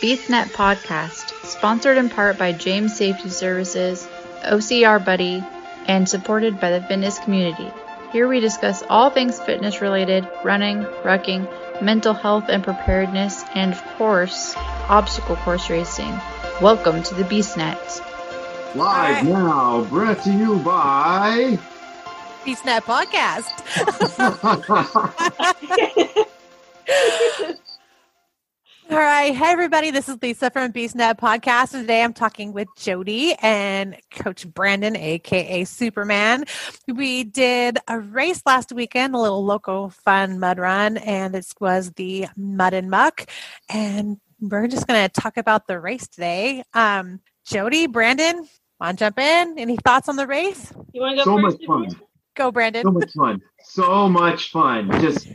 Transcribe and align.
BeastNet 0.00 0.48
Podcast, 0.48 1.32
sponsored 1.42 1.96
in 1.96 2.10
part 2.10 2.36
by 2.36 2.52
James 2.52 2.94
Safety 2.94 3.30
Services, 3.30 4.06
OCR 4.44 5.02
Buddy, 5.02 5.42
and 5.86 6.06
supported 6.06 6.60
by 6.60 6.70
the 6.70 6.82
fitness 6.86 7.18
community. 7.18 7.72
Here 8.12 8.28
we 8.28 8.40
discuss 8.40 8.82
all 8.90 9.08
things 9.08 9.40
fitness 9.40 9.80
related, 9.80 10.28
running, 10.44 10.82
rucking, 11.02 11.48
mental 11.80 12.12
health 12.12 12.44
and 12.50 12.62
preparedness, 12.62 13.42
and 13.54 13.72
of 13.72 13.82
course, 13.96 14.54
obstacle 14.90 15.36
course 15.36 15.70
racing. 15.70 16.12
Welcome 16.60 17.02
to 17.02 17.14
the 17.14 17.24
BeastNet. 17.24 18.04
Live 18.76 19.24
now, 19.24 19.84
brought 19.84 20.22
to 20.24 20.30
you 20.30 20.58
by. 20.58 21.58
BeastNet 22.44 22.82
Podcast. 22.82 23.48
All 28.88 28.98
right. 28.98 29.34
Hey, 29.34 29.50
everybody. 29.50 29.90
This 29.90 30.08
is 30.08 30.16
Lisa 30.22 30.48
from 30.48 30.72
BeastNet 30.72 31.18
Podcast. 31.18 31.74
And 31.74 31.82
today 31.82 32.04
I'm 32.04 32.12
talking 32.12 32.52
with 32.52 32.68
Jody 32.76 33.34
and 33.42 33.96
Coach 34.12 34.46
Brandon, 34.46 34.94
AKA 34.94 35.64
Superman. 35.64 36.44
We 36.86 37.24
did 37.24 37.78
a 37.88 37.98
race 37.98 38.42
last 38.46 38.70
weekend, 38.72 39.16
a 39.16 39.18
little 39.18 39.44
local 39.44 39.90
fun 39.90 40.38
mud 40.38 40.60
run, 40.60 40.98
and 40.98 41.34
this 41.34 41.52
was 41.58 41.90
the 41.94 42.28
Mud 42.36 42.74
and 42.74 42.88
Muck. 42.88 43.28
And 43.68 44.20
we're 44.40 44.68
just 44.68 44.86
going 44.86 45.02
to 45.02 45.20
talk 45.20 45.36
about 45.36 45.66
the 45.66 45.80
race 45.80 46.06
today. 46.06 46.62
Um, 46.72 47.18
Jody, 47.44 47.88
Brandon, 47.88 48.46
want 48.78 48.98
to 49.00 49.04
jump 49.04 49.18
in? 49.18 49.58
Any 49.58 49.78
thoughts 49.78 50.08
on 50.08 50.14
the 50.14 50.28
race? 50.28 50.72
You 50.92 51.00
want 51.00 51.18
to 51.18 51.24
go 51.24 51.36
so 51.36 51.42
first? 51.42 51.58
much 51.58 51.66
fun. 51.66 52.00
Go, 52.36 52.52
Brandon. 52.52 52.84
So 52.84 52.92
much 52.92 53.12
fun. 53.12 53.42
So 53.64 54.08
much 54.08 54.50
fun. 54.52 55.00
Just 55.00 55.26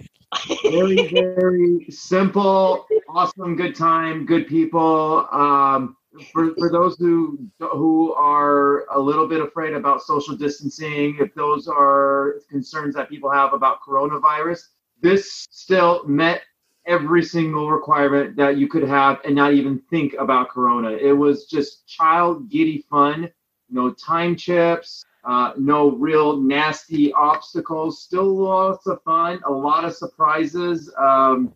very, 0.63 1.07
very 1.07 1.85
simple, 1.89 2.87
awesome, 3.09 3.55
good 3.55 3.75
time, 3.75 4.25
good 4.25 4.47
people. 4.47 5.27
Um, 5.31 5.97
for, 6.33 6.53
for 6.55 6.69
those 6.69 6.97
who 6.97 7.39
who 7.59 8.13
are 8.13 8.85
a 8.93 8.99
little 8.99 9.27
bit 9.27 9.41
afraid 9.41 9.73
about 9.73 10.01
social 10.01 10.35
distancing, 10.35 11.17
if 11.19 11.33
those 11.35 11.67
are 11.67 12.41
concerns 12.49 12.95
that 12.95 13.09
people 13.09 13.31
have 13.31 13.53
about 13.53 13.81
coronavirus, 13.81 14.67
this 15.01 15.47
still 15.49 16.03
met 16.05 16.41
every 16.85 17.23
single 17.23 17.69
requirement 17.69 18.35
that 18.35 18.57
you 18.57 18.67
could 18.67 18.83
have 18.83 19.19
and 19.23 19.35
not 19.35 19.53
even 19.53 19.79
think 19.89 20.13
about 20.15 20.49
corona. 20.49 20.91
It 20.91 21.13
was 21.13 21.45
just 21.45 21.87
child 21.87 22.49
giddy 22.49 22.83
fun, 22.89 23.31
no 23.69 23.91
time 23.91 24.35
chips, 24.35 25.05
uh, 25.23 25.53
no 25.57 25.91
real 25.91 26.37
nasty 26.37 27.13
obstacles, 27.13 28.01
still 28.01 28.35
lots 28.35 28.87
of 28.87 29.01
fun, 29.03 29.39
a 29.45 29.51
lot 29.51 29.85
of 29.85 29.95
surprises. 29.95 30.91
Um, 30.97 31.53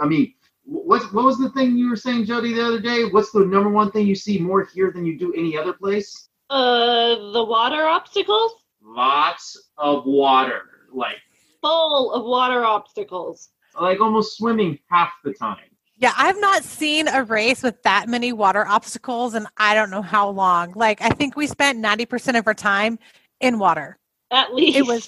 I 0.00 0.06
mean, 0.06 0.34
what 0.64 1.02
what 1.14 1.24
was 1.24 1.38
the 1.38 1.50
thing 1.50 1.76
you 1.78 1.88
were 1.88 1.96
saying, 1.96 2.26
Jody, 2.26 2.52
the 2.52 2.64
other 2.66 2.80
day? 2.80 3.04
What's 3.04 3.30
the 3.32 3.40
number 3.40 3.70
one 3.70 3.90
thing 3.90 4.06
you 4.06 4.14
see 4.14 4.38
more 4.38 4.64
here 4.64 4.90
than 4.92 5.04
you 5.06 5.18
do 5.18 5.32
any 5.34 5.56
other 5.56 5.72
place? 5.72 6.28
Uh, 6.50 7.32
the 7.32 7.44
water 7.44 7.86
obstacles? 7.86 8.52
Lots 8.82 9.70
of 9.78 10.04
water, 10.06 10.62
like 10.92 11.18
Full 11.62 12.12
of 12.12 12.24
water 12.24 12.64
obstacles. 12.64 13.50
like 13.80 14.00
almost 14.00 14.36
swimming 14.36 14.78
half 14.90 15.12
the 15.24 15.32
time. 15.32 15.69
Yeah, 16.00 16.12
I've 16.16 16.40
not 16.40 16.64
seen 16.64 17.08
a 17.08 17.22
race 17.22 17.62
with 17.62 17.82
that 17.82 18.08
many 18.08 18.32
water 18.32 18.66
obstacles 18.66 19.34
and 19.34 19.46
I 19.58 19.74
don't 19.74 19.90
know 19.90 20.00
how 20.00 20.30
long. 20.30 20.72
Like 20.74 21.02
I 21.02 21.10
think 21.10 21.36
we 21.36 21.46
spent 21.46 21.78
90% 21.84 22.38
of 22.38 22.46
our 22.46 22.54
time 22.54 22.98
in 23.40 23.58
water. 23.58 23.98
At 24.30 24.54
least. 24.54 24.78
It 24.78 24.86
was 24.86 25.06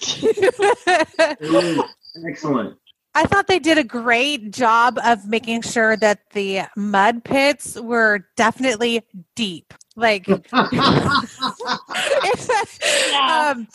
excellent. 2.28 2.78
I 3.14 3.24
thought 3.24 3.46
they 3.46 3.58
did 3.58 3.78
a 3.78 3.84
great 3.84 4.52
job 4.52 4.98
of 5.04 5.26
making 5.26 5.62
sure 5.62 5.96
that 5.98 6.30
the 6.32 6.62
mud 6.76 7.24
pits 7.24 7.78
were 7.80 8.26
definitely 8.36 9.02
deep. 9.34 9.72
Like 9.96 10.26
Yeah. 13.12 13.52
um, 13.54 13.68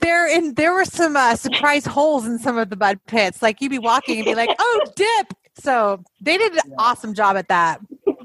there 0.00 0.28
in 0.28 0.54
there 0.54 0.72
were 0.72 0.84
some 0.84 1.16
uh, 1.16 1.34
surprise 1.36 1.84
holes 1.86 2.26
in 2.26 2.38
some 2.38 2.56
of 2.58 2.70
the 2.70 2.76
mud 2.76 2.98
pits. 3.06 3.42
Like 3.42 3.60
you'd 3.60 3.70
be 3.70 3.78
walking 3.80 4.18
and 4.18 4.24
be 4.24 4.34
like, 4.36 4.50
"Oh, 4.58 4.80
dip!" 4.94 5.34
So 5.56 6.02
they 6.20 6.38
did 6.38 6.52
an 6.54 6.60
Yeah. 6.64 6.76
awesome 6.78 7.14
job 7.14 7.36
at 7.36 7.48
that. 7.48 7.80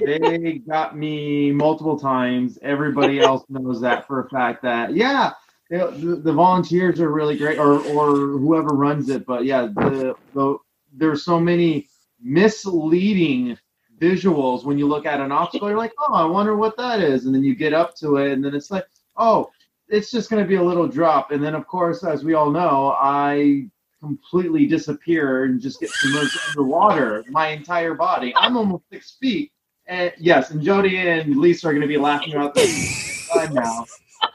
they 0.06 0.62
got 0.68 0.98
me 0.98 1.52
multiple 1.52 2.00
times. 2.00 2.60
Everybody 2.62 3.20
else 3.22 3.44
knows 3.50 3.82
that 3.82 4.08
for 4.08 4.22
a 4.22 4.30
fact. 4.30 4.64
That 4.64 4.96
yeah, 4.96 5.34
the, 5.70 6.22
the 6.24 6.34
volunteers 6.34 7.00
are 7.02 7.12
really 7.12 7.38
great, 7.38 7.60
or 7.60 7.82
or 7.82 8.38
whoever 8.40 8.70
runs 8.70 9.10
it. 9.10 9.26
But 9.26 9.46
yeah, 9.46 9.68
the 9.68 10.16
the 10.34 10.58
there's 10.94 11.24
so 11.26 11.40
many 11.40 11.88
misleading 12.22 13.58
visuals 14.00 14.66
when 14.66 14.78
you 14.78 14.88
look 14.88 15.06
at 15.06 15.22
an 15.22 15.32
obstacle. 15.32 15.70
You're 15.70 15.78
like, 15.78 15.94
oh, 16.00 16.14
I 16.14 16.26
wonder 16.26 16.56
what 16.56 16.78
that 16.78 17.00
is, 17.02 17.26
and 17.26 17.36
then 17.36 17.44
you 17.44 17.56
get 17.56 17.74
up 17.74 17.96
to 17.98 18.18
it, 18.18 18.34
and 18.34 18.44
then 18.44 18.56
it's 18.56 18.72
like, 18.72 18.86
oh, 19.18 19.52
it's 19.90 20.12
just 20.12 20.30
going 20.30 20.44
to 20.44 20.48
be 20.48 20.56
a 20.56 20.64
little 20.64 20.88
drop, 20.88 21.32
and 21.32 21.44
then 21.44 21.56
of 21.56 21.68
course, 21.68 22.04
as 22.04 22.24
we 22.24 22.34
all 22.36 22.52
know, 22.52 22.96
I 23.00 23.70
completely 24.00 24.66
disappear 24.66 25.46
and 25.46 25.60
just 25.60 25.80
get 25.80 25.90
submerged 25.90 26.40
underwater, 26.50 27.24
my 27.30 27.50
entire 27.50 27.94
body. 27.94 28.34
I'm 28.36 28.58
almost 28.58 28.84
six 28.92 29.18
feet. 29.20 29.52
And 29.88 30.14
yes, 30.18 30.52
and 30.52 30.62
Jody 30.62 30.98
and 30.98 31.36
Lisa 31.38 31.68
are 31.68 31.72
going 31.72 31.82
to 31.82 31.88
be 31.88 31.98
laughing 31.98 32.34
about 32.34 32.54
this 32.54 33.28
time 33.34 33.54
now 33.54 33.86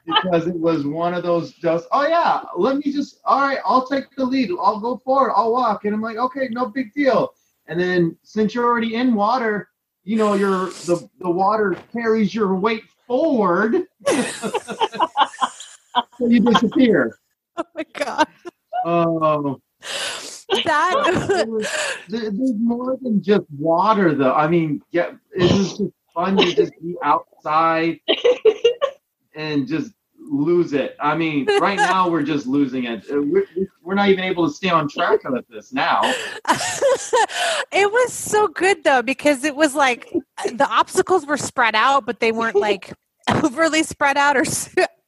because 0.06 0.46
it 0.46 0.54
was 0.54 0.86
one 0.86 1.14
of 1.14 1.22
those 1.22 1.52
just, 1.52 1.86
oh 1.92 2.06
yeah, 2.06 2.42
let 2.56 2.76
me 2.76 2.92
just, 2.92 3.20
all 3.24 3.40
right, 3.40 3.58
I'll 3.64 3.86
take 3.86 4.04
the 4.16 4.24
lead. 4.24 4.50
I'll 4.60 4.80
go 4.80 4.96
forward. 4.98 5.32
I'll 5.34 5.52
walk. 5.52 5.84
And 5.84 5.94
I'm 5.94 6.00
like, 6.00 6.16
okay, 6.16 6.48
no 6.50 6.66
big 6.66 6.92
deal. 6.92 7.34
And 7.66 7.80
then 7.80 8.16
since 8.22 8.54
you're 8.54 8.64
already 8.64 8.96
in 8.96 9.14
water, 9.14 9.68
you 10.04 10.16
know, 10.16 10.34
your 10.34 10.66
the, 10.86 11.08
the 11.18 11.30
water 11.30 11.76
carries 11.92 12.34
your 12.34 12.54
weight 12.56 12.84
forward. 13.06 13.84
so 14.06 15.08
you 16.20 16.40
disappear. 16.40 17.16
Oh 17.56 17.62
my 17.76 17.84
god, 17.92 18.26
Oh, 18.84 19.60
that 20.64 21.46
was- 21.48 21.68
there's 22.08 22.32
more 22.58 22.98
than 23.02 23.22
just 23.22 23.44
water, 23.58 24.14
though. 24.14 24.34
I 24.34 24.46
mean, 24.46 24.82
yeah, 24.90 25.12
it 25.34 25.50
was 25.52 25.78
just 25.78 25.82
fun 26.14 26.36
to 26.36 26.54
just 26.54 26.72
be 26.82 26.96
outside 27.02 27.98
and 29.34 29.66
just 29.66 29.92
lose 30.18 30.72
it. 30.72 30.96
I 31.00 31.16
mean, 31.16 31.46
right 31.60 31.76
now 31.76 32.08
we're 32.08 32.22
just 32.22 32.46
losing 32.46 32.84
it. 32.84 33.04
Uh, 33.10 33.20
We're, 33.22 33.44
we're 33.82 33.94
not 33.94 34.08
even 34.08 34.24
able 34.24 34.46
to 34.48 34.54
stay 34.54 34.70
on 34.70 34.88
track 34.88 35.20
with 35.24 35.46
this 35.48 35.72
now. 35.72 36.00
it 37.72 37.90
was 37.92 38.12
so 38.12 38.48
good 38.48 38.84
though 38.84 39.02
because 39.02 39.44
it 39.44 39.54
was 39.54 39.74
like 39.74 40.10
the 40.46 40.66
obstacles 40.70 41.26
were 41.26 41.36
spread 41.36 41.74
out, 41.74 42.06
but 42.06 42.20
they 42.20 42.32
weren't 42.32 42.56
like 42.56 42.92
overly 43.42 43.82
spread 43.82 44.16
out 44.16 44.36
or 44.36 44.44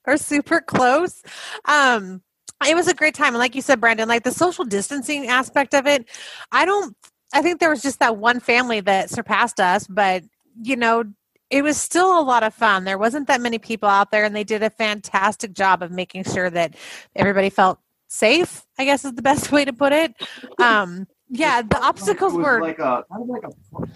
or 0.06 0.16
super 0.16 0.60
close. 0.60 1.22
Um, 1.64 2.22
it 2.66 2.74
was 2.74 2.88
a 2.88 2.94
great 2.94 3.14
time, 3.14 3.28
and 3.28 3.38
like 3.38 3.54
you 3.54 3.62
said, 3.62 3.80
Brandon, 3.80 4.08
like 4.08 4.22
the 4.22 4.30
social 4.30 4.64
distancing 4.64 5.26
aspect 5.28 5.74
of 5.74 5.86
it, 5.86 6.08
I 6.52 6.64
don't. 6.64 6.96
I 7.34 7.42
think 7.42 7.58
there 7.60 7.70
was 7.70 7.82
just 7.82 7.98
that 7.98 8.16
one 8.16 8.38
family 8.40 8.80
that 8.80 9.10
surpassed 9.10 9.60
us, 9.60 9.86
but 9.86 10.22
you 10.62 10.76
know. 10.76 11.04
It 11.48 11.62
was 11.62 11.80
still 11.80 12.18
a 12.18 12.22
lot 12.22 12.42
of 12.42 12.52
fun. 12.54 12.82
There 12.82 12.98
wasn't 12.98 13.28
that 13.28 13.40
many 13.40 13.58
people 13.60 13.88
out 13.88 14.10
there, 14.10 14.24
and 14.24 14.34
they 14.34 14.42
did 14.42 14.64
a 14.64 14.70
fantastic 14.70 15.52
job 15.54 15.80
of 15.80 15.92
making 15.92 16.24
sure 16.24 16.50
that 16.50 16.74
everybody 17.14 17.50
felt 17.50 17.78
safe. 18.08 18.66
I 18.80 18.84
guess 18.84 19.04
is 19.04 19.12
the 19.12 19.22
best 19.22 19.52
way 19.52 19.64
to 19.64 19.72
put 19.72 19.92
it. 19.92 20.12
Um, 20.58 21.06
yeah, 21.30 21.62
the 21.62 21.80
obstacles 21.80 22.34
were. 22.34 22.60
like 22.60 22.80
a 22.80 23.04
kind 23.08 23.22
of 23.22 23.28
like 23.28 23.44
a 23.44 23.86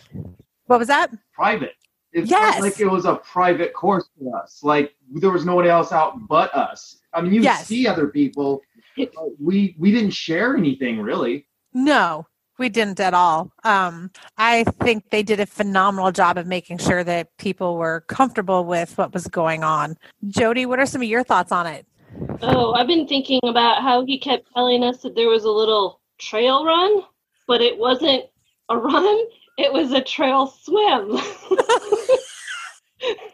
What 0.66 0.78
was 0.78 0.86
that? 0.86 1.10
private. 1.34 1.72
It 2.12 2.28
felt 2.28 2.30
Yes. 2.30 2.60
like 2.60 2.78
it 2.78 2.86
was 2.86 3.04
a 3.04 3.16
private 3.16 3.72
course 3.74 4.08
for 4.16 4.40
us. 4.40 4.60
Like 4.62 4.94
there 5.12 5.32
was 5.32 5.44
nobody 5.44 5.70
else 5.70 5.90
out 5.90 6.28
but 6.28 6.54
us. 6.54 6.99
I 7.12 7.20
mean, 7.20 7.32
you 7.32 7.42
Yes. 7.42 7.66
see 7.66 7.86
other 7.86 8.08
people. 8.08 8.62
we 9.38 9.74
we 9.78 9.90
didn't 9.92 10.10
share 10.10 10.56
anything 10.56 11.00
really. 11.00 11.46
No, 11.72 12.26
we 12.58 12.68
didn't 12.68 13.00
at 13.00 13.14
all. 13.14 13.50
Um, 13.64 14.10
I 14.36 14.64
think 14.82 15.08
they 15.10 15.22
did 15.22 15.40
a 15.40 15.46
phenomenal 15.46 16.12
job 16.12 16.36
of 16.36 16.46
making 16.46 16.78
sure 16.78 17.02
that 17.04 17.34
people 17.38 17.76
were 17.76 18.02
comfortable 18.08 18.64
with 18.64 18.98
what 18.98 19.14
was 19.14 19.26
going 19.26 19.64
on. 19.64 19.96
Jody, 20.28 20.66
what 20.66 20.78
are 20.78 20.86
some 20.86 21.00
of 21.00 21.08
your 21.08 21.24
thoughts 21.24 21.52
on 21.52 21.66
it? 21.66 21.86
Oh, 22.42 22.74
I've 22.74 22.88
been 22.88 23.06
thinking 23.06 23.40
about 23.44 23.82
how 23.82 24.04
he 24.04 24.18
kept 24.18 24.52
telling 24.52 24.82
us 24.84 25.00
that 25.02 25.14
there 25.14 25.28
was 25.28 25.44
a 25.44 25.50
little 25.50 26.00
trail 26.18 26.64
run, 26.66 27.02
but 27.46 27.62
it 27.62 27.78
wasn't 27.78 28.24
a 28.68 28.76
run, 28.76 29.24
it 29.58 29.72
was 29.72 29.92
a 29.92 30.02
trail 30.02 30.46
swim. 30.46 31.18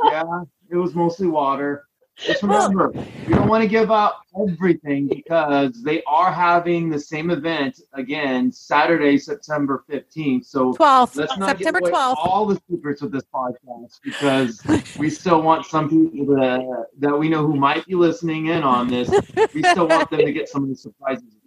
yeah, 0.04 0.42
it 0.70 0.76
was 0.76 0.94
mostly 0.94 1.26
water. 1.28 1.86
Just 2.26 2.43
remember, 2.43 2.93
you 3.26 3.34
don't 3.34 3.49
want 3.49 3.62
to 3.62 3.69
give 3.69 3.90
out 3.90 4.14
everything 4.38 5.08
because 5.08 5.82
they 5.82 6.02
are 6.05 6.31
having 6.31 6.90
the 6.90 6.99
same 6.99 7.31
event 7.31 7.81
again 7.94 8.52
Saturday, 8.52 9.17
September 9.17 9.84
15th. 9.90 10.44
So 10.44 10.75
12th, 10.75 11.17
let's 11.17 11.37
not 11.38 11.56
September 11.56 11.81
give 11.81 11.88
away 11.88 11.99
12th. 11.99 12.17
all 12.19 12.46
the 12.46 12.61
secrets 12.70 13.02
of 13.02 13.11
this 13.11 13.25
podcast 13.34 14.00
because 14.05 14.62
we 14.99 15.08
still 15.08 15.40
want 15.43 15.64
some 15.67 15.88
people 15.88 16.37
that, 16.37 16.87
that 16.99 17.19
we 17.19 17.28
know 17.28 17.46
who 17.46 17.56
might 17.56 17.87
be 17.87 17.94
listening 17.94 18.46
in 18.46 18.62
on 18.62 18.88
this. 18.88 19.08
We 19.55 19.62
still 19.62 19.88
want 19.88 20.11
them 20.11 20.20
to 20.20 20.32
get 20.32 20.49
some 20.49 20.62
of 20.64 20.69
the 20.69 20.76
surprises 20.76 21.39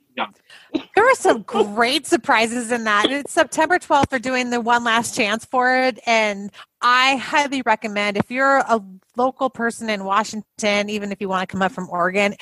There 0.73 1.03
were 1.03 1.15
some 1.15 1.41
great 1.43 2.05
surprises 2.07 2.71
in 2.71 2.83
that. 2.83 3.09
It's 3.09 3.33
September 3.33 3.79
12th. 3.79 4.09
They're 4.09 4.19
doing 4.19 4.49
the 4.49 4.61
one 4.61 4.83
last 4.83 5.15
chance 5.15 5.45
for 5.45 5.75
it. 5.75 5.99
And 6.05 6.51
I 6.81 7.15
highly 7.17 7.61
recommend 7.63 8.17
if 8.17 8.29
you're 8.29 8.57
a 8.57 8.83
local 9.15 9.49
person 9.49 9.89
in 9.89 10.03
Washington, 10.03 10.89
even 10.89 11.11
if 11.11 11.21
you 11.21 11.29
want 11.29 11.47
to 11.47 11.51
come 11.51 11.61
up 11.61 11.71
from 11.71 11.89
Oregon, 11.89 12.35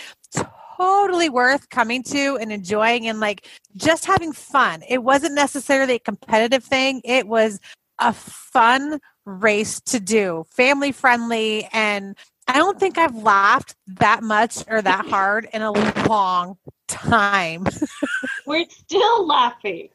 totally 0.77 1.29
worth 1.29 1.69
coming 1.69 2.03
to 2.03 2.38
and 2.38 2.51
enjoying 2.51 3.07
and 3.07 3.19
like 3.19 3.47
just 3.75 4.06
having 4.06 4.33
fun. 4.33 4.83
It 4.88 5.03
wasn't 5.03 5.35
necessarily 5.35 5.95
a 5.95 6.00
competitive 6.00 6.63
thing, 6.63 7.01
it 7.03 7.27
was 7.27 7.59
a 8.00 8.13
fun 8.13 9.00
race 9.25 9.79
to 9.81 10.00
do, 10.00 10.44
family 10.50 10.91
friendly. 10.91 11.69
And 11.71 12.17
I 12.47 12.53
don't 12.53 12.79
think 12.79 12.97
I've 12.97 13.15
laughed 13.15 13.75
that 13.88 14.24
much 14.24 14.63
or 14.67 14.81
that 14.81 15.06
hard 15.06 15.47
in 15.53 15.62
a 15.62 15.71
long 15.71 16.57
time. 16.91 17.65
We're 18.45 18.65
still 18.69 19.25
laughing. 19.27 19.89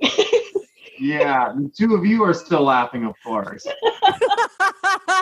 Yeah, 0.98 1.52
the 1.54 1.70
two 1.76 1.94
of 1.94 2.04
you 2.06 2.24
are 2.24 2.34
still 2.34 2.62
laughing, 2.64 3.04
of 3.04 3.14
course. 3.24 3.66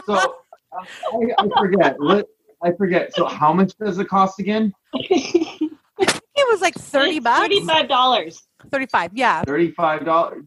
So 0.06 0.36
I, 0.72 1.32
I 1.38 1.48
forget. 1.58 1.96
Let, 2.00 2.26
I 2.62 2.72
forget. 2.72 3.14
So 3.14 3.24
how 3.26 3.52
much 3.52 3.72
does 3.78 3.98
it 3.98 4.08
cost 4.08 4.38
again? 4.40 4.72
it 4.94 5.70
was 6.50 6.60
like 6.60 6.74
30 6.74 7.20
bucks. 7.20 7.40
Thirty-five 7.40 7.88
dollars. 7.88 8.42
35, 8.70 9.12
yeah. 9.14 9.42
Thirty-five 9.44 10.04
dollars. 10.04 10.44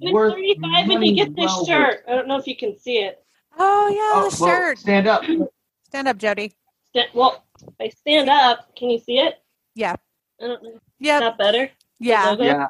It's 0.00 0.12
thirty-five, 0.12 0.90
and 0.90 1.06
you 1.06 1.14
get 1.14 1.34
the 1.36 1.48
shirt. 1.66 2.04
I 2.08 2.14
don't 2.14 2.26
know 2.28 2.36
if 2.36 2.46
you 2.46 2.56
can 2.56 2.78
see 2.78 2.98
it. 2.98 3.24
Oh, 3.58 3.88
yeah, 3.88 4.20
Oh, 4.22 4.30
the 4.30 4.42
well, 4.42 4.50
shirt. 4.50 4.78
stand 4.78 5.06
up. 5.06 5.22
Stand 5.84 6.08
up, 6.08 6.18
Jody. 6.18 6.52
Sta- 6.88 7.08
Well, 7.14 7.44
if 7.62 7.74
I 7.80 7.88
stand 7.88 8.28
up, 8.28 8.74
can 8.76 8.90
you 8.90 8.98
see 8.98 9.18
it? 9.18 9.36
Yeah. 9.74 9.94
I 10.40 10.46
don't 10.46 10.62
know. 10.62 10.78
Yep. 10.98 11.20
Not 11.20 11.38
better. 11.38 11.70
Yeah. 12.00 12.36
Yeah. 12.38 12.66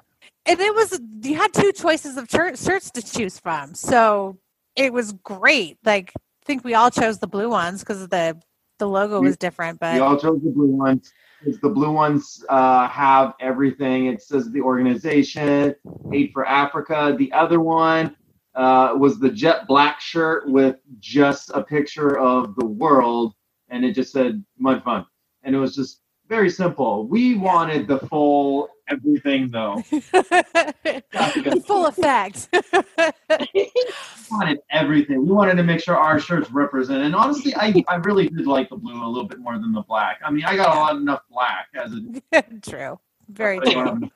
and 0.47 0.61
it 0.61 0.75
was 0.75 1.01
you 1.23 1.35
had 1.37 1.53
two 1.53 1.73
choices 1.73 2.17
of 2.17 2.29
shir- 2.31 2.57
shirts 2.57 2.91
to 2.91 3.03
choose 3.03 3.39
from 3.39 3.75
so 3.75 4.37
it 4.77 4.93
was 4.93 5.13
great 5.23 5.79
like 5.85 6.13
i 6.17 6.45
think 6.45 6.63
we 6.65 6.75
all 6.75 6.91
chose 6.91 7.19
the 7.19 7.27
blue 7.27 7.49
ones 7.49 7.81
because 7.81 8.07
the 8.09 8.37
the 8.79 8.87
logo 8.89 9.21
We- 9.21 9.29
was 9.29 9.37
different 9.39 9.77
We 9.81 9.87
but 9.99 10.03
all 10.03 10.19
chose 10.19 10.41
the 10.43 10.51
blue 10.51 10.67
ones. 10.67 11.11
'cause 11.43 11.59
the 11.61 11.69
blue 11.71 11.93
ones 11.93 12.43
uh, 12.49 12.89
have 12.89 13.35
everything. 13.41 14.07
It 14.07 14.23
says 14.23 14.51
the 14.51 14.63
organization, 14.63 15.75
Aid 16.13 16.31
for 16.33 16.47
Africa. 16.47 17.15
The 17.19 17.31
other 17.33 17.61
one 17.61 18.17
uh, 18.55 18.95
was 18.97 19.19
the 19.21 19.29
jet 19.31 19.67
black 19.67 20.01
shirt 20.01 20.49
with 20.49 20.77
just 21.01 21.51
a 21.55 21.63
picture 21.63 22.19
of 22.19 22.55
the 22.57 22.65
world, 22.65 23.35
and 23.69 23.85
it 23.85 23.93
just 23.95 24.11
said 24.13 24.43
Mud 24.59 24.83
Fun. 24.85 25.05
And 25.43 25.55
it 25.55 25.59
was 25.59 25.75
just 25.75 26.01
very 26.29 26.51
simple. 26.51 27.07
We 27.07 27.37
wanted 27.37 27.87
the 27.87 27.99
full 27.99 28.69
everything, 28.89 29.51
though. 29.51 29.83
full 31.67 31.87
effect 31.87 32.49
We 33.55 33.71
wanted 34.31 34.59
everything. 34.71 35.27
We 35.27 35.33
wanted 35.33 35.57
to 35.57 35.63
make 35.63 35.81
sure 35.81 35.97
our 35.97 36.19
shirts 36.19 36.51
represent. 36.51 37.03
And 37.03 37.15
honestly, 37.15 37.55
I, 37.57 37.85
I 37.89 37.97
really 37.97 38.29
did 38.29 38.47
like 38.47 38.69
the 38.69 38.77
blue 38.77 38.95
a 38.95 39.07
little 39.07 39.29
bit 39.29 39.39
more 39.39 39.59
than 39.59 39.73
the 39.73 39.83
black. 39.83 40.21
I 40.25 40.31
mean, 40.31 40.45
I 40.45 40.57
got 40.57 40.77
a 40.77 40.79
lot 40.79 40.97
enough 40.97 41.23
black 41.31 41.69
as 41.75 41.93
a 42.33 42.43
true 42.63 42.99
very 43.29 43.59
true 43.61 44.11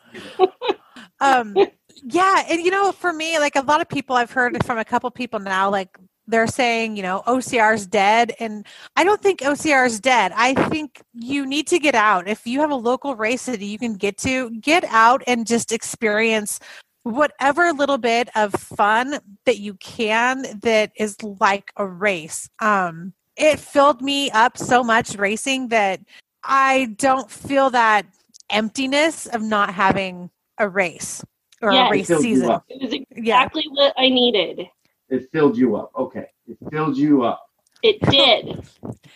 um 1.20 1.56
yeah 2.04 2.44
and 2.49 2.61
you 2.61 2.70
know 2.70 2.93
for 2.93 3.12
me 3.12 3.38
like 3.38 3.56
a 3.56 3.62
lot 3.62 3.81
of 3.81 3.88
people 3.88 4.14
i've 4.14 4.31
heard 4.31 4.62
from 4.64 4.76
a 4.78 4.84
couple 4.84 5.11
people 5.11 5.40
now 5.40 5.70
like 5.70 5.99
they're 6.28 6.46
saying 6.46 6.96
you 6.96 7.02
know 7.02 7.22
ocr's 7.26 7.86
dead 7.86 8.32
and 8.38 8.66
i 8.96 9.02
don't 9.02 9.20
think 9.20 9.40
ocr 9.40 9.86
is 9.86 9.98
dead 9.98 10.32
i 10.36 10.54
think 10.69 11.02
you 11.14 11.44
need 11.46 11.66
to 11.66 11.78
get 11.78 11.94
out 11.94 12.28
if 12.28 12.46
you 12.46 12.60
have 12.60 12.70
a 12.70 12.75
local 12.75 13.16
race 13.16 13.46
that 13.46 13.60
you 13.60 13.78
can 13.78 13.94
get 13.94 14.16
to 14.16 14.50
get 14.60 14.84
out 14.84 15.22
and 15.26 15.46
just 15.46 15.72
experience 15.72 16.60
whatever 17.02 17.72
little 17.72 17.98
bit 17.98 18.28
of 18.36 18.52
fun 18.52 19.19
that 19.46 19.58
you 19.58 19.75
can 19.75 20.44
that 20.60 20.92
is 20.96 21.16
like 21.40 21.72
a 21.76 21.86
race 21.86 22.48
um 22.60 23.12
it 23.36 23.58
filled 23.58 24.02
me 24.02 24.30
up 24.32 24.58
so 24.58 24.84
much 24.84 25.16
racing 25.16 25.69
that 25.69 26.00
i 26.44 26.94
don't 26.98 27.30
feel 27.30 27.70
that 27.70 28.04
emptiness 28.50 29.26
of 29.26 29.42
not 29.42 29.72
having 29.72 30.30
a 30.58 30.69
race 30.69 31.22
or 31.62 31.72
Yes. 31.72 31.88
a 31.88 31.90
race 31.90 32.06
season. 32.08 32.60
It 32.69 32.82
was 32.82 32.92
Yeah. 32.92 33.02
exactly 33.10 33.64
what 33.70 33.92
I 33.96 34.08
needed. 34.08 34.69
It 35.08 35.28
filled 35.32 35.56
you 35.56 35.76
up. 35.76 35.90
Okay. 35.96 36.26
It 36.46 36.58
filled 36.70 36.96
you 36.96 37.22
up. 37.22 37.49
It 37.82 38.00
did. 38.10 38.62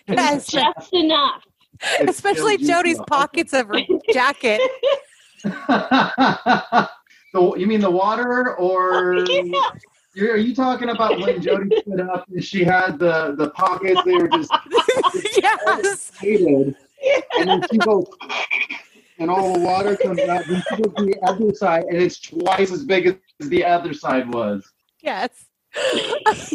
It 0.09 0.15
Yes. 0.17 0.53
was 0.53 0.63
just 0.63 0.93
enough. 0.93 1.45
It 2.01 2.09
Especially 2.09 2.57
Jody's 2.57 2.99
up. 2.99 3.07
pockets 3.07 3.53
of 3.53 3.69
her 3.69 3.79
jacket. 4.13 4.61
so 7.33 7.55
you 7.57 7.67
mean 7.67 7.81
the 7.81 7.91
water, 7.91 8.57
or 8.57 9.25
Yeah. 9.29 9.71
you're, 10.15 10.33
are 10.35 10.37
you 10.37 10.55
talking 10.55 10.91
about 10.91 11.19
when 11.21 11.41
Jody 11.41 11.81
stood 11.81 12.01
up 12.01 12.27
and 12.29 12.43
she 12.45 12.65
had 12.65 12.99
the 12.99 13.35
the 13.39 13.51
pockets? 13.51 14.01
They 14.05 14.13
were 14.17 14.29
just 14.29 14.53
yes. 15.37 16.11
hated, 16.19 16.75
and 17.39 17.49
then 17.49 17.63
she 17.71 17.79
goes, 17.79 18.07
and 19.19 19.31
all 19.31 19.53
the 19.53 19.61
water 19.61 19.97
comes 19.97 20.21
out. 20.21 20.47
And 20.47 20.63
she 20.69 20.77
goes 20.83 20.95
to 20.97 21.05
the 21.05 21.17
other 21.27 21.55
side, 21.55 21.85
and 21.85 21.97
it's 22.03 22.19
twice 22.21 22.73
as 22.73 22.85
big 22.85 23.07
as 23.07 23.49
the 23.49 23.65
other 23.65 23.95
side 23.95 24.33
was. 24.33 24.69
Yes. 25.01 25.47
Yes. 25.75 26.55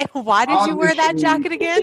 And 0.00 0.08
why 0.26 0.44
did 0.46 0.66
you 0.66 0.76
wear 0.76 0.94
that 0.94 1.16
jacket 1.16 1.52
again? 1.52 1.82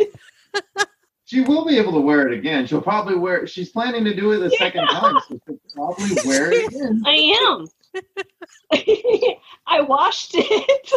She 1.32 1.40
will 1.40 1.66
be 1.66 1.78
able 1.78 1.94
to 1.94 2.00
wear 2.02 2.28
it 2.28 2.38
again. 2.38 2.68
She'll 2.68 2.82
probably 2.82 3.16
wear. 3.16 3.48
She's 3.48 3.70
planning 3.70 4.04
to 4.04 4.14
do 4.14 4.34
it 4.34 4.40
the 4.40 4.50
second 4.50 4.86
time, 4.88 5.18
so 5.30 5.40
she'll 5.48 5.60
probably 5.74 6.10
wear 6.26 6.52
it 6.52 6.68
again. 6.74 7.02
I 7.06 7.16
am. 7.40 7.68
I 9.66 9.80
washed 9.80 10.32
it. 10.34 10.92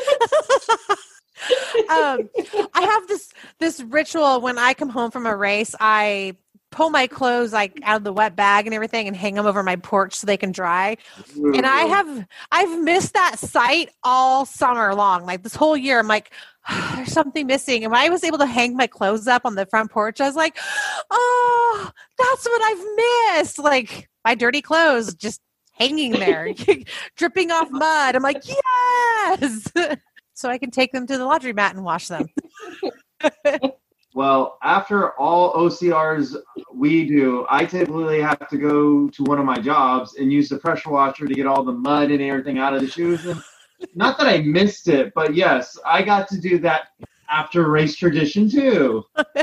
um, 1.88 2.28
I 2.74 2.82
have 2.82 3.06
this 3.06 3.32
this 3.60 3.80
ritual 3.80 4.40
when 4.40 4.58
I 4.58 4.74
come 4.74 4.88
home 4.88 5.12
from 5.12 5.24
a 5.26 5.36
race. 5.36 5.76
I 5.78 6.34
pull 6.74 6.90
my 6.90 7.06
clothes 7.06 7.52
like 7.52 7.78
out 7.84 7.98
of 7.98 8.04
the 8.04 8.12
wet 8.12 8.34
bag 8.34 8.66
and 8.66 8.74
everything 8.74 9.06
and 9.06 9.16
hang 9.16 9.34
them 9.34 9.46
over 9.46 9.62
my 9.62 9.76
porch 9.76 10.12
so 10.12 10.26
they 10.26 10.36
can 10.36 10.50
dry. 10.50 10.96
And 11.36 11.64
I 11.64 11.82
have 11.82 12.26
I've 12.50 12.82
missed 12.82 13.14
that 13.14 13.38
sight 13.38 13.90
all 14.02 14.44
summer 14.44 14.92
long. 14.92 15.24
Like 15.24 15.44
this 15.44 15.54
whole 15.54 15.76
year, 15.76 16.00
I'm 16.00 16.08
like, 16.08 16.32
there's 16.96 17.12
something 17.12 17.46
missing. 17.46 17.84
And 17.84 17.92
when 17.92 18.00
I 18.00 18.08
was 18.08 18.24
able 18.24 18.38
to 18.38 18.46
hang 18.46 18.76
my 18.76 18.88
clothes 18.88 19.28
up 19.28 19.42
on 19.44 19.54
the 19.54 19.66
front 19.66 19.92
porch, 19.92 20.20
I 20.20 20.26
was 20.26 20.34
like, 20.34 20.58
oh, 21.12 21.90
that's 22.18 22.44
what 22.44 22.62
I've 22.62 23.38
missed. 23.38 23.60
Like 23.60 24.10
my 24.24 24.34
dirty 24.34 24.60
clothes 24.60 25.14
just 25.14 25.40
hanging 25.74 26.12
there, 26.12 26.52
dripping 27.16 27.52
off 27.52 27.70
mud. 27.70 28.16
I'm 28.16 28.22
like, 28.22 28.42
yes. 28.48 29.70
so 30.34 30.48
I 30.48 30.58
can 30.58 30.72
take 30.72 30.90
them 30.90 31.06
to 31.06 31.16
the 31.16 31.24
laundry 31.24 31.52
mat 31.52 31.76
and 31.76 31.84
wash 31.84 32.08
them. 32.08 32.26
Well, 34.14 34.58
after 34.62 35.10
all 35.18 35.52
OCRs 35.54 36.36
we 36.72 37.04
do, 37.04 37.46
I 37.50 37.64
typically 37.64 38.20
have 38.22 38.48
to 38.48 38.56
go 38.56 39.08
to 39.08 39.24
one 39.24 39.40
of 39.40 39.44
my 39.44 39.58
jobs 39.58 40.14
and 40.14 40.32
use 40.32 40.48
the 40.48 40.56
pressure 40.56 40.90
washer 40.90 41.26
to 41.26 41.34
get 41.34 41.46
all 41.46 41.64
the 41.64 41.72
mud 41.72 42.12
and 42.12 42.22
everything 42.22 42.58
out 42.58 42.74
of 42.74 42.80
the 42.80 42.86
shoes. 42.86 43.26
And 43.26 43.42
not 43.96 44.16
that 44.18 44.28
I 44.28 44.38
missed 44.38 44.86
it, 44.86 45.12
but 45.16 45.34
yes, 45.34 45.76
I 45.84 46.02
got 46.02 46.28
to 46.28 46.40
do 46.40 46.58
that 46.60 46.90
after 47.28 47.68
race 47.68 47.96
tradition 47.96 48.48
too. 48.48 49.04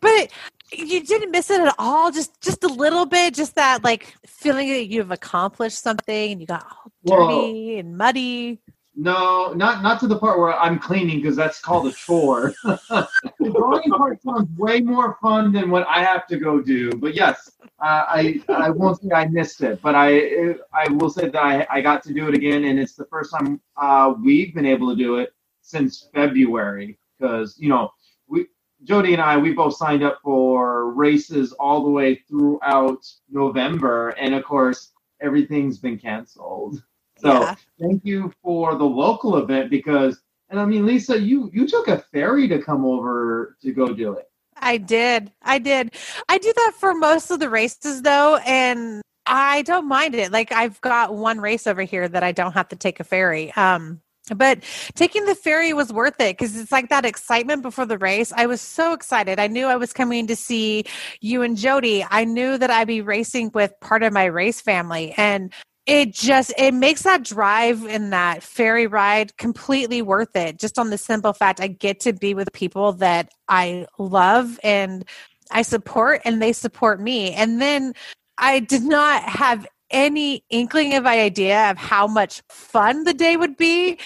But 0.00 0.30
you 0.72 1.02
didn't 1.02 1.30
miss 1.32 1.50
it 1.50 1.60
at 1.60 1.74
all. 1.78 2.12
Just 2.12 2.40
just 2.40 2.62
a 2.64 2.68
little 2.68 3.06
bit. 3.06 3.34
Just 3.34 3.54
that 3.56 3.82
like 3.82 4.14
feeling 4.26 4.68
that 4.68 4.86
you've 4.88 5.10
accomplished 5.10 5.82
something 5.82 6.32
and 6.32 6.40
you 6.40 6.46
got 6.46 6.64
all 6.64 6.92
Well- 7.02 7.46
dirty 7.46 7.78
and 7.78 7.96
muddy. 7.96 8.60
No, 8.98 9.52
not 9.52 9.82
not 9.82 10.00
to 10.00 10.06
the 10.06 10.18
part 10.18 10.38
where 10.38 10.54
I'm 10.54 10.78
cleaning 10.78 11.20
because 11.20 11.36
that's 11.36 11.60
called 11.60 11.86
a 11.86 11.92
chore. 11.92 12.54
the 12.64 13.08
drawing 13.40 13.90
part 13.90 14.22
sounds 14.22 14.48
way 14.56 14.80
more 14.80 15.18
fun 15.20 15.52
than 15.52 15.68
what 15.68 15.86
I 15.86 16.02
have 16.02 16.26
to 16.28 16.38
go 16.38 16.62
do. 16.62 16.90
But 16.92 17.14
yes, 17.14 17.50
uh, 17.78 18.04
I 18.08 18.42
I 18.48 18.70
won't 18.70 19.02
say 19.02 19.10
I 19.14 19.26
missed 19.26 19.60
it, 19.60 19.82
but 19.82 19.94
I 19.94 20.54
I 20.72 20.88
will 20.92 21.10
say 21.10 21.28
that 21.28 21.36
I, 21.36 21.66
I 21.70 21.82
got 21.82 22.02
to 22.04 22.14
do 22.14 22.26
it 22.28 22.34
again, 22.34 22.64
and 22.64 22.78
it's 22.78 22.94
the 22.94 23.04
first 23.04 23.32
time 23.32 23.60
uh, 23.76 24.14
we've 24.18 24.54
been 24.54 24.64
able 24.64 24.88
to 24.88 24.96
do 24.96 25.16
it 25.16 25.34
since 25.60 26.08
February 26.14 26.98
because 27.18 27.58
you 27.58 27.68
know 27.68 27.92
we 28.28 28.46
Jody 28.84 29.12
and 29.12 29.20
I 29.20 29.36
we 29.36 29.52
both 29.52 29.76
signed 29.76 30.04
up 30.04 30.20
for 30.22 30.90
races 30.92 31.52
all 31.52 31.84
the 31.84 31.90
way 31.90 32.14
throughout 32.14 33.06
November, 33.28 34.10
and 34.10 34.34
of 34.34 34.42
course 34.42 34.92
everything's 35.20 35.76
been 35.76 35.98
canceled. 35.98 36.82
So 37.18 37.30
Yeah. 37.30 37.54
thank 37.80 38.04
you 38.04 38.32
for 38.42 38.76
the 38.76 38.84
local 38.84 39.36
event 39.38 39.70
because 39.70 40.20
and 40.48 40.60
I 40.60 40.64
mean 40.64 40.86
Lisa, 40.86 41.18
you 41.18 41.50
you 41.52 41.66
took 41.66 41.88
a 41.88 41.98
ferry 41.98 42.46
to 42.48 42.62
come 42.62 42.84
over 42.84 43.56
to 43.62 43.72
go 43.72 43.88
do 43.88 44.12
it. 44.12 44.26
I 44.58 44.78
did. 44.78 45.32
I 45.42 45.58
did. 45.58 45.94
I 46.28 46.38
do 46.38 46.52
that 46.54 46.72
for 46.78 46.94
most 46.94 47.30
of 47.30 47.40
the 47.40 47.50
races 47.50 48.02
though, 48.02 48.36
and 48.46 49.02
I 49.26 49.62
don't 49.62 49.88
mind 49.88 50.14
it. 50.14 50.30
Like 50.32 50.52
I've 50.52 50.80
got 50.80 51.14
one 51.14 51.40
race 51.40 51.66
over 51.66 51.82
here 51.82 52.08
that 52.08 52.22
I 52.22 52.32
don't 52.32 52.52
have 52.52 52.68
to 52.68 52.76
take 52.76 53.00
a 53.00 53.04
ferry. 53.04 53.52
Um 53.54 54.00
but 54.34 54.64
taking 54.96 55.24
the 55.26 55.36
ferry 55.36 55.72
was 55.72 55.92
worth 55.92 56.20
it 56.20 56.36
because 56.36 56.56
it's 56.56 56.72
like 56.72 56.88
that 56.88 57.04
excitement 57.04 57.62
before 57.62 57.86
the 57.86 57.98
race. 57.98 58.32
I 58.34 58.46
was 58.46 58.60
so 58.60 58.92
excited. 58.92 59.38
I 59.38 59.46
knew 59.46 59.66
I 59.66 59.76
was 59.76 59.92
coming 59.92 60.26
to 60.26 60.34
see 60.34 60.84
you 61.20 61.42
and 61.42 61.56
Jody. 61.56 62.04
I 62.10 62.24
knew 62.24 62.58
that 62.58 62.70
I'd 62.70 62.88
be 62.88 63.00
racing 63.02 63.52
with 63.54 63.72
part 63.80 64.02
of 64.02 64.12
my 64.12 64.24
race 64.24 64.60
family. 64.60 65.14
And 65.16 65.52
it 65.86 66.12
just 66.12 66.52
it 66.58 66.74
makes 66.74 67.02
that 67.02 67.22
drive 67.22 67.84
and 67.86 68.12
that 68.12 68.42
ferry 68.42 68.86
ride 68.86 69.36
completely 69.36 70.02
worth 70.02 70.34
it 70.34 70.58
just 70.58 70.78
on 70.78 70.90
the 70.90 70.98
simple 70.98 71.32
fact 71.32 71.60
i 71.60 71.66
get 71.68 72.00
to 72.00 72.12
be 72.12 72.34
with 72.34 72.52
people 72.52 72.92
that 72.92 73.28
i 73.48 73.86
love 73.98 74.58
and 74.62 75.04
i 75.50 75.62
support 75.62 76.20
and 76.24 76.42
they 76.42 76.52
support 76.52 77.00
me 77.00 77.32
and 77.32 77.60
then 77.60 77.92
i 78.38 78.60
did 78.60 78.82
not 78.82 79.22
have 79.22 79.66
any 79.90 80.44
inkling 80.50 80.94
of 80.94 81.06
idea 81.06 81.70
of 81.70 81.78
how 81.78 82.08
much 82.08 82.42
fun 82.48 83.04
the 83.04 83.14
day 83.14 83.36
would 83.36 83.56
be 83.56 83.96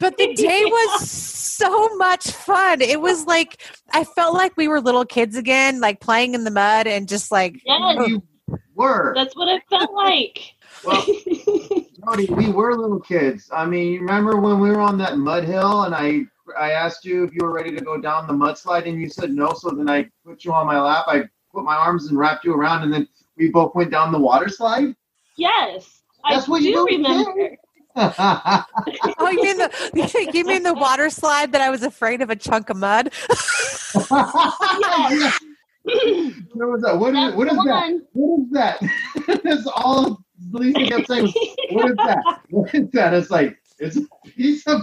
but 0.00 0.16
the 0.16 0.32
day 0.34 0.64
was 0.66 1.10
so 1.10 1.94
much 1.96 2.30
fun 2.30 2.80
it 2.80 3.00
was 3.02 3.26
like 3.26 3.62
i 3.92 4.02
felt 4.02 4.32
like 4.32 4.56
we 4.56 4.66
were 4.66 4.80
little 4.80 5.04
kids 5.04 5.36
again 5.36 5.78
like 5.80 6.00
playing 6.00 6.34
in 6.34 6.44
the 6.44 6.50
mud 6.50 6.86
and 6.86 7.06
just 7.08 7.30
like 7.30 7.60
Yes, 7.66 8.08
You 8.08 8.22
were. 8.74 9.12
that's 9.14 9.34
what 9.34 9.48
it 9.48 9.62
felt 9.68 9.92
like. 9.92 10.55
Well, 10.84 11.04
Jody, 12.04 12.26
we 12.32 12.52
were 12.52 12.76
little 12.76 13.00
kids. 13.00 13.50
I 13.52 13.66
mean, 13.66 13.92
you 13.92 14.00
remember 14.00 14.36
when 14.36 14.60
we 14.60 14.70
were 14.70 14.80
on 14.80 14.98
that 14.98 15.18
mud 15.18 15.44
hill 15.44 15.82
and 15.84 15.94
I 15.94 16.22
I 16.56 16.72
asked 16.72 17.04
you 17.04 17.24
if 17.24 17.34
you 17.34 17.40
were 17.42 17.52
ready 17.52 17.74
to 17.74 17.82
go 17.82 17.98
down 18.00 18.26
the 18.26 18.32
mudslide 18.32 18.88
and 18.88 19.00
you 19.00 19.08
said 19.08 19.32
no. 19.32 19.52
So 19.52 19.70
then 19.70 19.88
I 19.88 20.08
put 20.24 20.44
you 20.44 20.52
on 20.52 20.66
my 20.66 20.80
lap. 20.80 21.06
I 21.08 21.24
put 21.52 21.64
my 21.64 21.74
arms 21.74 22.06
and 22.06 22.18
wrapped 22.18 22.44
you 22.44 22.54
around, 22.54 22.82
and 22.84 22.92
then 22.92 23.08
we 23.36 23.50
both 23.50 23.74
went 23.74 23.90
down 23.90 24.12
the 24.12 24.18
water 24.18 24.48
slide. 24.48 24.94
yes, 25.36 26.02
That's 26.28 26.46
I 26.46 26.50
what 26.50 26.62
do 26.62 26.68
you 26.68 26.84
remember. 26.86 27.56
Oh, 29.18 29.30
you 29.30 29.42
mean 29.42 29.56
the 29.56 30.30
you 30.34 30.44
mean 30.44 30.62
the 30.62 30.74
water 30.74 31.08
slide 31.08 31.52
that 31.52 31.62
I 31.62 31.70
was 31.70 31.82
afraid 31.82 32.20
of 32.20 32.28
a 32.28 32.36
chunk 32.36 32.68
of 32.68 32.76
mud? 32.76 33.10
What 36.52 36.68
was 36.68 36.82
that? 36.82 36.98
What 36.98 37.14
is, 37.14 37.34
what 37.34 37.48
is 37.48 37.56
that? 37.56 38.00
What 38.12 38.40
is 38.40 38.50
that? 38.50 39.42
That's 39.44 39.66
all 39.66 40.25
Lisa 40.52 40.84
kept 40.86 41.06
saying. 41.08 41.32
What 41.70 41.90
is 41.90 41.96
that? 41.96 42.40
What 42.50 42.74
is 42.74 42.90
that? 42.92 43.14
It's 43.14 43.30
like 43.30 43.58
it's 43.78 43.96
a 43.96 44.02
piece 44.30 44.66
of. 44.66 44.82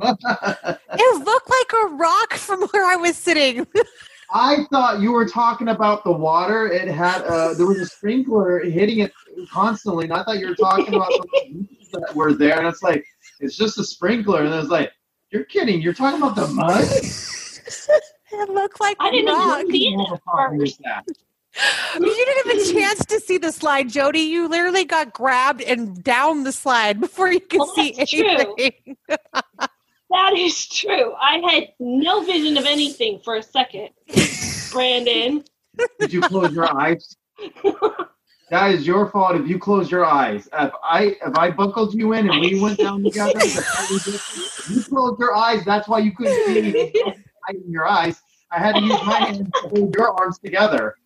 It 0.92 1.24
looked 1.24 1.50
like 1.50 1.72
a 1.84 1.86
rock 1.94 2.32
from 2.34 2.62
where 2.68 2.86
I 2.86 2.96
was 2.96 3.16
sitting. 3.16 3.66
I 4.32 4.64
thought 4.70 5.00
you 5.00 5.12
were 5.12 5.26
talking 5.28 5.68
about 5.68 6.04
the 6.04 6.12
water. 6.12 6.68
It 6.68 6.88
had 6.88 7.22
uh, 7.22 7.52
there 7.54 7.66
was 7.66 7.78
a 7.80 7.86
sprinkler 7.86 8.60
hitting 8.60 9.00
it 9.00 9.12
constantly, 9.50 10.04
and 10.04 10.12
I 10.14 10.22
thought 10.22 10.38
you 10.38 10.48
were 10.48 10.54
talking 10.54 10.94
about 10.94 11.08
the 11.08 11.26
leaves 11.52 11.90
that 11.92 12.14
were 12.14 12.32
there. 12.32 12.58
And 12.58 12.66
it's 12.66 12.82
like 12.82 13.04
it's 13.40 13.56
just 13.56 13.78
a 13.78 13.84
sprinkler, 13.84 14.44
and 14.44 14.54
it's 14.54 14.68
like 14.70 14.92
you're 15.30 15.44
kidding. 15.44 15.82
You're 15.82 15.92
talking 15.94 16.22
about 16.22 16.36
the 16.36 16.46
mud. 16.48 16.84
It 18.32 18.48
looked 18.48 18.80
like 18.80 18.96
I 19.00 19.10
didn't 19.10 19.28
a 19.28 19.32
even 19.32 19.48
rock. 19.48 19.66
see 19.70 19.88
it 19.88 19.96
What 19.96 20.12
at 20.14 20.22
problem 20.22 20.62
is 20.62 20.76
first. 20.76 21.20
That? 21.54 22.00
You 22.00 22.14
didn't 22.14 22.46
have 22.46 22.68
a 22.68 22.72
chance 22.72 23.04
to 23.06 23.20
see 23.20 23.38
the 23.38 23.52
slide, 23.52 23.88
Jody. 23.88 24.20
You 24.20 24.48
literally 24.48 24.84
got 24.84 25.12
grabbed 25.12 25.62
and 25.62 26.02
down 26.02 26.44
the 26.44 26.52
slide 26.52 27.00
before 27.00 27.32
you 27.32 27.40
could 27.40 27.58
Well, 27.60 27.74
see 27.74 27.92
that's 27.96 28.10
true. 28.10 28.26
anything. 28.58 28.96
That 30.12 30.36
is 30.36 30.66
true. 30.68 31.14
I 31.20 31.38
had 31.38 31.68
no 31.78 32.24
vision 32.24 32.56
of 32.56 32.64
anything 32.66 33.20
for 33.24 33.36
a 33.36 33.42
second. 33.44 33.90
Brandon. 34.72 35.44
Did 36.00 36.12
you 36.12 36.20
close 36.22 36.52
your 36.52 36.68
eyes? 36.80 37.16
That 38.50 38.72
is 38.72 38.84
your 38.84 39.08
fault 39.08 39.36
if 39.36 39.46
you 39.46 39.56
close 39.60 39.88
your 39.88 40.04
eyes. 40.04 40.48
If 40.52 40.72
I 40.82 41.16
if 41.24 41.36
I 41.36 41.52
buckled 41.52 41.94
you 41.94 42.14
in 42.14 42.28
and 42.28 42.40
we 42.40 42.58
went 42.58 42.80
down 42.80 43.04
together, 43.04 43.40
you 44.68 44.82
closed 44.82 45.20
your 45.20 45.36
eyes. 45.36 45.64
That's 45.64 45.86
why 45.86 46.00
you 46.00 46.10
couldn't 46.10 46.44
see 46.44 46.60
me 46.60 46.92
in 47.50 47.70
your 47.70 47.86
eyes. 47.86 48.20
I 48.50 48.58
had 48.58 48.74
to 48.74 48.80
use 48.80 49.00
my 49.04 49.20
hands 49.20 49.48
to 49.62 49.68
hold 49.68 49.94
your 49.94 50.10
arms 50.20 50.40
together. 50.40 50.96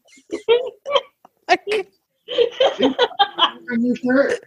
In 3.72 3.84
your 3.84 3.96
shirt. 3.96 4.40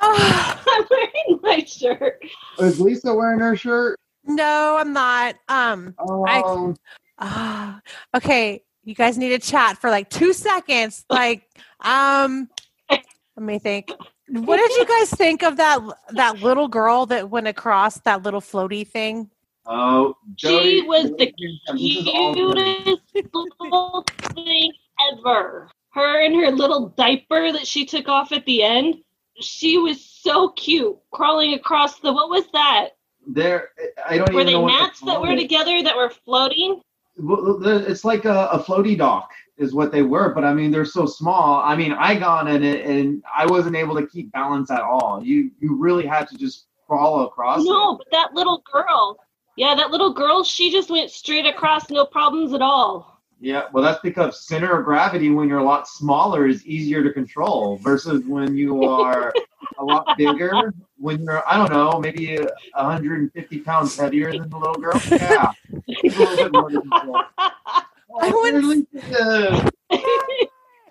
Oh, 0.00 0.62
I'm 0.68 0.86
wearing 0.90 1.40
my 1.42 1.64
shirt. 1.64 2.24
Is 2.58 2.80
Lisa 2.80 3.14
wearing 3.14 3.40
her 3.40 3.56
shirt? 3.56 3.98
no, 4.26 4.76
I'm 4.78 4.92
not. 4.92 5.36
Um. 5.48 5.94
Oh, 5.98 6.74
ah, 7.18 7.80
okay, 8.16 8.62
you 8.84 8.94
guys 8.94 9.18
need 9.18 9.30
to 9.30 9.38
chat 9.38 9.78
for 9.78 9.90
like 9.90 10.10
two 10.10 10.32
seconds. 10.32 11.04
Like, 11.08 11.48
um, 11.80 12.48
let 12.90 13.04
me 13.38 13.58
think. 13.58 13.92
What 14.28 14.56
did 14.56 14.70
you 14.76 14.86
guys 14.86 15.10
think 15.10 15.42
of 15.42 15.58
that 15.58 15.80
that 16.10 16.40
little 16.40 16.68
girl 16.68 17.06
that 17.06 17.30
went 17.30 17.46
across 17.46 18.00
that 18.00 18.22
little 18.22 18.40
floaty 18.40 18.86
thing? 18.86 19.30
Oh, 19.66 20.16
She 20.36 20.82
was 20.82 21.10
the 21.18 21.32
this 21.36 21.96
is 21.96 22.08
all 22.08 22.34
Jody. 22.34 22.84
cutest 22.84 23.34
little 23.34 24.04
thing 24.34 24.72
ever. 25.12 25.68
Her 25.90 26.22
and 26.24 26.34
her 26.36 26.50
little 26.50 26.88
diaper 26.96 27.52
that 27.52 27.66
she 27.66 27.84
took 27.86 28.08
off 28.08 28.32
at 28.32 28.44
the 28.46 28.62
end. 28.62 28.96
She 29.40 29.78
was 29.78 30.04
so 30.04 30.50
cute, 30.50 30.96
crawling 31.12 31.54
across 31.54 31.98
the. 32.00 32.12
What 32.12 32.30
was 32.30 32.44
that? 32.52 32.90
There, 33.26 33.70
I 34.08 34.18
don't 34.18 34.32
Were 34.32 34.40
even 34.42 34.46
they 34.46 34.52
know 34.52 34.60
what 34.62 34.76
to 34.76 34.82
mats 34.82 35.00
that 35.00 35.20
were 35.20 35.34
together 35.34 35.82
that 35.82 35.96
were 35.96 36.10
floating? 36.10 36.80
It's 37.16 38.04
like 38.04 38.24
a, 38.24 38.48
a 38.52 38.58
floaty 38.62 38.98
dock 38.98 39.30
is 39.56 39.72
what 39.72 39.92
they 39.92 40.02
were, 40.02 40.34
but 40.34 40.44
I 40.44 40.52
mean 40.52 40.70
they're 40.70 40.84
so 40.84 41.06
small. 41.06 41.62
I 41.64 41.76
mean 41.76 41.92
I 41.92 42.16
got 42.16 42.48
in 42.48 42.62
it 42.62 42.84
and 42.84 43.22
I 43.34 43.46
wasn't 43.46 43.76
able 43.76 43.94
to 43.96 44.06
keep 44.06 44.30
balance 44.32 44.70
at 44.70 44.82
all. 44.82 45.20
You 45.22 45.50
you 45.60 45.76
really 45.76 46.06
had 46.06 46.28
to 46.28 46.36
just 46.36 46.66
crawl 46.86 47.24
across. 47.24 47.60
it. 47.60 47.68
No, 47.68 47.96
but 47.96 48.08
that 48.10 48.34
little 48.34 48.62
girl. 48.70 49.18
Yeah, 49.56 49.74
that 49.76 49.90
little 49.90 50.12
girl. 50.12 50.42
She 50.44 50.70
just 50.72 50.90
went 50.90 51.10
straight 51.10 51.46
across, 51.46 51.88
no 51.90 52.04
problems 52.04 52.52
at 52.54 52.62
all. 52.62 53.20
Yeah, 53.40 53.64
well 53.72 53.82
that's 53.84 54.00
because 54.00 54.46
center 54.46 54.78
of 54.78 54.84
gravity 54.86 55.30
when 55.30 55.48
you're 55.48 55.58
a 55.58 55.64
lot 55.64 55.86
smaller 55.86 56.46
is 56.46 56.64
easier 56.66 57.02
to 57.02 57.12
control 57.12 57.76
versus 57.78 58.24
when 58.24 58.56
you 58.56 58.84
are 58.84 59.34
a 59.78 59.84
lot 59.84 60.06
bigger. 60.16 60.72
When 60.96 61.22
you're 61.24 61.42
I 61.46 61.56
don't 61.58 61.70
know 61.70 61.98
maybe 62.00 62.38
150 62.38 63.58
pounds 63.60 63.96
heavier 63.98 64.32
than 64.32 64.48
the 64.48 64.56
little 64.56 64.76
girl. 64.76 64.98
Yeah, 65.10 65.50
it's 65.88 66.16
a 66.40 66.44
little 66.44 66.46
bit 66.46 66.54
more 66.54 66.70
to. 66.70 67.24
I 68.20 68.30
wouldn't- 68.30 68.88
Uh, 69.20 69.70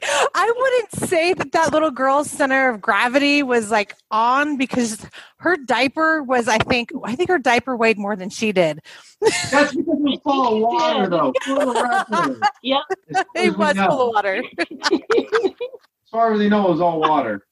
I 0.06 0.54
wouldn't 0.58 1.10
say 1.10 1.34
that 1.34 1.52
that 1.54 1.72
little 1.72 1.92
girl's 1.92 2.30
center 2.30 2.70
of 2.70 2.82
gravity 2.82 3.44
was 3.44 3.72
like 3.72 3.96
on 4.12 4.58
because 4.58 5.06
her 5.38 5.56
diaper 5.58 6.22
was. 6.24 6.48
I 6.48 6.58
think. 6.58 6.92
I 7.04 7.16
think 7.16 7.30
her 7.30 7.40
diaper 7.40 7.76
weighed 7.78 7.98
more 7.98 8.16
than 8.16 8.30
she 8.30 8.52
did. 8.52 8.80
That's 9.22 9.74
because 9.76 9.76
it 9.76 9.86
was 9.86 10.20
full 10.24 10.56
of 10.56 10.62
water, 10.62 11.10
though. 11.10 11.34
Full 11.44 11.70
of 11.70 11.76
water. 12.10 12.40
Yep. 12.64 12.82
As 13.16 13.18
far 13.18 13.26
It 13.36 13.58
was 13.58 13.76
know. 13.76 13.88
full 13.88 14.02
of 14.10 14.14
water. 14.14 14.44
As 14.62 16.10
far 16.12 16.34
as 16.34 16.40
we 16.40 16.50
know, 16.50 16.68
it 16.68 16.72
was 16.72 16.82
all 16.82 17.00
water. 17.00 17.46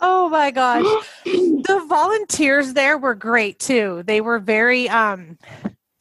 Oh 0.00 0.28
my 0.28 0.50
gosh. 0.50 0.84
the 1.24 1.84
volunteers 1.88 2.72
there 2.74 2.96
were 2.98 3.14
great 3.14 3.58
too. 3.58 4.02
They 4.06 4.20
were 4.20 4.38
very 4.38 4.88
um 4.88 5.38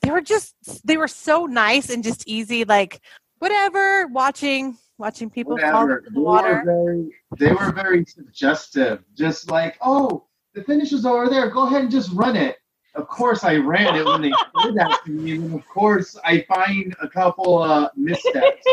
they 0.02 0.12
were 0.12 0.22
just 0.22 0.54
they 0.86 0.98
were 0.98 1.08
so 1.08 1.46
nice 1.46 1.90
and 1.90 2.04
just 2.04 2.28
easy 2.28 2.64
like 2.66 3.02
whatever 3.40 4.08
watching 4.08 4.78
watching 4.98 5.30
people 5.30 5.58
fall 5.58 5.88
Whatever. 5.88 5.98
into 5.98 6.10
They 6.10 6.14
the 6.16 6.20
were, 6.20 6.26
water. 6.26 6.64
very, 6.66 7.10
they 7.40 7.52
were 7.54 7.72
very 7.72 8.06
suggestive. 8.06 9.04
Just 9.16 9.50
like, 9.50 9.78
oh, 9.82 10.26
the 10.54 10.64
finish 10.64 10.92
is 10.94 11.06
over 11.06 11.30
there. 11.30 11.50
Go 11.50 11.68
ahead 11.68 11.82
and 11.84 11.92
just 11.92 12.12
run 12.14 12.36
it. 12.36 12.58
Of 12.96 13.08
course, 13.10 13.44
I 13.44 13.58
ran 13.58 13.96
it 13.96 14.06
when 14.06 14.22
they 14.22 14.30
did 14.64 14.76
that 14.76 15.02
to 15.06 15.12
me, 15.12 15.34
and 15.34 15.54
of 15.54 15.68
course, 15.68 16.18
I 16.24 16.46
find 16.48 16.96
a 17.02 17.10
couple 17.10 17.58
uh, 17.62 17.90
missteps. 17.98 18.66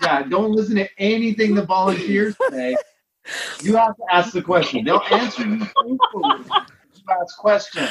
Yeah, 0.00 0.22
don't 0.22 0.52
listen 0.52 0.76
to 0.76 0.88
anything 0.98 1.54
the 1.54 1.64
volunteers 1.66 2.34
say. 2.50 2.76
You 3.62 3.76
have 3.76 3.94
to 3.96 4.02
ask 4.10 4.32
the 4.32 4.40
question. 4.40 4.84
They'll 4.84 5.02
answer 5.10 5.42
you 5.46 5.58
truthfully. 5.58 6.44
You 6.94 7.02
ask 7.20 7.36
questions. 7.36 7.90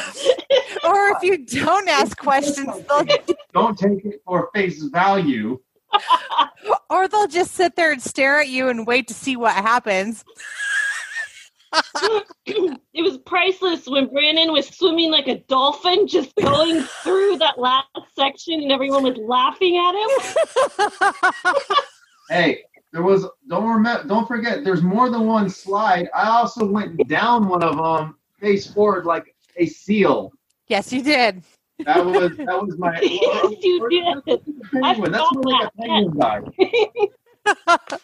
Or 0.84 1.10
if 1.10 1.22
you 1.22 1.46
don't 1.46 1.88
ask 1.88 2.18
questions, 2.18 2.68
they'll 2.88 3.06
Don't 3.54 3.78
take 3.78 4.04
it 4.06 4.22
for 4.26 4.50
face 4.56 4.82
value. 4.84 5.60
Or 6.90 7.08
they'll 7.08 7.28
just 7.28 7.52
sit 7.54 7.76
there 7.76 7.92
and 7.92 8.02
stare 8.02 8.40
at 8.40 8.50
you 8.50 8.70
and 8.70 8.88
wait 8.88 9.08
to 9.08 9.14
see 9.14 9.36
what 9.36 9.54
happens. 9.54 10.24
it 12.46 12.80
was 12.96 13.18
priceless 13.20 13.88
when 13.88 14.08
Brandon 14.08 14.52
was 14.52 14.68
swimming 14.68 15.12
like 15.12 15.28
a 15.28 15.40
dolphin, 15.48 16.08
just 16.08 16.34
going 16.36 16.82
through 17.04 17.38
that 17.38 17.60
last 17.60 17.88
section, 18.18 18.62
and 18.62 18.72
everyone 18.72 19.04
was 19.04 19.18
laughing 19.18 19.78
at 19.78 19.94
him. 19.96 21.54
Hey, 22.30 22.64
there 22.92 23.04
was 23.04 23.26
don't 23.48 23.70
remember 23.70 24.08
don't 24.08 24.28
forget 24.28 24.64
there's 24.64 24.82
more 24.82 25.10
than 25.10 25.26
one 25.26 25.50
slide. 25.50 26.10
I 26.14 26.28
also 26.28 26.66
went 26.66 27.08
down 27.08 27.48
one 27.48 27.64
of 27.64 27.78
them 27.78 28.18
face 28.40 28.68
forward 28.68 29.06
like 29.06 29.34
a 29.56 29.66
seal. 29.66 30.34
yes, 30.68 30.92
you 30.92 31.02
did. 31.02 31.42
That 31.86 32.06
was 32.06 32.36
that 32.38 32.48
was 32.66 32.78
my 32.78 33.00
Yes, 33.02 33.54
you 33.62 33.90
did. 33.90 34.42
penguin. 34.72 35.12
That's 35.12 35.34
more 35.34 35.44
like 35.44 35.68
a 35.68 35.72
penguin 35.82 36.18
dive. 36.20 36.44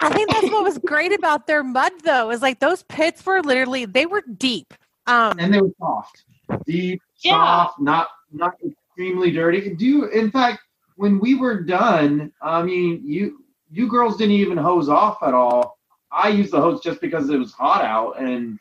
I 0.00 0.12
think 0.12 0.30
that's 0.30 0.50
what 0.50 0.62
was 0.64 0.78
great 0.78 1.12
about 1.12 1.46
their 1.46 1.62
mud 1.62 1.92
though, 2.04 2.30
is 2.30 2.42
like 2.42 2.60
those 2.60 2.82
pits 2.84 3.24
were 3.24 3.40
literally 3.42 3.84
they 3.86 4.06
were 4.06 4.22
deep. 4.36 4.74
Um, 5.06 5.36
and 5.38 5.52
they 5.54 5.60
were 5.60 5.70
soft, 5.78 6.24
deep, 6.66 7.00
Yeah. 7.20 7.32
soft, 7.32 7.80
not 7.80 8.08
not 8.32 8.54
extremely 8.64 9.30
dirty. 9.30 9.74
Do 9.74 9.86
you, 9.86 10.06
in 10.08 10.30
fact, 10.30 10.60
when 10.96 11.18
we 11.18 11.34
were 11.34 11.62
done, 11.62 12.32
I 12.42 12.62
mean, 12.62 13.00
you 13.04 13.44
you 13.70 13.88
girls 13.88 14.16
didn't 14.16 14.34
even 14.34 14.58
hose 14.58 14.88
off 14.88 15.22
at 15.22 15.32
all. 15.34 15.78
I 16.12 16.28
used 16.28 16.52
the 16.52 16.60
hose 16.60 16.80
just 16.82 17.00
because 17.00 17.30
it 17.30 17.38
was 17.38 17.52
hot 17.52 17.84
out, 17.84 18.20
and 18.20 18.58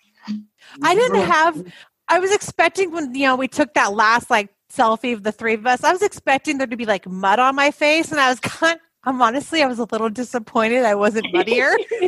I 0.84 0.94
didn't 0.96 1.22
have- 1.22 1.63
I 2.10 2.20
was 2.20 2.34
expecting 2.34 2.92
when 2.92 3.13
you 3.13 3.25
know 3.25 3.36
we 3.36 3.48
took 3.48 3.74
that 3.75 3.94
last 3.94 4.30
like 4.30 4.50
selfie 4.72 5.13
of 5.13 5.24
the 5.24 5.32
three 5.32 5.54
of 5.54 5.66
us. 5.66 5.84
I 5.84 5.92
was 5.92 6.01
expecting 6.01 6.58
there 6.58 6.68
to 6.68 6.78
be 6.78 6.86
like 6.86 7.08
mud 7.08 7.39
on 7.39 7.56
my 7.56 7.72
face, 7.72 8.12
and 8.12 8.20
I 8.20 8.30
was 8.30 8.39
kind. 8.39 8.80
I'm 9.04 9.22
honestly, 9.22 9.63
I 9.63 9.68
was 9.68 9.80
a 9.80 9.86
little 9.86 10.10
disappointed 10.10 10.84
I 10.84 10.96
wasn't 10.96 11.28
muddier. 11.32 11.72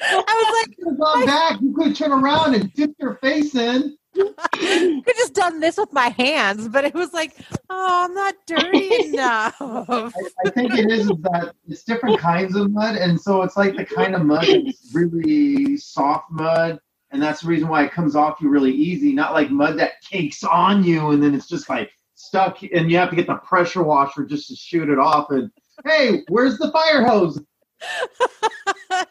I 0.00 0.18
was 0.28 0.66
like, 0.66 0.78
You 0.78 0.84
could 0.84 0.92
have 0.92 0.98
gone 0.98 1.26
back. 1.26 1.60
You 1.60 1.74
could 1.74 1.96
turn 1.96 2.12
around 2.12 2.54
and 2.54 2.72
dip 2.72 2.94
your 2.98 3.16
face 3.16 3.54
in. 3.54 3.96
like, 4.16 5.04
could 5.04 5.16
just 5.16 5.34
done 5.34 5.60
this 5.60 5.76
with 5.76 5.92
my 5.92 6.08
hands, 6.08 6.68
but 6.68 6.84
it 6.84 6.94
was 6.94 7.12
like, 7.12 7.36
oh, 7.68 8.04
I'm 8.04 8.14
not 8.14 8.34
dirty 8.46 9.04
enough. 9.08 9.56
I, 9.60 10.10
I 10.46 10.50
think 10.50 10.74
it 10.74 10.90
is, 10.90 11.10
is 11.10 11.16
that 11.20 11.54
it's 11.68 11.82
different 11.82 12.18
kinds 12.18 12.56
of 12.56 12.70
mud, 12.70 12.96
and 12.96 13.20
so 13.20 13.42
it's 13.42 13.56
like 13.56 13.76
the 13.76 13.84
kind 13.84 14.14
of 14.14 14.24
mud 14.24 14.46
that's 14.46 14.90
really 14.94 15.76
soft 15.76 16.30
mud, 16.30 16.78
and 17.16 17.22
that's 17.22 17.40
the 17.40 17.48
reason 17.48 17.68
why 17.68 17.82
it 17.82 17.92
comes 17.92 18.14
off 18.14 18.42
you 18.42 18.50
really 18.50 18.74
easy. 18.74 19.10
Not 19.10 19.32
like 19.32 19.50
mud 19.50 19.78
that 19.78 20.02
cakes 20.02 20.44
on 20.44 20.84
you, 20.84 21.12
and 21.12 21.22
then 21.22 21.34
it's 21.34 21.48
just 21.48 21.66
like 21.70 21.90
stuck, 22.14 22.62
and 22.62 22.90
you 22.90 22.98
have 22.98 23.08
to 23.08 23.16
get 23.16 23.26
the 23.26 23.36
pressure 23.36 23.82
washer 23.82 24.26
just 24.26 24.48
to 24.48 24.54
shoot 24.54 24.90
it 24.90 24.98
off. 24.98 25.30
And 25.30 25.50
hey, 25.86 26.24
where's 26.28 26.58
the 26.58 26.70
fire 26.70 27.06
hose? 27.06 27.40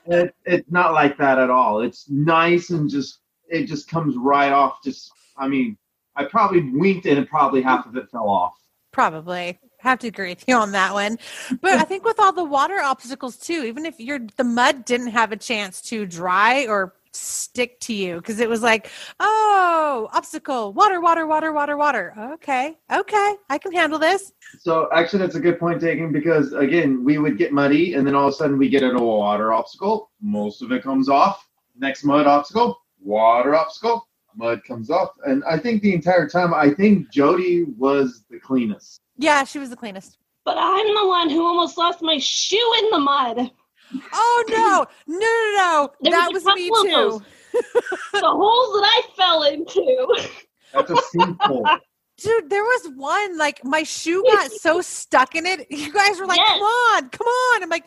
It, 0.07 0.33
it's 0.45 0.71
not 0.71 0.93
like 0.93 1.17
that 1.17 1.39
at 1.39 1.49
all. 1.49 1.81
It's 1.81 2.09
nice 2.09 2.69
and 2.69 2.89
just 2.89 3.19
it 3.49 3.65
just 3.65 3.87
comes 3.87 4.15
right 4.15 4.51
off. 4.51 4.83
Just 4.83 5.11
I 5.37 5.47
mean, 5.47 5.77
I 6.15 6.25
probably 6.25 6.61
winked 6.71 7.05
and 7.05 7.27
probably 7.27 7.61
half 7.61 7.85
of 7.85 7.95
it 7.97 8.09
fell 8.09 8.29
off. 8.29 8.53
Probably 8.91 9.59
have 9.79 9.99
to 9.99 10.07
agree 10.07 10.29
with 10.29 10.43
you 10.47 10.55
on 10.55 10.71
that 10.71 10.93
one. 10.93 11.17
But 11.61 11.73
I 11.73 11.83
think 11.83 12.03
with 12.03 12.19
all 12.19 12.33
the 12.33 12.43
water 12.43 12.79
obstacles 12.79 13.37
too, 13.37 13.63
even 13.65 13.85
if 13.85 13.99
you're 13.99 14.19
the 14.37 14.43
mud 14.43 14.85
didn't 14.85 15.07
have 15.07 15.31
a 15.31 15.37
chance 15.37 15.81
to 15.83 16.05
dry 16.05 16.65
or 16.65 16.93
stick 17.15 17.79
to 17.81 17.93
you 17.93 18.17
because 18.17 18.39
it 18.39 18.49
was 18.49 18.61
like, 18.61 18.89
oh, 19.19 20.09
obstacle, 20.13 20.73
water, 20.73 21.01
water, 21.01 21.25
water, 21.25 21.53
water, 21.53 21.77
water. 21.77 22.13
Okay, 22.33 22.77
okay, 22.91 23.35
I 23.49 23.57
can 23.57 23.71
handle 23.71 23.99
this. 23.99 24.33
So 24.59 24.89
actually, 24.93 25.19
that's 25.19 25.35
a 25.35 25.39
good 25.39 25.59
point 25.59 25.81
taken 25.81 26.11
because 26.11 26.53
again, 26.53 27.03
we 27.03 27.17
would 27.17 27.37
get 27.37 27.51
muddy, 27.51 27.93
and 27.93 28.05
then 28.05 28.15
all 28.15 28.27
of 28.27 28.33
a 28.33 28.35
sudden 28.35 28.57
we 28.57 28.69
get 28.69 28.83
into 28.83 28.97
a 28.97 29.05
water 29.05 29.53
obstacle. 29.53 30.11
Most 30.21 30.61
of 30.61 30.71
it 30.71 30.83
comes 30.83 31.09
off. 31.09 31.47
Next 31.77 32.03
mud 32.03 32.27
obstacle, 32.27 32.79
water 33.01 33.55
obstacle, 33.55 34.07
mud 34.35 34.63
comes 34.63 34.89
off, 34.89 35.09
and 35.25 35.43
I 35.43 35.57
think 35.57 35.81
the 35.81 35.93
entire 35.93 36.27
time, 36.27 36.53
I 36.53 36.69
think 36.69 37.11
Jody 37.11 37.65
was 37.77 38.23
the 38.29 38.39
cleanest. 38.39 39.01
Yeah, 39.17 39.43
she 39.43 39.59
was 39.59 39.69
the 39.69 39.75
cleanest. 39.75 40.17
But 40.45 40.57
I'm 40.59 40.85
the 40.85 41.07
one 41.07 41.29
who 41.29 41.43
almost 41.43 41.77
lost 41.77 42.01
my 42.01 42.17
shoe 42.19 42.73
in 42.79 42.91
the 42.91 42.99
mud. 42.99 43.51
Oh 44.13 44.43
no, 44.49 44.85
no, 45.07 45.19
no, 45.19 45.57
no! 45.57 45.89
There 46.01 46.11
that 46.11 46.31
was 46.33 46.43
was 46.43 46.55
me 46.55 46.69
too. 46.69 47.21
The 48.13 48.21
holes 48.21 48.81
that 48.81 48.85
I 48.85 49.01
fell 49.15 49.43
into. 49.43 50.29
That's 50.73 50.91
a 50.91 50.95
sinkhole. 51.17 51.79
Dude, 52.17 52.49
there 52.49 52.63
was 52.63 52.89
one 52.95 53.37
like 53.37 53.63
my 53.63 53.83
shoe 53.83 54.23
got 54.31 54.51
so 54.51 54.81
stuck 54.81 55.35
in 55.35 55.45
it. 55.45 55.67
You 55.69 55.91
guys 55.91 56.19
were 56.19 56.25
like, 56.25 56.37
Yes. 56.37 56.59
"Come 56.59 56.61
on, 56.63 57.09
come 57.09 57.27
on!" 57.27 57.63
I'm 57.63 57.69
like, 57.69 57.85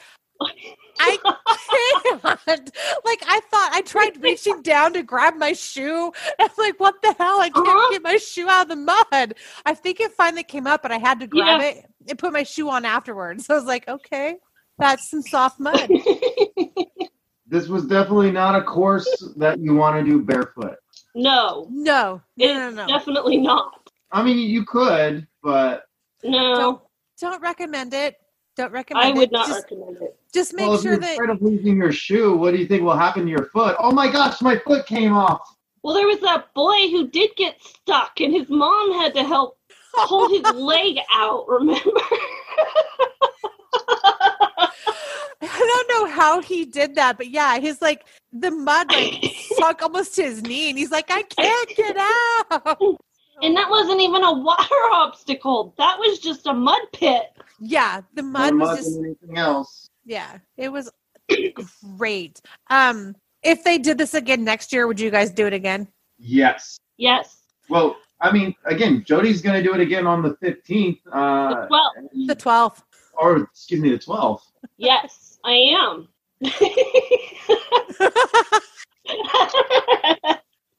I 1.01 1.17
can't. 2.47 2.71
Like 3.05 3.23
I 3.27 3.41
thought, 3.51 3.71
I 3.73 3.83
tried 3.85 4.23
reaching 4.23 4.63
down 4.63 4.93
to 4.95 5.03
grab 5.03 5.35
my 5.37 5.53
shoe. 5.53 6.13
I'm 6.39 6.49
like, 6.59 6.79
"What 6.79 7.01
the 7.03 7.15
hell? 7.19 7.41
I 7.41 7.51
can't 7.51 7.67
Uh-huh. 7.69 7.91
get 7.93 8.03
my 8.03 8.17
shoe 8.17 8.49
out 8.49 8.63
of 8.63 8.69
the 8.69 8.77
mud." 8.77 9.35
I 9.67 9.75
think 9.75 10.01
it 10.01 10.13
finally 10.13 10.45
came 10.45 10.67
up, 10.67 10.83
but 10.83 10.93
I 10.93 10.99
had 10.99 11.21
to 11.21 11.27
grab 11.27 11.61
Yeah. 11.61 11.69
it 11.69 11.87
and 12.09 12.19
put 12.19 12.33
my 12.33 12.43
shoe 12.43 12.69
on 12.71 12.85
afterwards. 12.85 13.47
So 13.47 13.55
I 13.55 13.57
was 13.57 13.67
like, 13.67 13.89
"Okay, 13.89 14.37
that's 14.79 15.11
some 15.11 15.23
soft 15.23 15.61
mud." 15.61 15.89
This 17.51 17.67
was 17.67 17.87
definitely 17.87 18.31
not 18.31 18.55
a 18.57 18.63
course 18.63 19.09
that 19.39 19.59
you 19.59 19.75
want 19.75 19.97
to 19.97 20.05
do 20.05 20.21
barefoot. 20.21 20.77
no, 21.15 21.67
No, 21.71 22.21
no, 22.37 22.45
it's 22.45 22.53
no, 22.55 22.69
no, 22.71 22.71
no. 22.71 22.87
definitely 22.87 23.39
not. 23.39 23.91
I 24.13 24.23
mean, 24.23 24.37
you 24.37 24.67
could, 24.67 25.27
but 25.43 25.85
No, 26.23 26.57
Don't 26.57 26.81
don't 27.19 27.41
recommend 27.41 27.95
it. 27.95 28.17
Don't 28.55 28.71
recommend 28.71 29.07
I 29.07 29.09
it. 29.09 29.15
I 29.15 29.19
would 29.19 29.33
not 29.33 29.47
Just, 29.49 29.63
recommend 29.63 29.97
it. 30.03 30.19
just 30.35 30.53
make 30.53 30.67
well, 30.67 30.75
if 30.77 30.83
sure 30.83 30.91
you're 30.93 31.01
that 31.01 31.15
afraid 31.15 31.31
of 31.31 31.41
losing 31.41 31.79
your 31.79 31.91
shoe, 31.91 32.37
what 32.37 32.51
do 32.53 32.59
you 32.61 32.67
think 32.67 32.83
will 32.83 32.95
happen 32.95 33.25
to 33.25 33.31
your 33.31 33.47
foot? 33.47 33.77
Oh 33.79 33.93
my 33.93 34.13
gosh, 34.13 34.43
my 34.43 34.59
foot 34.59 34.85
came 34.87 35.15
off. 35.15 35.41
Well, 35.83 35.95
there 35.95 36.07
was 36.07 36.21
that 36.21 36.53
boy 36.53 36.91
who 36.91 37.09
did 37.09 37.31
get 37.37 37.57
stuck, 37.63 38.21
and 38.21 38.31
his 38.31 38.51
mom 38.51 38.93
had 38.93 39.15
to 39.15 39.25
help 39.25 39.57
hold 39.95 40.33
his 40.33 40.43
leg 40.55 40.99
out. 41.11 41.49
Remember? 41.49 41.81
I 45.41 45.57
don't 45.57 45.88
know 46.07 46.11
how 46.11 46.41
he 46.41 46.65
did 46.65 46.95
that, 46.97 47.17
but 47.17 47.29
yeah, 47.31 47.59
his 47.59 47.81
like 47.83 48.07
the 48.33 48.51
mud 48.51 48.91
like 48.91 49.25
sunk 49.59 49.83
almost 49.83 50.15
to 50.17 50.23
his 50.23 50.43
knee, 50.43 50.69
and 50.71 50.79
he's 50.79 50.91
like, 50.91 51.11
I 51.11 51.23
can't 51.23 51.69
get 51.77 51.97
out. 51.97 52.79
and 53.43 53.57
that 53.57 53.71
wasn't 53.71 54.01
even 54.01 54.23
a 54.25 54.33
water 54.33 54.75
obstacle. 54.93 55.75
That 55.79 55.99
was 55.99 56.19
just 56.19 56.47
a 56.47 56.53
mud 56.55 56.81
pit. 56.93 57.25
Yeah, 57.61 58.03
the 58.15 58.23
mud 58.23 58.55
More 58.55 58.61
was 58.61 58.69
mud 58.69 58.77
just 58.79 58.95
than 58.97 59.05
anything 59.07 59.39
else. 59.39 59.91
yeah, 60.05 60.39
it 60.57 60.71
was 60.71 60.91
great. 61.97 62.41
Um, 62.71 63.15
if 63.43 63.65
they 63.65 63.79
did 63.79 63.99
this 63.99 64.15
again 64.15 64.45
next 64.45 64.73
year, 64.73 64.87
would 64.87 64.99
you 65.01 65.11
guys 65.11 65.31
do 65.31 65.47
it 65.47 65.53
again? 65.53 65.89
Yes. 66.19 66.79
Yes. 66.97 67.37
Well, 67.69 67.97
I 68.21 68.33
mean, 68.33 68.55
again, 68.65 69.05
Jody's 69.07 69.41
going 69.41 69.55
to 69.55 69.63
do 69.63 69.75
it 69.75 69.81
again 69.81 70.07
on 70.07 70.23
the 70.23 70.31
15th. 70.43 70.99
Uh, 71.13 71.67
Well, 71.71 71.93
The 72.27 72.35
twelfth. 72.35 72.83
or, 73.17 73.37
excuse 73.45 73.81
me, 73.81 73.91
the 73.91 73.99
12th. 73.99 74.41
yes, 74.77 75.28
I 75.45 75.53
am. 75.53 76.09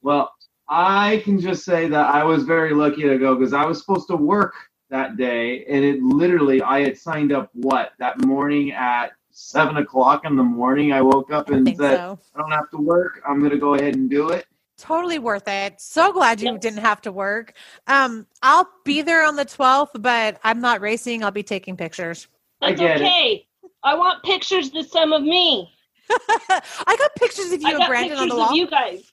Well, 0.02 0.32
I 0.68 1.20
can 1.24 1.38
just 1.38 1.64
say 1.64 1.88
that 1.88 2.06
I 2.14 2.24
was 2.24 2.44
very 2.44 2.72
lucky 2.72 3.02
to 3.02 3.18
go 3.18 3.34
because 3.36 3.52
I 3.52 3.64
was 3.66 3.80
supposed 3.80 4.08
to 4.08 4.16
work 4.16 4.54
that 4.88 5.16
day, 5.16 5.64
and 5.66 5.84
it 5.84 6.02
literally, 6.02 6.62
I 6.62 6.80
had 6.82 6.96
signed 6.98 7.32
up 7.32 7.50
what 7.52 7.92
that 7.98 8.24
morning 8.24 8.72
at 8.72 9.12
seven 9.30 9.76
o'clock 9.76 10.24
in 10.24 10.36
the 10.36 10.42
morning. 10.42 10.92
I 10.92 11.02
woke 11.02 11.32
up 11.32 11.50
and 11.50 11.64
think 11.64 11.78
said, 11.78 11.98
so. 11.98 12.18
I 12.34 12.40
don't 12.40 12.50
have 12.50 12.70
to 12.70 12.78
work. 12.78 13.20
I'm 13.28 13.38
going 13.40 13.50
to 13.50 13.58
go 13.58 13.74
ahead 13.74 13.94
and 13.94 14.08
do 14.08 14.30
it. 14.30 14.46
Totally 14.78 15.18
worth 15.18 15.46
it. 15.46 15.78
So 15.80 16.12
glad 16.12 16.40
you 16.40 16.52
Yes. 16.52 16.62
didn't 16.62 16.78
have 16.80 17.02
to 17.02 17.12
work. 17.12 17.52
Um, 17.86 18.26
I'll 18.42 18.68
be 18.84 19.02
there 19.02 19.24
on 19.26 19.36
the 19.36 19.44
twelfth, 19.44 19.94
but 20.00 20.40
I'm 20.42 20.60
not 20.60 20.80
racing. 20.80 21.22
I'll 21.22 21.30
be 21.30 21.42
taking 21.42 21.76
pictures. 21.76 22.26
I 22.62 22.70
That's 22.70 22.80
okay. 22.80 23.34
it. 23.34 23.42
Okay. 23.84 23.92
I 23.92 23.94
want 23.94 24.22
pictures 24.24 24.70
this 24.70 24.90
time 24.90 25.12
of 25.12 25.22
me. 25.22 25.70
I 26.10 26.96
got 26.98 27.14
pictures 27.16 27.52
of 27.52 27.60
you 27.62 27.68
I 27.68 27.72
and 27.72 27.86
Brandon 27.86 28.18
on 28.18 28.28
pictures 28.28 28.36
the 28.36 28.42
of 28.42 28.48
wall. 28.48 28.56
you 28.56 28.66
guys. 28.68 29.12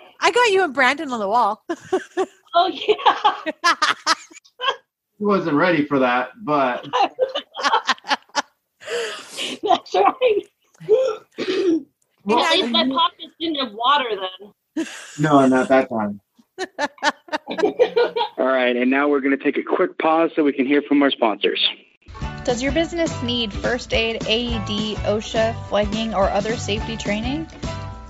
I 0.20 0.30
got 0.30 0.50
you 0.50 0.62
and 0.64 0.72
Brandon 0.74 1.12
on 1.12 1.20
the 1.20 1.28
wall. 1.28 1.64
Oh 2.54 2.66
yeah. 2.68 3.52
He 5.18 5.24
wasn't 5.24 5.56
ready 5.56 5.86
for 5.86 5.98
that, 6.00 6.32
but 6.44 6.86
That's 9.62 9.94
right. 9.94 10.42
well, 12.24 12.40
At 12.44 12.52
least 12.56 12.70
my 12.72 12.86
pockets 12.88 13.32
didn't 13.40 13.56
have 13.56 13.72
water 13.72 14.04
then. 14.76 14.86
no, 15.18 15.46
not 15.46 15.68
that 15.68 15.88
time. 15.88 16.20
All 18.36 18.46
right, 18.46 18.76
and 18.76 18.90
now 18.90 19.08
we're 19.08 19.20
going 19.20 19.36
to 19.36 19.42
take 19.42 19.56
a 19.56 19.62
quick 19.62 19.96
pause 19.98 20.30
so 20.36 20.44
we 20.44 20.52
can 20.52 20.66
hear 20.66 20.82
from 20.82 21.02
our 21.02 21.10
sponsors. 21.10 21.66
Does 22.44 22.60
your 22.60 22.72
business 22.72 23.22
need 23.22 23.52
first 23.52 23.94
aid, 23.94 24.24
AED, 24.26 24.96
OSHA, 25.04 25.68
flagging, 25.68 26.12
or 26.12 26.28
other 26.28 26.56
safety 26.56 26.96
training? 26.96 27.46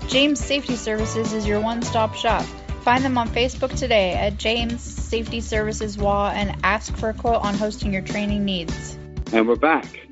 James 0.07 0.43
Safety 0.43 0.75
Services 0.75 1.33
is 1.33 1.45
your 1.45 1.59
one 1.59 1.83
stop 1.83 2.15
shop. 2.15 2.43
Find 2.81 3.05
them 3.05 3.15
on 3.19 3.29
Facebook 3.29 3.77
today 3.77 4.13
at 4.13 4.37
James 4.37 4.81
Safety 4.81 5.39
Services 5.39 5.99
WA 5.99 6.31
and 6.31 6.57
ask 6.63 6.95
for 6.97 7.09
a 7.09 7.13
quote 7.13 7.43
on 7.43 7.53
hosting 7.53 7.93
your 7.93 8.01
training 8.01 8.43
needs. 8.43 8.97
And 9.31 9.47
we're 9.47 9.55
back. 9.55 10.02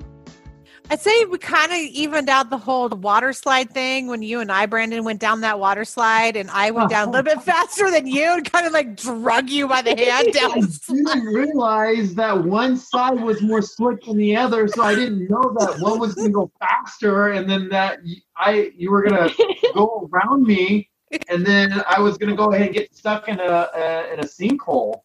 I'd 0.89 0.99
say 0.99 1.23
we 1.25 1.37
kind 1.37 1.71
of 1.71 1.77
evened 1.77 2.29
out 2.29 2.49
the 2.49 2.57
whole 2.57 2.89
water 2.89 3.31
slide 3.31 3.71
thing 3.71 4.07
when 4.07 4.21
you 4.21 4.41
and 4.41 4.51
I, 4.51 4.65
Brandon, 4.65 5.03
went 5.05 5.21
down 5.21 5.39
that 5.41 5.57
water 5.57 5.85
slide, 5.85 6.35
and 6.35 6.49
I 6.51 6.71
went 6.71 6.89
down 6.89 7.07
a 7.07 7.11
little 7.11 7.31
oh. 7.31 7.35
bit 7.35 7.43
faster 7.43 7.89
than 7.89 8.07
you 8.07 8.33
and 8.33 8.51
kind 8.51 8.67
of 8.67 8.73
like 8.73 8.97
drug 8.97 9.49
you 9.49 9.67
by 9.67 9.81
the 9.81 9.95
hand 9.95 10.33
down. 10.33 10.51
I 10.51 11.13
didn't 11.15 11.33
realize 11.33 12.13
that 12.15 12.43
one 12.43 12.75
side 12.75 13.21
was 13.21 13.41
more 13.41 13.61
slick 13.61 14.03
than 14.03 14.17
the 14.17 14.35
other, 14.35 14.67
so 14.67 14.83
I 14.83 14.95
didn't 14.95 15.29
know 15.29 15.55
that 15.59 15.77
one 15.79 15.99
was 15.99 16.15
going 16.15 16.27
to 16.27 16.33
go 16.33 16.51
faster, 16.59 17.29
and 17.29 17.49
then 17.49 17.69
that 17.69 17.99
I 18.35 18.71
you 18.75 18.91
were 18.91 19.03
going 19.03 19.29
to 19.29 19.71
go 19.73 20.09
around 20.11 20.43
me, 20.43 20.89
and 21.29 21.45
then 21.45 21.81
I 21.89 22.01
was 22.01 22.17
going 22.17 22.31
to 22.31 22.35
go 22.35 22.51
ahead 22.51 22.65
and 22.67 22.75
get 22.75 22.93
stuck 22.93 23.29
in 23.29 23.39
a, 23.39 23.69
a 23.73 24.13
in 24.13 24.19
a 24.19 24.25
sinkhole. 24.25 25.03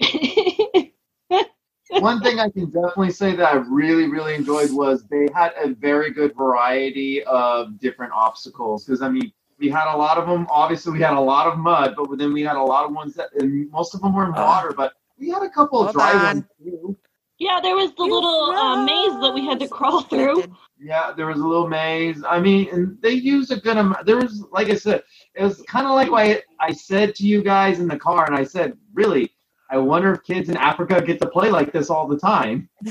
One 1.90 2.20
thing 2.20 2.38
I 2.38 2.50
can 2.50 2.66
definitely 2.66 3.10
say 3.12 3.34
that 3.36 3.52
I 3.52 3.56
really 3.56 4.08
really 4.08 4.34
enjoyed 4.34 4.70
was 4.72 5.04
they 5.08 5.28
had 5.34 5.52
a 5.62 5.74
very 5.74 6.10
good 6.10 6.34
variety 6.36 7.22
of 7.24 7.78
different 7.80 8.12
obstacles. 8.12 8.84
Because 8.84 9.02
I 9.02 9.08
mean, 9.08 9.32
We 9.58 9.68
had 9.70 9.92
a 9.92 9.96
lot 9.96 10.18
of 10.18 10.26
them. 10.28 10.46
Obviously, 10.50 10.92
we 10.92 11.00
had 11.00 11.14
a 11.14 11.20
lot 11.20 11.46
of 11.46 11.58
mud, 11.58 11.94
but 11.96 12.16
then 12.18 12.32
we 12.32 12.42
had 12.42 12.56
a 12.56 12.62
lot 12.62 12.84
of 12.84 12.92
ones 12.94 13.14
that, 13.14 13.30
and 13.40 13.70
most 13.70 13.94
of 13.94 14.00
them 14.00 14.14
were 14.14 14.24
in 14.24 14.32
water. 14.32 14.72
But 14.76 14.92
we 15.18 15.30
had 15.30 15.42
a 15.42 15.50
couple 15.50 15.80
of 15.86 15.92
dry 15.92 16.12
on. 16.12 16.24
ones 16.24 16.44
too. 16.62 16.96
Yeah, 17.40 17.60
there 17.62 17.76
was 17.76 17.92
the 17.94 18.04
You 18.04 18.14
little 18.14 18.50
uh, 18.50 18.84
maze 18.84 19.20
that 19.20 19.32
we 19.32 19.44
had 19.46 19.60
to 19.60 19.68
crawl 19.68 20.02
through. 20.02 20.42
Yeah, 20.80 21.12
there 21.16 21.26
was 21.26 21.38
a 21.40 21.46
little 21.46 21.68
maze. 21.68 22.22
I 22.28 22.40
mean, 22.40 22.68
and 22.72 23.00
they 23.00 23.12
used 23.12 23.52
a 23.52 23.56
good 23.56 23.76
amount. 23.76 24.06
There 24.06 24.16
was, 24.16 24.44
like 24.52 24.70
I 24.70 24.74
said, 24.74 25.02
it 25.34 25.42
was 25.44 25.62
kind 25.62 25.86
of 25.86 25.92
like 25.94 26.10
what 26.10 26.24
I, 26.26 26.42
I 26.60 26.72
said 26.72 27.14
to 27.16 27.26
you 27.26 27.42
guys 27.42 27.78
in 27.78 27.86
the 27.86 27.98
car, 27.98 28.26
and 28.26 28.34
I 28.34 28.42
said, 28.44 28.76
really, 28.92 29.32
I 29.70 29.76
wonder 29.78 30.12
if 30.12 30.22
kids 30.22 30.48
in 30.48 30.56
Africa 30.56 31.00
get 31.02 31.20
to 31.20 31.28
play 31.28 31.50
like 31.50 31.72
this 31.72 31.90
all 31.90 32.06
the 32.08 32.18
time. 32.18 32.68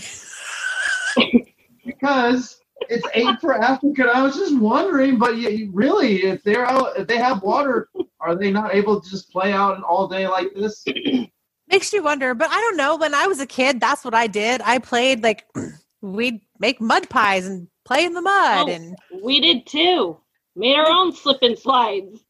because 1.86 2.60
it's 2.90 3.08
Aid 3.14 3.40
for 3.42 3.54
Africa. 3.56 4.02
and 4.04 4.12
I 4.12 4.22
was 4.22 4.36
just 4.36 4.58
wondering, 4.60 5.18
but 5.18 5.38
you- 5.38 5.72
really, 5.74 6.24
if 6.24 6.44
they're 6.44 6.66
out, 6.66 6.98
if 6.98 7.08
they 7.08 7.18
have 7.18 7.42
water, 7.42 7.90
are 8.20 8.36
they 8.36 8.52
not 8.52 8.76
able 8.76 9.02
to 9.02 9.10
just 9.10 9.32
play 9.32 9.52
out 9.54 9.82
all 9.84 10.08
day 10.08 10.28
like 10.28 10.54
this? 10.56 10.84
Makes 11.70 11.92
you 11.92 12.02
wonder, 12.04 12.34
but 12.34 12.50
I 12.50 12.62
don't 12.62 12.78
know. 12.78 12.96
When 12.96 13.14
I 13.14 13.28
was 13.28 13.40
a 13.42 13.46
kid, 13.46 13.80
that's 13.80 14.06
what 14.06 14.14
I 14.14 14.28
did. 14.28 14.62
I 14.64 14.80
played 14.80 15.22
like 15.24 15.46
we'd 16.02 16.40
make 16.60 16.80
mud 16.80 17.10
pies 17.10 17.46
and 17.46 17.68
play 17.86 18.06
in 18.06 18.14
the 18.14 18.22
mud 18.22 18.70
Oh. 18.70 18.72
and 18.72 18.96
We 19.22 19.40
did 19.42 19.66
too. 19.66 20.18
Made 20.56 20.76
our 20.76 20.88
own 20.90 21.14
slip 21.14 21.40
and 21.42 21.58
slides. 21.58 22.24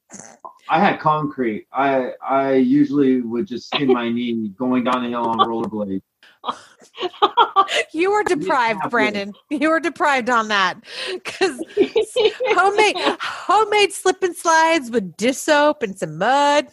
I 0.70 0.80
had 0.80 1.00
concrete. 1.00 1.68
I 1.72 2.12
I 2.22 2.54
usually 2.54 3.22
would 3.22 3.48
just 3.48 3.68
skin 3.68 3.88
my 3.88 4.10
knee 4.10 4.50
going 4.58 4.84
down 4.84 5.04
the 5.04 5.10
hill 5.10 5.28
on 5.28 5.38
rollerblades. 5.40 6.02
you 7.94 8.12
were 8.12 8.24
deprived, 8.24 8.90
Brandon. 8.90 9.34
You 9.50 9.70
were 9.70 9.80
deprived 9.80 10.30
on 10.30 10.48
that 10.50 10.80
because 11.14 11.60
homemade 11.78 12.96
homemade 13.22 13.94
slip 13.94 14.22
and 14.24 14.36
slides 14.36 14.92
with 14.92 15.16
dish 15.18 15.38
soap 15.38 15.84
and 15.84 15.98
some 15.98 16.18
mud. 16.18 16.68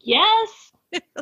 yes. 0.00 0.72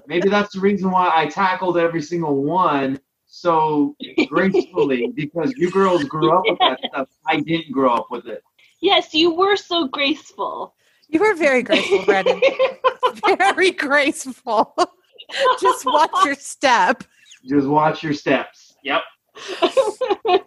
Maybe 0.07 0.31
that's 0.31 0.55
the 0.55 0.61
reason 0.61 0.91
why 0.91 1.11
I 1.15 1.27
tackled 1.27 1.77
every 1.77 2.01
single 2.01 2.43
one 2.43 2.99
so 3.27 3.95
gracefully 4.29 5.13
because 5.15 5.53
you 5.57 5.71
girls 5.71 6.05
grew 6.05 6.37
up 6.37 6.43
with 6.47 6.59
that 6.61 6.79
stuff. 6.89 7.09
I 7.27 7.41
didn't 7.41 7.71
grow 7.73 7.95
up 7.95 8.07
with 8.11 8.27
it. 8.27 8.43
Yes, 8.81 9.13
you 9.13 9.35
were 9.35 9.57
so 9.57 9.87
graceful. 9.89 10.75
You 11.09 11.21
were 11.21 11.35
very 11.35 11.63
graceful, 11.63 12.05
Brandon. 12.05 12.41
very 13.39 13.71
graceful. 13.71 14.75
Just 15.61 15.85
watch 15.87 16.11
your 16.25 16.35
step. 16.35 17.05
Just 17.47 17.67
watch 17.67 18.03
your 18.03 18.15
steps. 18.15 18.75
Yep. 18.83 19.03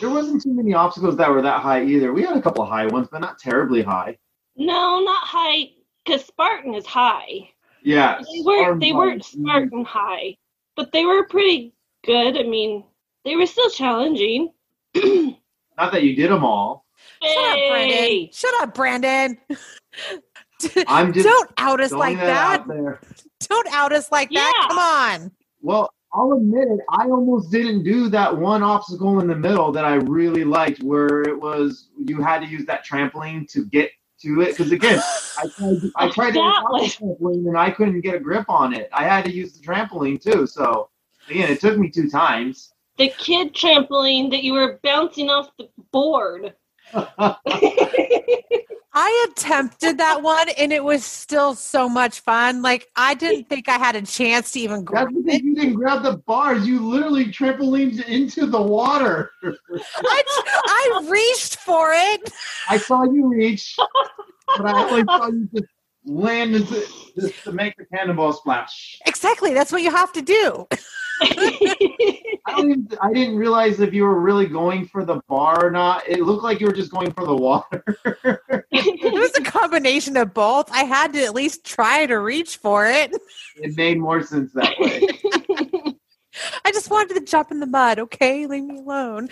There 0.00 0.08
wasn't 0.08 0.42
too 0.42 0.54
many 0.54 0.72
obstacles 0.72 1.16
that 1.18 1.28
were 1.28 1.42
that 1.42 1.60
high 1.60 1.84
either. 1.84 2.12
We 2.14 2.22
had 2.22 2.34
a 2.34 2.40
couple 2.40 2.62
of 2.62 2.70
high 2.70 2.86
ones, 2.86 3.08
but 3.12 3.20
not 3.20 3.38
terribly 3.38 3.82
high. 3.82 4.16
no, 4.56 5.00
not 5.00 5.26
high, 5.26 5.72
because 6.04 6.24
Spartan 6.24 6.74
is 6.74 6.86
high. 6.86 7.50
Yeah. 7.82 8.18
They 8.20 8.42
weren't. 8.42 8.80
They 8.80 8.92
weren't 8.94 9.20
Bike. 9.20 9.32
Mm. 9.32 9.42
Spartan 9.42 9.84
high, 9.84 10.36
but 10.74 10.92
they 10.92 11.04
were 11.04 11.26
pretty 11.26 11.74
good. 12.04 12.38
I 12.38 12.44
mean, 12.44 12.84
they 13.26 13.36
were 13.36 13.46
still 13.46 13.68
challenging. 13.68 14.52
Not 14.94 15.92
that 15.92 16.02
you 16.02 16.16
did 16.16 16.30
them 16.30 16.44
all. 16.44 16.86
Shut 17.22 17.36
up, 17.44 17.58
Brandon. 17.68 18.28
Shut 18.32 18.54
up, 18.62 18.74
Brandon. 18.74 19.38
I'm 20.86 21.12
just 21.12 21.26
Don't 21.26 21.50
out 21.58 21.80
us 21.80 21.92
like 21.92 22.16
that. 22.18 22.60
out 22.60 22.68
there. 22.68 23.00
Don't 23.48 23.68
out 23.72 23.92
us 23.92 24.10
like 24.12 24.30
that. 24.30 24.66
Come 24.68 24.78
on. 24.78 25.32
Well, 25.62 25.92
I'll 26.12 26.32
admit 26.32 26.68
it. 26.68 26.80
I 26.90 27.04
almost 27.04 27.50
didn't 27.50 27.84
do 27.84 28.08
that 28.10 28.36
one 28.36 28.62
obstacle 28.62 29.20
in 29.20 29.26
the 29.28 29.34
middle 29.36 29.72
that 29.72 29.84
I 29.84 29.94
really 29.94 30.44
liked, 30.44 30.82
where 30.82 31.22
it 31.22 31.40
was 31.40 31.88
you 31.96 32.20
had 32.20 32.40
to 32.40 32.46
use 32.46 32.66
that 32.66 32.84
trampoline 32.86 33.48
to 33.52 33.64
get 33.66 33.90
to 34.22 34.40
it. 34.42 34.48
Because 34.56 34.72
again, 34.72 35.00
I 35.38 35.46
tried, 35.56 35.80
I 35.96 36.08
tried 36.10 36.30
to 36.32 36.40
That 36.40 36.62
use 36.62 36.64
was- 36.70 36.96
the 36.96 37.04
trampoline 37.06 37.48
and 37.48 37.56
I 37.56 37.70
couldn't 37.70 38.00
get 38.02 38.14
a 38.14 38.20
grip 38.20 38.46
on 38.48 38.74
it. 38.74 38.88
I 38.92 39.04
had 39.04 39.24
to 39.26 39.32
use 39.32 39.52
the 39.58 39.64
trampoline 39.66 40.20
too. 40.20 40.46
So 40.46 40.90
again, 41.28 41.50
it 41.50 41.60
took 41.60 41.78
me 41.78 41.88
two 41.88 42.10
times. 42.10 42.72
The 42.98 43.08
kid 43.16 43.54
trampoline 43.54 44.30
that 44.30 44.42
you 44.42 44.52
were 44.52 44.78
bouncing 44.82 45.30
off 45.30 45.48
the 45.58 45.68
board. 45.90 46.54
I 48.92 49.28
attempted 49.30 49.98
that 49.98 50.22
one 50.22 50.48
and 50.58 50.72
it 50.72 50.82
was 50.82 51.04
still 51.04 51.54
so 51.54 51.88
much 51.88 52.20
fun. 52.20 52.60
Like 52.62 52.88
I 52.96 53.14
didn't 53.14 53.48
think 53.48 53.68
I 53.68 53.78
had 53.78 53.94
a 53.94 54.02
chance 54.02 54.52
to 54.52 54.60
even 54.60 54.84
grab 54.84 55.08
it. 55.12 55.42
you 55.44 55.54
didn't 55.54 55.74
grab 55.74 56.02
the 56.02 56.18
bars. 56.18 56.66
You 56.66 56.80
literally 56.80 57.26
trampolined 57.26 58.04
into 58.06 58.46
the 58.46 58.60
water. 58.60 59.30
I, 59.44 60.22
I 60.66 61.06
reached 61.08 61.56
for 61.56 61.92
it. 61.92 62.32
I 62.68 62.78
saw 62.78 63.04
you 63.04 63.28
reach, 63.28 63.76
but 64.56 64.66
I 64.66 64.84
only 64.84 65.04
saw 65.04 65.26
you 65.28 65.48
just 65.54 65.68
land 66.04 66.56
into 66.56 66.84
just 67.18 67.44
to 67.44 67.52
make 67.52 67.76
the 67.76 67.84
cannonball 67.94 68.32
splash. 68.32 68.98
Exactly. 69.06 69.54
That's 69.54 69.70
what 69.70 69.82
you 69.82 69.90
have 69.90 70.12
to 70.14 70.22
do. 70.22 70.66
I, 71.22 72.54
don't 72.56 72.96
I 73.02 73.12
didn't 73.12 73.36
realize 73.36 73.80
if 73.80 73.92
you 73.92 74.04
were 74.04 74.20
really 74.20 74.46
going 74.46 74.86
for 74.86 75.04
the 75.04 75.20
bar 75.28 75.66
or 75.66 75.70
not. 75.70 76.08
It 76.08 76.22
looked 76.22 76.42
like 76.42 76.60
you 76.60 76.66
were 76.66 76.72
just 76.72 76.90
going 76.90 77.12
for 77.12 77.26
the 77.26 77.34
water. 77.34 77.84
It 78.72 79.12
was 79.12 79.36
a 79.36 79.42
combination 79.42 80.16
of 80.16 80.32
both. 80.32 80.70
I 80.72 80.84
had 80.84 81.12
to 81.12 81.24
at 81.24 81.34
least 81.34 81.64
try 81.64 82.06
to 82.06 82.16
reach 82.16 82.56
for 82.56 82.86
it. 82.86 83.14
it 83.56 83.76
made 83.76 83.98
more 83.98 84.22
sense 84.22 84.52
that 84.54 84.78
way. 84.78 85.06
I 86.64 86.72
just 86.72 86.90
wanted 86.90 87.14
to 87.14 87.20
jump 87.20 87.50
in 87.50 87.60
the 87.60 87.66
mud. 87.66 87.98
Okay, 87.98 88.46
leave 88.46 88.64
me 88.64 88.78
alone. 88.78 89.28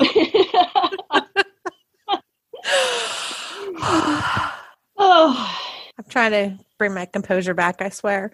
oh. 4.98 5.62
I'm 5.98 6.04
trying 6.10 6.32
to 6.32 6.58
bring 6.78 6.94
my 6.94 7.06
composure 7.06 7.54
back. 7.54 7.80
I 7.80 7.88
swear. 7.88 8.30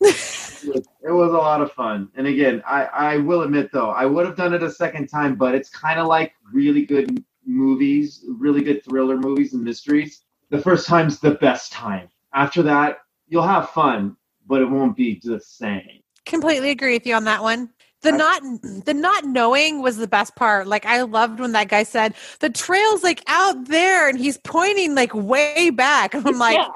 it 0.00 0.86
was 1.02 1.30
a 1.32 1.36
lot 1.36 1.60
of 1.60 1.72
fun. 1.72 2.08
And 2.14 2.26
again, 2.26 2.62
I, 2.66 2.84
I 2.84 3.16
will 3.18 3.42
admit 3.42 3.70
though, 3.72 3.90
I 3.90 4.06
would 4.06 4.26
have 4.26 4.36
done 4.36 4.54
it 4.54 4.62
a 4.62 4.70
second 4.70 5.08
time, 5.08 5.34
but 5.34 5.54
it's 5.54 5.68
kind 5.68 5.98
of 5.98 6.06
like 6.06 6.32
really 6.52 6.84
good 6.84 7.24
movies, 7.44 8.24
really 8.28 8.62
good 8.62 8.84
thriller 8.84 9.16
movies 9.16 9.54
and 9.54 9.62
mysteries. 9.62 10.22
The 10.50 10.60
first 10.60 10.86
time's 10.86 11.18
the 11.18 11.32
best 11.32 11.72
time. 11.72 12.08
After 12.34 12.62
that, 12.62 12.98
you'll 13.28 13.42
have 13.46 13.70
fun, 13.70 14.16
but 14.46 14.60
it 14.60 14.66
won't 14.66 14.96
be 14.96 15.20
the 15.22 15.40
same. 15.40 16.02
completely 16.26 16.70
agree 16.70 16.94
with 16.94 17.06
you 17.06 17.14
on 17.14 17.24
that 17.24 17.42
one. 17.42 17.70
The 18.02 18.12
I- 18.12 18.16
not 18.16 18.42
the 18.84 18.94
not 18.94 19.24
knowing 19.24 19.80
was 19.80 19.96
the 19.96 20.08
best 20.08 20.34
part. 20.34 20.66
Like 20.66 20.84
I 20.86 21.02
loved 21.02 21.40
when 21.40 21.52
that 21.52 21.68
guy 21.68 21.84
said 21.84 22.14
the 22.40 22.50
trail's 22.50 23.02
like 23.02 23.22
out 23.28 23.66
there 23.68 24.08
and 24.08 24.18
he's 24.18 24.38
pointing 24.38 24.94
like 24.94 25.14
way 25.14 25.70
back. 25.70 26.14
I'm 26.26 26.38
like, 26.38 26.56
yeah. 26.56 26.68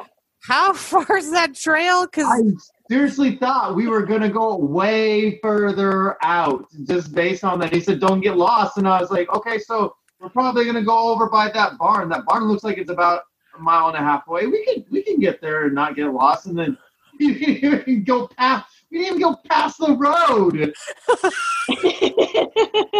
How 0.46 0.72
far 0.74 1.16
is 1.16 1.30
that 1.32 1.54
trail? 1.54 2.06
Because 2.06 2.26
I 2.26 2.42
seriously 2.88 3.36
thought 3.36 3.74
we 3.74 3.88
were 3.88 4.02
gonna 4.02 4.28
go 4.28 4.56
way 4.56 5.38
further 5.40 6.16
out 6.22 6.66
just 6.84 7.14
based 7.14 7.44
on 7.44 7.58
that. 7.60 7.72
He 7.72 7.80
said, 7.80 8.00
"Don't 8.00 8.20
get 8.20 8.36
lost," 8.36 8.78
and 8.78 8.88
I 8.88 9.00
was 9.00 9.10
like, 9.10 9.28
"Okay, 9.34 9.58
so 9.58 9.94
we're 10.20 10.28
probably 10.28 10.64
gonna 10.64 10.84
go 10.84 11.08
over 11.08 11.28
by 11.28 11.50
that 11.50 11.78
barn. 11.78 12.08
That 12.08 12.24
barn 12.24 12.44
looks 12.44 12.64
like 12.64 12.78
it's 12.78 12.90
about 12.90 13.22
a 13.56 13.60
mile 13.60 13.88
and 13.88 13.96
a 13.96 14.00
half 14.00 14.26
away. 14.28 14.46
We 14.46 14.64
can 14.64 14.84
we 14.90 15.02
can 15.02 15.18
get 15.18 15.40
there 15.40 15.64
and 15.66 15.74
not 15.74 15.96
get 15.96 16.12
lost." 16.12 16.46
And 16.46 16.58
then 16.58 16.78
we 17.20 17.34
didn't 17.34 17.80
even 17.88 18.04
go 18.04 18.28
past. 18.28 18.66
We 18.90 18.98
didn't 18.98 19.18
even 19.18 19.32
go 19.32 19.36
past 19.48 19.78
the 19.78 19.96
road. 19.96 20.72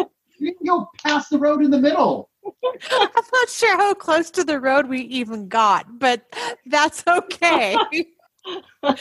We 0.39 0.51
didn't 0.51 0.67
go 0.67 0.91
past 1.03 1.31
the 1.31 1.39
road 1.39 1.63
in 1.63 1.71
the 1.71 1.79
middle. 1.79 2.29
I'm 2.91 3.09
not 3.33 3.49
sure 3.49 3.77
how 3.77 3.95
close 3.95 4.31
to 4.33 4.45
the 4.45 4.61
road 4.61 4.89
we 4.89 5.01
even 5.03 5.49
got, 5.49 5.99
but 5.99 6.23
that's 6.67 7.03
okay. 7.07 7.77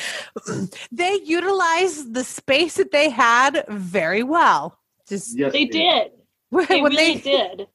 they 0.92 1.20
utilized 1.24 2.14
the 2.14 2.24
space 2.24 2.76
that 2.76 2.92
they 2.92 3.10
had 3.10 3.66
very 3.70 4.24
well. 4.24 4.78
Just 5.08 5.38
Yes, 5.38 5.54
they 5.54 5.66
did. 5.66 6.12
when 6.50 6.66
They 6.68 6.82
really 6.82 6.96
they 6.96 7.20
did. 7.20 7.68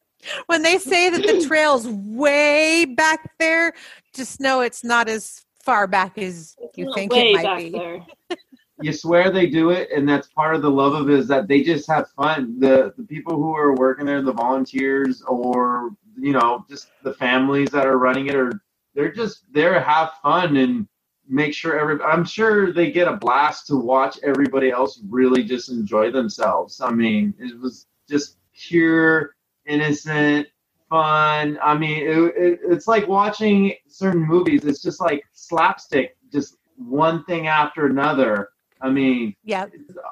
when 0.47 0.63
they 0.63 0.79
say 0.79 1.11
that 1.11 1.27
the 1.27 1.45
trail's 1.49 1.87
way 1.89 2.85
back 2.85 3.33
there, 3.39 3.73
just 4.15 4.41
know 4.41 4.61
it's 4.61 4.85
not 4.85 5.09
as 5.09 5.45
far 5.65 5.87
back 5.87 6.19
as 6.19 6.57
you 6.77 6.93
think 6.95 7.13
way 7.13 7.33
it 7.33 7.35
might 7.35 7.43
back 7.45 7.59
be. 7.59 8.37
you 8.83 8.93
swear 8.93 9.31
they 9.31 9.47
do 9.47 9.71
it 9.71 9.91
and 9.93 10.09
that's 10.09 10.29
part 10.29 10.55
of 10.55 10.63
the 10.63 10.71
love 10.71 10.95
of 10.95 11.11
it 11.11 11.19
is 11.19 11.29
that 11.29 11.49
they 11.49 11.63
just 11.63 11.87
have 11.89 12.11
fun. 12.11 12.59
The 12.59 12.93
the 12.97 13.05
people 13.05 13.37
who 13.37 13.55
are 13.55 13.75
working 13.75 14.07
there 14.07 14.23
the 14.23 14.33
volunteers 14.33 15.23
or 15.23 15.91
you 16.19 16.33
know 16.33 16.65
just 16.69 16.89
the 17.03 17.15
families 17.15 17.71
that 17.71 17.87
are 17.87 17.99
running 17.99 18.27
it 18.27 18.35
or 18.35 18.53
they're 18.95 19.13
just 19.13 19.45
there 19.53 19.81
have 19.81 20.13
fun 20.23 20.57
and 20.57 20.87
make 21.29 21.55
sure 21.55 21.79
every 21.79 22.03
i'm 22.03 22.25
sure 22.25 22.73
they 22.73 22.91
get 22.91 23.09
a 23.09 23.17
blast 23.17 23.67
to 23.69 23.77
watch 23.77 24.19
everybody 24.25 24.71
else 24.71 25.01
really 25.09 25.45
just 25.45 25.71
enjoy 25.71 26.11
themselves. 26.11 26.81
I 26.81 26.91
mean 26.91 27.35
it 27.39 27.59
was 27.59 27.87
just 28.09 28.39
pure 28.55 29.37
innocent 29.67 30.49
fun. 30.89 31.59
I 31.63 31.77
mean 31.79 32.03
it, 32.07 32.19
it, 32.37 32.61
it's 32.65 32.89
like 32.89 33.07
watching 33.09 33.75
certain 33.89 34.23
movies. 34.23 34.65
It's 34.65 34.83
just 34.83 35.01
like 35.01 35.25
slapstick 35.33 36.17
just 36.33 36.57
one 36.77 37.25
thing 37.25 37.47
after 37.47 37.87
another 37.87 38.49
I 38.81 38.91
mean, 38.91 39.35
Yeah. 39.45 39.67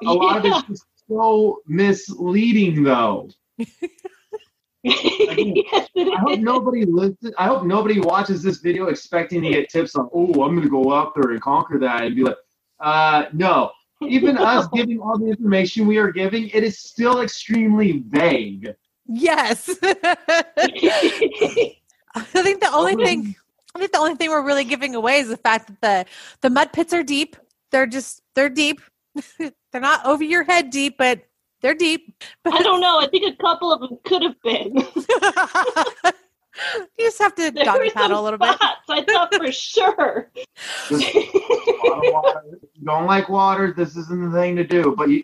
a 0.05 0.13
lot 0.13 0.37
of 0.37 0.45
Yeah. 0.45 0.59
it's 0.59 0.67
just 0.67 0.85
so 1.07 1.61
misleading, 1.67 2.83
though. 2.83 3.29
yes, 4.83 4.83
I 5.97 6.15
hope 6.19 6.31
is. 6.31 6.39
nobody 6.39 6.85
listens. 6.85 7.33
I 7.37 7.47
hope 7.47 7.65
nobody 7.65 7.99
watches 7.99 8.41
this 8.43 8.59
video 8.59 8.87
expecting 8.87 9.41
to 9.41 9.49
get 9.49 9.69
tips 9.69 9.95
on. 9.95 10.09
Oh, 10.13 10.27
I'm 10.43 10.55
going 10.55 10.61
to 10.61 10.69
go 10.69 10.93
out 10.93 11.13
there 11.15 11.31
and 11.31 11.41
conquer 11.41 11.79
that, 11.79 12.03
and 12.03 12.15
be 12.15 12.23
like, 12.23 12.37
uh, 12.79 13.25
no. 13.33 13.71
Even 14.01 14.37
us 14.51 14.67
giving 14.73 14.99
all 15.01 15.17
the 15.17 15.27
information 15.27 15.85
we 15.87 15.97
are 15.97 16.11
giving, 16.11 16.49
it 16.49 16.63
is 16.63 16.79
still 16.79 17.21
extremely 17.21 18.03
vague. 18.07 18.73
Yes. 19.07 19.69
I 19.83 20.15
think 22.23 22.61
the 22.61 22.69
only 22.71 22.95
thing 23.03 23.35
I 23.75 23.79
think 23.79 23.91
the 23.91 23.97
only 23.99 24.15
thing 24.15 24.29
we're 24.29 24.45
really 24.45 24.63
giving 24.63 24.95
away 24.95 25.19
is 25.19 25.27
the 25.29 25.37
fact 25.37 25.67
that 25.67 25.81
the 25.81 26.05
the 26.41 26.49
mud 26.49 26.71
pits 26.73 26.93
are 26.93 27.03
deep. 27.03 27.35
They're 27.71 27.85
just 27.87 28.21
they're 28.39 28.47
deep. 28.47 28.79
they're 29.37 29.81
not 29.81 30.05
over 30.05 30.23
your 30.23 30.45
head 30.45 30.69
deep, 30.69 30.97
but 30.97 31.19
they're 31.61 31.75
deep. 31.75 32.23
I 32.45 32.63
don't 32.63 32.79
know. 32.79 32.97
I 32.99 33.07
think 33.07 33.33
a 33.33 33.35
couple 33.41 33.73
of 33.73 33.81
them 33.81 33.99
could 34.05 34.21
have 34.23 34.41
been. 34.41 34.77
you 34.77 34.83
just 37.01 37.19
have 37.19 37.35
to 37.35 37.51
There 37.55 37.65
doggy 37.65 37.89
paddle 37.89 38.21
a 38.21 38.23
little 38.23 38.39
bit. 38.39 38.55
I 38.87 39.03
thought 39.03 39.35
for 39.35 39.51
sure. 39.51 40.31
Just 40.87 41.13
a 41.15 41.19
lot 41.83 42.05
of 42.05 42.13
water. 42.13 42.43
If 42.63 42.69
you 42.75 42.85
don't 42.85 43.05
like 43.05 43.27
water, 43.27 43.73
this 43.75 43.97
isn't 43.97 44.31
the 44.31 44.39
thing 44.39 44.55
to 44.55 44.63
do. 44.63 44.95
But 44.97 45.09
you, 45.09 45.21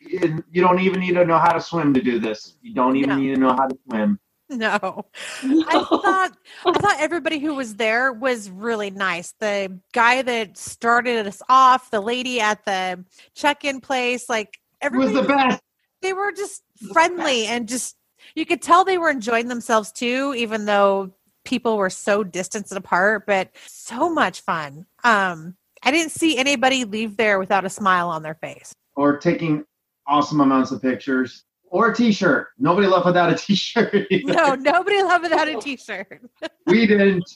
you 0.51 0.61
don't 0.61 0.81
even 0.81 0.99
need 0.99 1.13
to 1.13 1.23
know 1.23 1.39
how 1.39 1.53
to 1.53 1.61
swim 1.61 1.93
to 1.93 2.01
do 2.01 2.19
this. 2.19 2.57
You 2.61 2.73
don't 2.73 2.97
even 2.97 3.09
No. 3.11 3.15
need 3.15 3.35
to 3.35 3.39
know 3.39 3.53
how 3.53 3.67
to 3.67 3.77
swim. 3.89 4.19
No. 4.49 5.05
I 5.43 5.83
thought 5.89 6.31
I 6.65 6.71
thought 6.79 6.97
everybody 6.99 7.39
who 7.39 7.55
was 7.55 7.75
there 7.75 8.13
was 8.13 8.49
really 8.49 8.91
nice. 8.91 9.33
The 9.39 9.79
guy 9.91 10.21
that 10.21 10.57
started 10.57 11.25
us 11.25 11.41
off, 11.49 11.89
the 11.89 11.99
lady 12.01 12.39
at 12.39 12.63
the 12.65 13.03
check-in 13.35 13.81
place, 13.81 14.29
like 14.29 14.59
It 14.83 14.91
was 14.91 15.13
the 15.13 15.23
best. 15.23 15.61
they 16.03 16.13
were 16.13 16.31
just 16.31 16.61
friendly 16.93 17.47
and 17.47 17.67
just 17.67 17.95
you 18.35 18.45
could 18.45 18.61
tell 18.61 18.83
they 18.85 18.97
were 18.99 19.09
enjoying 19.09 19.47
themselves 19.47 19.91
too 19.91 20.33
even 20.37 20.65
though 20.65 21.11
people 21.43 21.77
were 21.77 21.89
so 21.89 22.23
distanced 22.23 22.71
apart 22.73 23.25
but 23.25 23.49
so 23.65 24.11
much 24.11 24.41
fun 24.41 24.85
um 25.03 25.55
i 25.83 25.91
didn't 25.91 26.11
see 26.11 26.37
anybody 26.37 26.83
leave 26.85 27.17
there 27.17 27.37
without 27.39 27.65
a 27.65 27.69
smile 27.69 28.09
on 28.09 28.23
their 28.23 28.33
face 28.35 28.73
Or 28.95 29.17
taking 29.17 29.63
awesome 30.07 30.41
amounts 30.41 30.71
of 30.71 30.81
pictures. 30.81 31.43
Or 31.75 31.91
a 31.91 31.95
t-shirt. 31.95 32.47
Nobody 32.57 32.87
left 32.87 33.05
without 33.05 33.29
a 33.33 33.35
t-shirt. 33.35 33.93
either. 34.09 34.33
no 34.33 34.55
nobody 34.73 35.01
left 35.03 35.23
without 35.23 35.47
a 35.49 35.59
t-shirt 35.59 36.21
We 36.67 36.87
didn't. 36.91 37.29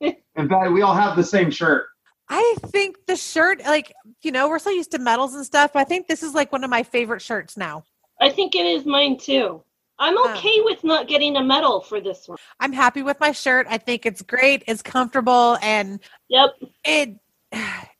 In 0.00 0.48
fact, 0.48 0.72
we 0.72 0.82
all 0.82 0.94
have 0.94 1.16
the 1.16 1.22
same 1.24 1.50
shirt. 1.50 1.86
i 2.28 2.54
think 2.66 2.96
the 3.06 3.16
shirt 3.16 3.60
like 3.64 3.92
you 4.22 4.30
know 4.32 4.48
we're 4.48 4.58
so 4.58 4.70
used 4.70 4.90
to 4.90 4.98
medals 4.98 5.34
and 5.34 5.44
stuff 5.46 5.70
i 5.74 5.84
think 5.84 6.06
this 6.08 6.22
is 6.22 6.34
like 6.34 6.50
one 6.52 6.62
of 6.64 6.70
my 6.70 6.82
favorite 6.82 7.22
shirts 7.22 7.56
now 7.56 7.82
I 8.20 8.30
think 8.30 8.56
it 8.56 8.66
is 8.66 8.84
mine 8.84 9.16
too. 9.16 9.62
I'm 10.00 10.18
Oh. 10.18 10.32
okay 10.34 10.56
with 10.68 10.82
not 10.82 11.06
getting 11.06 11.36
a 11.36 11.42
medal 11.54 11.80
for 11.80 12.00
this 12.00 12.26
one. 12.28 12.36
i'm 12.60 12.72
happy 12.72 13.02
with 13.02 13.18
my 13.20 13.32
shirt 13.32 13.66
i 13.70 13.78
think 13.78 14.04
it's 14.06 14.22
great 14.22 14.62
it's 14.66 14.82
comfortable 14.82 15.56
and 15.62 16.00
Yep. 16.28 16.50
it 16.84 17.08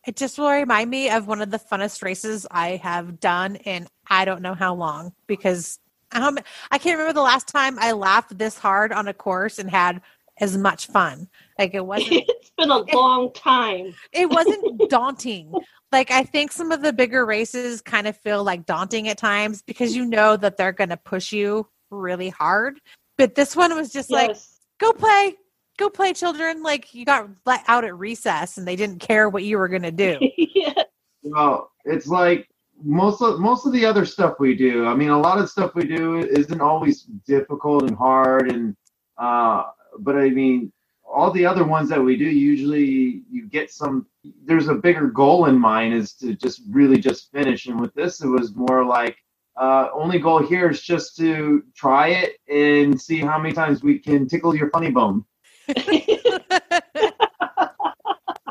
it 0.08 0.16
just 0.16 0.38
will 0.38 0.50
remind 0.50 0.88
me 0.88 1.10
of 1.10 1.26
one 1.26 1.42
of 1.42 1.50
the 1.50 1.58
funnest 1.58 2.02
races 2.02 2.46
I 2.50 2.76
have 2.76 3.20
done 3.20 3.56
in 3.56 3.86
I 4.08 4.24
don't 4.24 4.40
know 4.40 4.54
how 4.54 4.74
long 4.74 5.12
because 5.26 5.78
um, 6.12 6.38
I 6.70 6.78
can't 6.78 6.96
remember 6.96 7.12
the 7.12 7.20
last 7.20 7.46
time 7.46 7.78
I 7.78 7.92
laughed 7.92 8.38
this 8.38 8.58
hard 8.58 8.90
on 8.90 9.06
a 9.06 9.12
course 9.12 9.58
and 9.58 9.68
had 9.68 10.00
as 10.40 10.56
much 10.56 10.86
fun. 10.86 11.28
Like 11.58 11.74
it 11.74 11.84
wasn't 11.86 12.24
it's 12.26 12.50
been 12.56 12.70
a 12.70 12.78
long 12.96 13.34
time. 13.34 13.94
it 14.14 14.30
wasn't 14.30 14.80
daunting. 14.88 15.52
Like 15.92 16.10
I 16.10 16.22
think 16.22 16.52
some 16.52 16.72
of 16.72 16.80
the 16.80 16.94
bigger 16.94 17.26
races 17.26 17.82
kind 17.82 18.06
of 18.06 18.16
feel 18.16 18.42
like 18.42 18.64
daunting 18.64 19.08
at 19.08 19.18
times 19.18 19.60
because 19.60 19.94
you 19.94 20.06
know 20.06 20.38
that 20.38 20.56
they're 20.56 20.72
going 20.72 20.88
to 20.88 20.96
push 20.96 21.32
you 21.32 21.68
really 21.90 22.30
hard. 22.30 22.80
But 23.18 23.34
this 23.34 23.54
one 23.54 23.76
was 23.76 23.92
just 23.92 24.10
like 24.10 24.34
go 24.80 24.90
play 24.94 25.34
go 25.78 25.88
play 25.88 26.12
children 26.12 26.62
like 26.62 26.92
you 26.94 27.04
got 27.06 27.28
let 27.46 27.64
out 27.68 27.84
at 27.84 27.96
recess 27.96 28.58
and 28.58 28.68
they 28.68 28.76
didn't 28.76 28.98
care 28.98 29.28
what 29.28 29.44
you 29.44 29.56
were 29.56 29.68
going 29.68 29.82
to 29.82 29.90
do 29.90 30.18
yeah. 30.36 30.82
Well, 31.22 31.72
it's 31.84 32.06
like 32.06 32.48
most 32.82 33.22
of 33.22 33.40
most 33.40 33.66
of 33.66 33.72
the 33.72 33.84
other 33.84 34.04
stuff 34.04 34.38
we 34.38 34.54
do. 34.54 34.86
I 34.86 34.94
mean, 34.94 35.10
a 35.10 35.18
lot 35.18 35.38
of 35.38 35.50
stuff 35.50 35.74
we 35.74 35.84
do 35.84 36.18
isn't 36.18 36.60
always 36.60 37.02
difficult 37.26 37.84
and 37.84 37.96
hard, 37.96 38.50
and 38.52 38.76
uh, 39.16 39.64
but 39.98 40.16
I 40.16 40.30
mean, 40.30 40.72
all 41.04 41.30
the 41.30 41.46
other 41.46 41.64
ones 41.64 41.88
that 41.88 42.02
we 42.02 42.16
do 42.16 42.24
usually 42.24 43.22
you 43.30 43.46
get 43.48 43.70
some. 43.70 44.06
There's 44.44 44.68
a 44.68 44.74
bigger 44.74 45.08
goal 45.08 45.46
in 45.46 45.58
mind 45.58 45.94
is 45.94 46.12
to 46.14 46.34
just 46.34 46.62
really 46.70 46.98
just 46.98 47.32
finish, 47.32 47.66
and 47.66 47.80
with 47.80 47.94
this, 47.94 48.20
it 48.22 48.28
was 48.28 48.54
more 48.54 48.84
like. 48.84 49.16
Uh, 49.56 49.88
only 49.92 50.20
goal 50.20 50.40
here 50.40 50.70
is 50.70 50.80
just 50.80 51.16
to 51.16 51.64
try 51.74 52.10
it 52.10 52.36
and 52.48 53.00
see 53.00 53.18
how 53.18 53.36
many 53.36 53.52
times 53.52 53.82
we 53.82 53.98
can 53.98 54.28
tickle 54.28 54.54
your 54.54 54.70
funny 54.70 54.88
bone. 54.88 55.24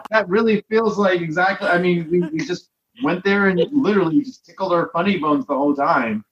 That 0.10 0.28
really 0.30 0.62
feels 0.70 0.98
like 0.98 1.22
exactly. 1.22 1.68
I 1.68 1.78
mean, 1.80 2.10
we, 2.10 2.22
we 2.22 2.40
just 2.46 2.70
went 3.02 3.24
there 3.24 3.48
and 3.48 3.60
literally 3.72 4.22
just 4.22 4.46
tickled 4.46 4.72
our 4.74 4.90
funny 4.94 5.18
bones 5.18 5.46
the 5.46 5.56
whole 5.56 5.76
time. 5.76 6.24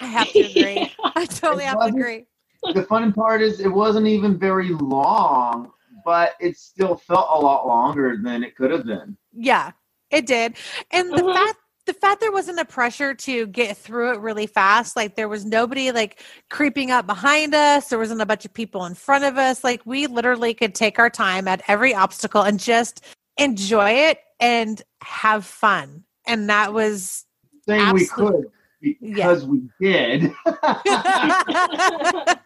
I 0.00 0.06
have 0.06 0.32
to 0.34 0.44
agree. 0.44 0.86
I 1.16 1.26
totally 1.26 1.64
It 1.64 1.68
have 1.68 1.80
to 1.80 1.88
agree. 1.88 2.26
The 2.74 2.82
fun 2.84 3.12
part 3.12 3.42
is 3.42 3.60
it 3.60 3.68
wasn't 3.72 4.06
even 4.06 4.38
very 4.38 4.70
long, 4.70 5.72
but 6.04 6.34
it 6.40 6.56
still 6.56 6.96
felt 6.96 7.28
a 7.32 7.40
lot 7.40 7.66
longer 7.66 8.16
than 8.22 8.42
it 8.44 8.56
could 8.56 8.70
have 8.70 8.86
been. 8.86 9.16
Yeah, 9.32 9.72
it 10.10 10.26
did. 10.26 10.56
And 10.90 11.16
the 11.16 11.22
Mhm. 11.22 11.32
fact 11.32 11.58
the 11.88 11.94
fact 11.94 12.20
there 12.20 12.30
wasn't 12.30 12.58
a 12.60 12.64
pressure 12.66 13.14
to 13.14 13.46
get 13.46 13.74
through 13.76 14.12
it 14.12 14.20
really 14.20 14.46
fast, 14.46 14.94
like 14.94 15.16
there 15.16 15.26
was 15.28 15.46
nobody 15.46 15.90
like 15.90 16.22
creeping 16.50 16.90
up 16.90 17.06
behind 17.06 17.54
us, 17.54 17.88
there 17.88 17.98
wasn't 17.98 18.20
a 18.20 18.26
bunch 18.26 18.44
of 18.44 18.52
people 18.52 18.84
in 18.84 18.94
front 18.94 19.24
of 19.24 19.38
us. 19.38 19.64
Like 19.64 19.80
we 19.86 20.06
literally 20.06 20.52
could 20.52 20.74
take 20.74 20.98
our 20.98 21.08
time 21.08 21.48
at 21.48 21.62
every 21.66 21.94
obstacle 21.94 22.42
and 22.42 22.60
just 22.60 23.04
enjoy 23.38 23.90
it 23.90 24.18
and 24.38 24.82
have 25.02 25.46
fun. 25.46 26.04
And 26.26 26.50
that 26.50 26.74
was 26.74 27.24
Saying 27.66 27.80
Absolute- 27.80 28.52
we 28.80 28.94
could 28.94 29.00
because 29.02 29.46
we 29.46 29.62
did. 29.80 30.30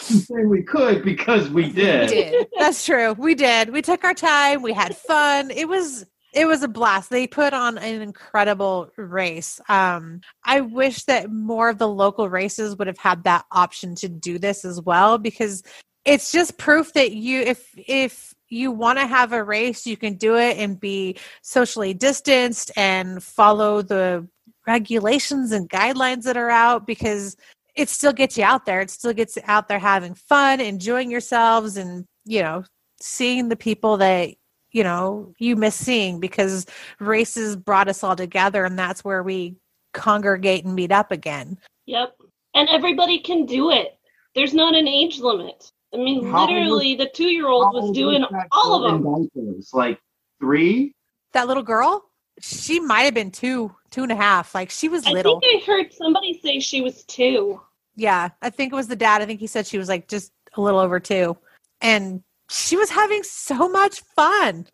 Saying 0.00 0.48
we 0.48 0.62
could 0.62 1.04
because 1.04 1.50
we 1.50 1.64
We 1.66 1.72
did. 1.72 2.08
did. 2.08 2.48
That's 2.58 2.84
true. 2.86 3.12
We 3.12 3.34
did. 3.34 3.68
We 3.70 3.82
took 3.82 4.02
our 4.04 4.14
time. 4.14 4.62
We 4.62 4.72
had 4.72 4.96
fun. 4.96 5.50
It 5.50 5.68
was 5.68 6.06
it 6.32 6.46
was 6.46 6.62
a 6.62 6.68
blast. 6.68 7.10
They 7.10 7.26
put 7.26 7.52
on 7.52 7.78
an 7.78 8.02
incredible 8.02 8.90
race. 8.96 9.60
Um, 9.68 10.20
I 10.44 10.60
wish 10.60 11.04
that 11.04 11.30
more 11.30 11.68
of 11.68 11.78
the 11.78 11.88
local 11.88 12.28
races 12.28 12.76
would 12.76 12.86
have 12.86 12.98
had 12.98 13.24
that 13.24 13.44
option 13.50 13.94
to 13.96 14.08
do 14.08 14.38
this 14.38 14.64
as 14.64 14.80
well 14.80 15.18
because 15.18 15.62
it's 16.04 16.32
just 16.32 16.58
proof 16.58 16.92
that 16.94 17.12
you 17.12 17.40
if 17.40 17.68
if 17.76 18.34
you 18.48 18.72
want 18.72 18.98
to 18.98 19.06
have 19.06 19.32
a 19.32 19.44
race, 19.44 19.86
you 19.86 19.96
can 19.96 20.14
do 20.14 20.36
it 20.36 20.58
and 20.58 20.80
be 20.80 21.16
socially 21.42 21.94
distanced 21.94 22.72
and 22.76 23.22
follow 23.22 23.80
the 23.80 24.26
regulations 24.66 25.52
and 25.52 25.68
guidelines 25.68 26.24
that 26.24 26.36
are 26.36 26.50
out 26.50 26.86
because 26.86 27.36
it 27.76 27.88
still 27.88 28.12
gets 28.12 28.36
you 28.36 28.44
out 28.44 28.66
there. 28.66 28.80
It 28.80 28.90
still 28.90 29.12
gets 29.12 29.36
you 29.36 29.42
out 29.46 29.68
there 29.68 29.78
having 29.78 30.14
fun, 30.14 30.60
enjoying 30.60 31.10
yourselves, 31.10 31.76
and 31.76 32.06
you 32.24 32.42
know, 32.42 32.64
seeing 33.00 33.48
the 33.48 33.56
people 33.56 33.96
that 33.98 34.34
you 34.72 34.84
know 34.84 35.34
you 35.38 35.56
miss 35.56 35.74
seeing 35.74 36.20
because 36.20 36.66
races 36.98 37.56
brought 37.56 37.88
us 37.88 38.02
all 38.02 38.16
together, 38.16 38.64
and 38.64 38.78
that's 38.78 39.04
where 39.04 39.22
we 39.22 39.56
congregate 39.92 40.64
and 40.64 40.74
meet 40.74 40.92
up 40.92 41.10
again. 41.10 41.58
Yep. 41.86 42.16
And 42.54 42.68
everybody 42.68 43.18
can 43.18 43.46
do 43.46 43.70
it. 43.70 43.98
There's 44.34 44.54
not 44.54 44.74
an 44.74 44.88
age 44.88 45.18
limit. 45.18 45.72
I 45.92 45.96
mean, 45.96 46.30
How 46.30 46.42
old 46.42 46.50
literally, 46.50 46.94
the 46.94 47.08
two 47.12 47.28
year 47.28 47.48
old 47.48 47.74
was 47.74 47.90
doing 47.92 48.24
that 48.30 48.46
all 48.52 48.84
of 48.84 49.02
girl 49.02 49.14
them. 49.14 49.28
in 49.34 49.42
diapers? 49.44 49.70
Like 49.72 50.00
three? 50.40 50.94
That 51.32 51.48
little 51.48 51.62
girl, 51.62 52.04
she 52.40 52.80
might 52.80 53.02
have 53.02 53.14
been 53.14 53.30
two, 53.30 53.74
two 53.90 54.02
and 54.02 54.12
a 54.12 54.16
half. 54.16 54.54
Like 54.54 54.70
she 54.70 54.88
was 54.88 55.06
I 55.06 55.12
little. 55.12 55.38
I 55.38 55.40
think 55.40 55.62
I 55.62 55.66
heard 55.66 55.92
somebody 55.92 56.40
say 56.42 56.60
she 56.60 56.80
was 56.80 57.04
two. 57.04 57.60
Yeah, 57.96 58.30
I 58.40 58.50
think 58.50 58.72
it 58.72 58.76
was 58.76 58.86
the 58.86 58.96
dad. 58.96 59.20
I 59.20 59.26
think 59.26 59.40
he 59.40 59.46
said 59.46 59.66
she 59.66 59.78
was 59.78 59.88
like 59.88 60.08
just 60.08 60.32
a 60.56 60.60
little 60.60 60.80
over 60.80 61.00
two. 61.00 61.36
And 61.80 62.22
she 62.50 62.76
was 62.76 62.90
having 62.90 63.22
so 63.22 63.68
much 63.68 64.02
fun. 64.16 64.66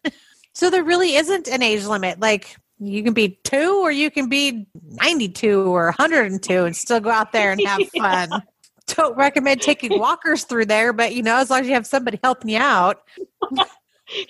so 0.52 0.70
there 0.70 0.82
really 0.84 1.14
isn't 1.16 1.46
an 1.48 1.62
age 1.62 1.84
limit. 1.84 2.18
Like 2.20 2.56
you 2.78 3.02
can 3.02 3.12
be 3.12 3.38
two 3.44 3.80
or 3.82 3.90
you 3.90 4.10
can 4.10 4.28
be 4.28 4.66
92 4.82 5.60
or 5.62 5.86
102 5.86 6.64
and 6.64 6.76
still 6.76 7.00
go 7.00 7.10
out 7.10 7.32
there 7.32 7.52
and 7.52 7.60
have 7.66 7.80
Yeah. 7.94 8.26
fun. 8.26 8.42
Don't 8.88 9.16
recommend 9.16 9.62
taking 9.62 9.98
walkers 9.98 10.44
through 10.44 10.66
there, 10.66 10.92
but 10.92 11.14
you 11.14 11.22
know, 11.22 11.36
as 11.36 11.50
long 11.50 11.60
as 11.60 11.66
you 11.66 11.74
have 11.74 11.86
somebody 11.86 12.20
helping 12.22 12.50
you 12.50 12.58
out. 12.58 12.98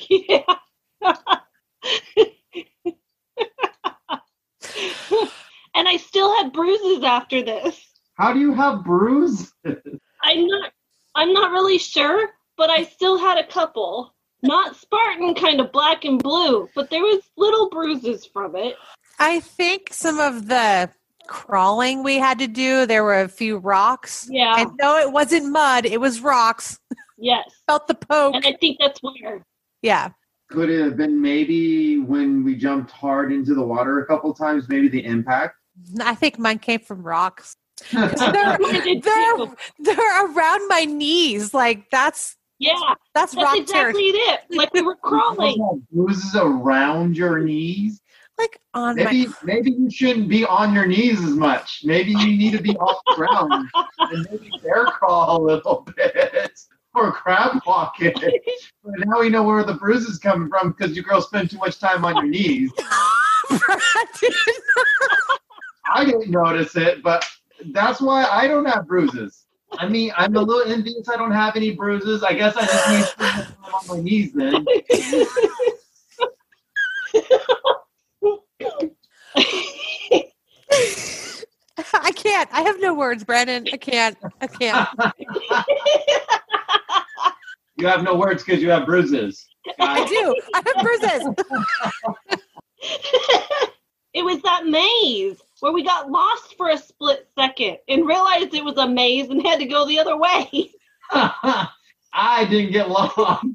yeah. 0.09 0.43
and 5.75 5.89
I 5.89 5.97
still 5.99 6.35
had 6.37 6.53
bruises 6.53 7.05
after 7.05 7.43
this. 7.43 7.81
How 8.17 8.33
do 8.33 8.41
you 8.41 8.55
have 8.55 8.83
bruises? 8.85 9.53
I'm 10.23 10.47
not 10.47 10.73
I'm 11.15 11.33
not 11.33 11.51
really 11.51 11.79
sure, 11.79 12.29
but 12.57 12.71
I 12.71 12.85
still 12.85 13.19
had 13.19 13.39
a 13.39 13.47
couple. 13.47 14.15
Not 14.43 14.77
Spartan 14.77 15.35
kind 15.35 15.61
of 15.61 15.73
black 15.73 16.05
and 16.05 16.23
blue, 16.23 16.69
but 16.75 16.91
there 16.91 17.01
was 17.01 17.23
little 17.37 17.69
bruises 17.71 18.27
from 18.27 18.55
it. 18.55 18.77
I 19.19 19.41
think 19.41 19.89
some 19.93 20.21
of 20.21 20.49
the 20.49 20.91
crawling 21.27 22.03
we 22.03 22.17
had 22.17 22.39
to 22.39 22.47
do. 22.47 22.87
There 22.87 23.05
were 23.05 23.21
a 23.21 23.29
few 23.29 23.59
rocks. 23.59 24.29
Yeah. 24.31 24.55
And 24.59 24.71
no, 24.81 24.99
it 24.99 25.13
wasn't 25.13 25.51
mud, 25.53 25.87
it 25.87 26.01
was 26.01 26.21
rocks. 26.21 26.79
yes. 27.19 27.45
Felt 27.67 27.87
the 27.87 27.95
poke. 27.95 28.35
And 28.35 28.47
I 28.47 28.53
think 28.61 28.79
that's 28.79 29.03
where. 29.03 29.45
yeah. 29.83 30.11
Could 30.49 30.71
it 30.71 30.81
have 30.81 30.97
been 30.97 31.21
maybe 31.21 31.99
when 31.99 32.45
we 32.45 32.55
jumped 32.55 32.93
hard 32.93 33.33
into 33.33 33.53
the 33.55 33.65
water 33.65 34.01
a 34.01 34.07
couple 34.07 34.33
times, 34.33 34.69
maybe 34.69 34.89
the 34.89 35.05
impact? 35.05 35.57
I 36.01 36.15
think 36.15 36.39
mine 36.39 36.61
came 36.61 36.81
from 36.81 37.03
rocks. 37.03 37.57
They're, 37.93 38.09
they're, 38.17 39.47
they're 39.81 40.25
around 40.25 40.69
my 40.69 40.87
knees. 40.89 41.53
Like 41.53 41.91
that's 41.91 42.37
Yeah, 42.59 42.75
that's, 43.15 43.35
that's 43.35 43.45
rock 43.45 43.57
exactly 43.57 44.13
territory. 44.13 44.35
it. 44.35 44.41
Like 44.51 44.73
we 44.73 44.83
were 44.83 44.97
crawling. 45.03 45.85
bruises 45.93 46.35
around 46.35 47.17
your 47.17 47.39
knees. 47.41 48.03
Like 48.39 48.61
on 48.75 48.97
my 48.97 49.05
Maybe 49.05 49.29
maybe 49.43 49.71
you 49.71 49.91
shouldn't 49.91 50.29
be 50.29 50.45
on 50.45 50.75
your 50.75 50.87
knees 50.87 51.21
as 51.21 51.31
much. 51.31 51.83
Maybe 51.85 52.11
you 52.11 52.37
need 52.37 52.53
to 52.53 52.63
be 52.63 52.77
off 52.77 53.01
the 53.07 53.15
ground 53.15 53.71
and 53.99 54.27
maybe 54.31 54.51
bear 54.63 54.85
crawl 54.87 55.41
a 55.41 55.43
little 55.43 55.87
bit 55.97 56.51
or 56.95 57.13
crab 57.13 57.61
walk 57.67 57.95
it. 58.01 58.15
But 58.85 59.07
now 59.07 59.21
we 59.21 59.31
know 59.31 59.43
where 59.43 59.65
the 59.65 59.75
bruises 59.75 60.19
coming 60.19 60.51
from 60.51 60.73
because 60.73 60.95
you 60.95 61.03
girls 61.03 61.27
spend 61.27 61.51
too 61.51 61.59
much 61.59 61.79
time 61.79 62.05
on 62.05 62.17
your 62.17 62.27
knees. 62.27 62.71
I 65.89 66.05
didn't 66.05 66.31
notice 66.31 66.77
it, 66.77 67.03
but 67.03 67.27
that's 67.73 68.03
why 68.03 68.25
I 68.25 68.47
don't 68.49 68.67
have 68.67 68.87
bruises. 68.87 69.46
I 69.73 69.89
mean, 69.89 70.13
I'm 70.17 70.37
a 70.37 70.41
little 70.41 70.71
envious 70.73 71.09
I 71.09 71.17
don't 71.17 71.33
have 71.33 71.57
any 71.57 71.73
bruises. 71.73 72.23
I 72.23 72.35
guess 72.35 72.57
I 72.57 72.67
just 72.67 72.89
need 72.91 73.05
to 73.05 73.17
put 73.17 73.61
more 73.61 73.71
on 73.81 73.89
my 73.89 74.01
knees 74.03 74.33
then. 74.33 74.65
I 81.95 82.11
can't. 82.13 82.49
I 82.53 82.63
have 82.63 82.81
no 82.81 82.95
words, 82.95 83.25
Brandon. 83.25 83.67
I 83.73 83.77
can't. 83.77 84.17
I 84.41 84.47
can't. 84.47 84.89
you 87.77 87.87
have 87.87 88.03
no 88.03 88.15
words 88.17 88.43
because 88.45 88.63
you 88.63 88.71
have 88.71 88.87
bruises. 88.87 89.47
I 89.81 90.07
do. 90.07 90.35
I 90.55 90.63
have 90.65 90.77
bruises. 90.83 91.23
it 94.15 94.25
was 94.25 94.41
that 94.43 94.67
maze 94.67 95.41
where 95.61 95.73
we 95.73 95.83
got 95.85 96.11
lost 96.11 96.55
for 96.57 96.71
a 96.71 96.79
split 96.79 97.29
second 97.39 97.79
and 97.89 98.07
realized 98.07 98.55
it 98.55 98.65
was 98.65 98.77
a 98.77 98.89
maze 98.89 99.29
and 99.31 99.43
had 99.43 99.59
to 99.59 99.67
go 99.67 99.87
the 99.87 99.99
other 99.99 100.17
way. 100.17 100.71
I 101.11 102.45
didn't 102.49 102.73
get 102.73 102.89
lost. 102.91 103.47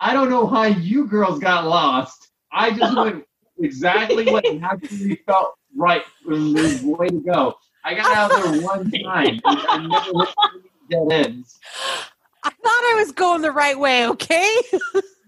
I 0.00 0.12
don't 0.12 0.30
know 0.30 0.46
how 0.46 0.64
you 0.64 1.06
girls 1.06 1.38
got 1.38 1.66
lost. 1.66 2.28
I 2.52 2.70
just 2.72 2.96
went 2.96 3.24
exactly 3.58 4.26
what 4.30 4.44
naturally 4.54 5.20
felt 5.26 5.54
right 5.76 6.02
and 6.26 6.56
the 6.56 6.80
way 6.98 7.08
to 7.08 7.20
go. 7.20 7.54
I 7.84 7.94
got 7.94 8.16
out 8.16 8.42
there 8.42 8.62
one 8.62 8.90
time. 8.90 9.40
and 9.44 9.56
I 9.68 9.86
never 9.86 10.24
hit 10.26 10.28
dead 10.90 11.26
ends. 11.26 11.58
I 12.44 12.50
thought 12.50 12.56
I 12.64 12.94
was 12.98 13.12
going 13.12 13.42
the 13.42 13.52
right 13.52 13.78
way, 13.78 14.08
okay? 14.08 14.56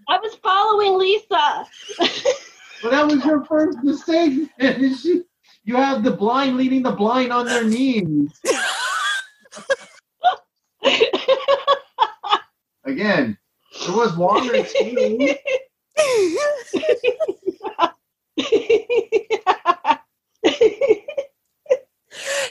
I 0.09 0.17
was 0.17 0.35
following 0.35 0.97
Lisa. 0.97 1.67
Well, 2.83 2.91
that 2.91 3.05
was 3.07 3.23
your 3.25 3.45
first 3.45 3.77
mistake. 3.83 4.49
She- 4.59 5.23
you 5.63 5.75
have 5.75 6.03
the 6.03 6.11
blind 6.11 6.57
leading 6.57 6.83
the 6.83 6.91
blind 6.91 7.31
on 7.31 7.45
their 7.45 7.63
knees. 7.63 8.31
Again, 12.83 13.37
there 13.85 13.95
was 13.95 14.17
water 14.17 14.63
too. 14.63 15.35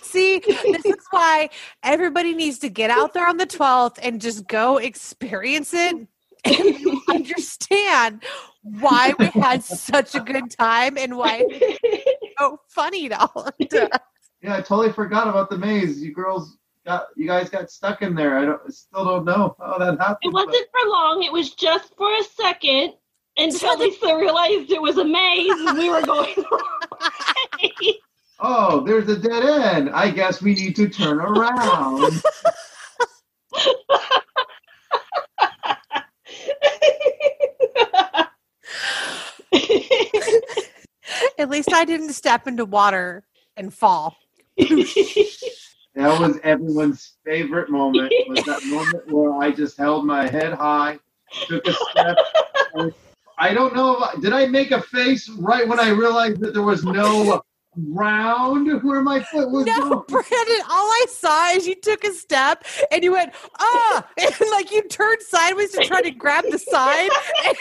See, 0.03 0.38
this 0.38 0.85
is 0.85 0.96
why 1.11 1.51
everybody 1.83 2.35
needs 2.35 2.59
to 2.61 2.68
get 2.68 2.90
out 2.90 3.12
there 3.12 3.29
on 3.29 3.37
the 3.37 3.46
12th 3.46 3.99
and 4.03 4.20
just 4.20 4.46
go 4.46 4.79
experience 4.79 5.75
it 5.75 6.09
and 6.44 6.79
you 6.81 7.03
understand 7.09 8.22
why 8.62 9.12
we 9.18 9.26
had 9.26 9.62
such 9.64 10.14
a 10.14 10.20
good 10.20 10.50
time 10.50 10.96
and 10.98 11.16
why 11.16 11.44
it's 11.48 12.05
so 12.38 12.59
funny 12.68 13.09
to 13.09 13.18
all 13.20 13.33
of 13.42 13.46
us. 13.48 13.88
Yeah, 14.42 14.57
I 14.57 14.61
totally 14.61 14.92
forgot 14.92 15.29
about 15.29 15.50
the 15.50 15.59
maze. 15.59 16.03
You 16.03 16.12
girls 16.14 16.57
got, 16.87 17.07
you 17.16 17.26
guys 17.26 17.48
got 17.50 17.70
stuck 17.70 18.03
in 18.03 18.14
there. 18.14 18.38
I 18.38 18.44
don't, 18.46 18.61
I 18.66 18.70
still 18.70 19.05
don't 19.05 19.24
know 19.24 19.55
how 19.61 19.79
that 19.79 19.98
happened. 19.98 20.18
It 20.22 20.33
wasn't 20.33 20.66
for 20.70 20.88
long. 20.88 21.22
It 21.22 21.33
was 21.33 21.55
just 21.55 21.94
for 21.96 22.11
a 22.12 22.22
second 22.24 22.94
until 23.37 23.59
So 23.72 23.76
the- 23.76 23.85
Lisa 23.85 24.16
realized 24.16 24.70
it 24.70 24.81
was 24.81 24.96
a 24.98 25.05
maze 25.05 25.50
and 25.66 25.79
we 25.79 25.90
were 25.90 26.03
going 26.03 26.35
the 26.37 26.46
wrong 26.50 26.81
way. 27.62 27.94
Oh, 28.42 28.81
there's 28.81 29.07
a 29.11 29.18
dead 29.18 29.44
end. 29.44 29.90
I 29.90 30.11
guess 30.11 30.40
we 30.40 30.55
need 30.55 30.74
to 30.76 30.88
turn 30.88 31.20
around. 31.20 32.22
At 41.40 41.48
least 41.48 41.72
I 41.72 41.85
didn't 41.85 42.12
step 42.12 42.46
into 42.46 42.64
water 42.64 43.24
and 43.57 43.72
fall. 43.72 44.16
That 45.96 46.20
was 46.20 46.38
everyone's 46.44 47.16
favorite 47.26 47.68
moment. 47.68 48.12
Was 48.29 48.44
that 48.44 48.64
moment 48.66 49.11
where 49.11 49.35
I 49.35 49.50
just 49.50 49.76
held 49.76 50.07
my 50.07 50.29
head 50.29 50.53
high, 50.53 51.00
took 51.48 51.66
a 51.66 51.72
step. 51.72 52.16
I 53.38 53.53
don't 53.53 53.74
know. 53.74 53.96
I, 53.98 54.14
did 54.20 54.33
I 54.33 54.46
make 54.46 54.70
a 54.70 54.81
face 54.81 55.29
right 55.29 55.66
when 55.66 55.81
I 55.81 55.88
realized 55.88 56.40
that 56.42 56.55
there 56.55 56.62
was 56.62 56.85
no 56.85 57.42
ground 57.92 58.83
where 58.85 59.03
my 59.03 59.20
foot 59.20 59.50
was? 59.50 59.66
No, 59.66 59.81
going? 59.81 60.03
Brandon, 60.09 60.64
all 60.70 60.88
I 60.90 61.07
saw 61.09 61.50
is 61.50 61.66
you 61.66 61.74
took 61.74 62.05
a 62.05 62.12
step 62.12 62.64
and 62.92 63.03
you 63.03 63.12
went, 63.12 63.33
ah, 63.59 64.07
and 64.20 64.35
like 64.53 64.70
you 64.70 64.87
turned 64.88 65.22
sideways 65.22 65.72
to 65.72 65.85
try 65.85 66.03
to 66.03 66.11
grab 66.12 66.44
the 66.50 66.59
side. 66.59 67.11
And 67.46 67.57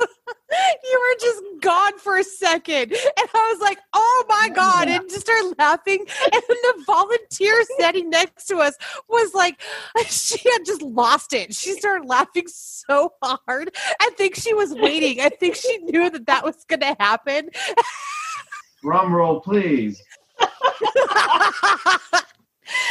you 0.00 1.00
were 1.00 1.20
just 1.20 1.42
gone 1.60 1.98
for 1.98 2.18
a 2.18 2.24
second. 2.24 2.92
And 2.92 3.28
I 3.34 3.50
was 3.52 3.60
like, 3.60 3.78
oh 3.92 4.24
my 4.28 4.50
God. 4.54 4.88
And 4.88 5.08
just 5.08 5.22
started 5.22 5.54
laughing. 5.58 6.04
And 6.32 6.42
the 6.48 6.84
volunteer 6.86 7.62
standing 7.76 8.10
next 8.10 8.46
to 8.46 8.58
us 8.58 8.74
was 9.08 9.34
like, 9.34 9.60
she 10.08 10.38
had 10.50 10.64
just 10.64 10.82
lost 10.82 11.32
it. 11.32 11.54
She 11.54 11.74
started 11.74 12.06
laughing 12.06 12.44
so 12.48 13.12
hard. 13.22 13.74
I 14.00 14.10
think 14.16 14.36
she 14.36 14.54
was 14.54 14.74
waiting. 14.74 15.20
I 15.20 15.28
think 15.28 15.56
she 15.56 15.78
knew 15.78 16.10
that 16.10 16.26
that 16.26 16.44
was 16.44 16.64
going 16.66 16.80
to 16.80 16.96
happen. 16.98 17.50
Drum 18.82 19.14
roll, 19.14 19.40
please. 19.40 20.02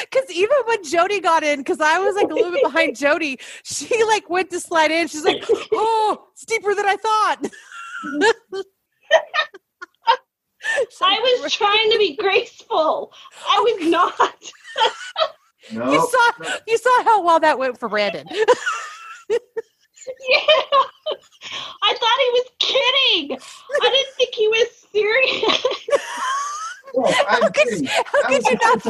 Because 0.10 0.30
even 0.32 0.58
when 0.66 0.84
Jody 0.84 1.20
got 1.20 1.44
in, 1.44 1.60
because 1.60 1.80
I 1.82 2.00
was 2.00 2.16
like 2.16 2.30
a 2.30 2.34
little 2.34 2.52
bit 2.52 2.64
behind 2.64 2.96
Jody, 2.98 3.38
she 3.64 4.04
like 4.06 4.30
went 4.30 4.50
to 4.52 4.60
slide 4.60 4.92
in. 4.92 5.08
She's 5.08 5.24
like, 5.26 5.44
"Oh, 5.74 6.28
it's 6.34 6.46
deeper 6.46 6.74
than 6.76 6.86
I 6.86 6.96
thought." 6.98 7.38
So- 10.92 11.06
I 11.06 11.18
was 11.42 11.52
trying 11.54 11.90
to 11.92 11.98
be 11.98 12.16
graceful. 12.16 13.12
I 13.50 13.60
was 13.60 13.88
not. 13.90 14.52
No. 15.72 15.92
You 15.92 16.00
saw, 16.00 16.32
you 16.68 16.78
saw 16.78 17.04
how 17.04 17.24
well 17.24 17.40
that 17.40 17.58
went 17.58 17.80
for 17.80 17.90
Brandon. 17.90 18.28
Yeah. 18.30 18.44
I 21.84 21.94
thought 21.94 22.20
he 22.20 22.30
was 22.34 22.46
kidding. 22.60 23.40
I 23.82 23.90
didn't 23.90 24.14
think 24.18 24.36
he 24.36 24.48
was 24.48 24.68
serious. 24.92 25.66
I'm 27.30 27.42
How 27.42 27.50
could, 27.50 27.88
how 27.88 28.04
could 28.28 28.38
was 28.38 28.46
you 28.46 28.58
not? 28.62 28.86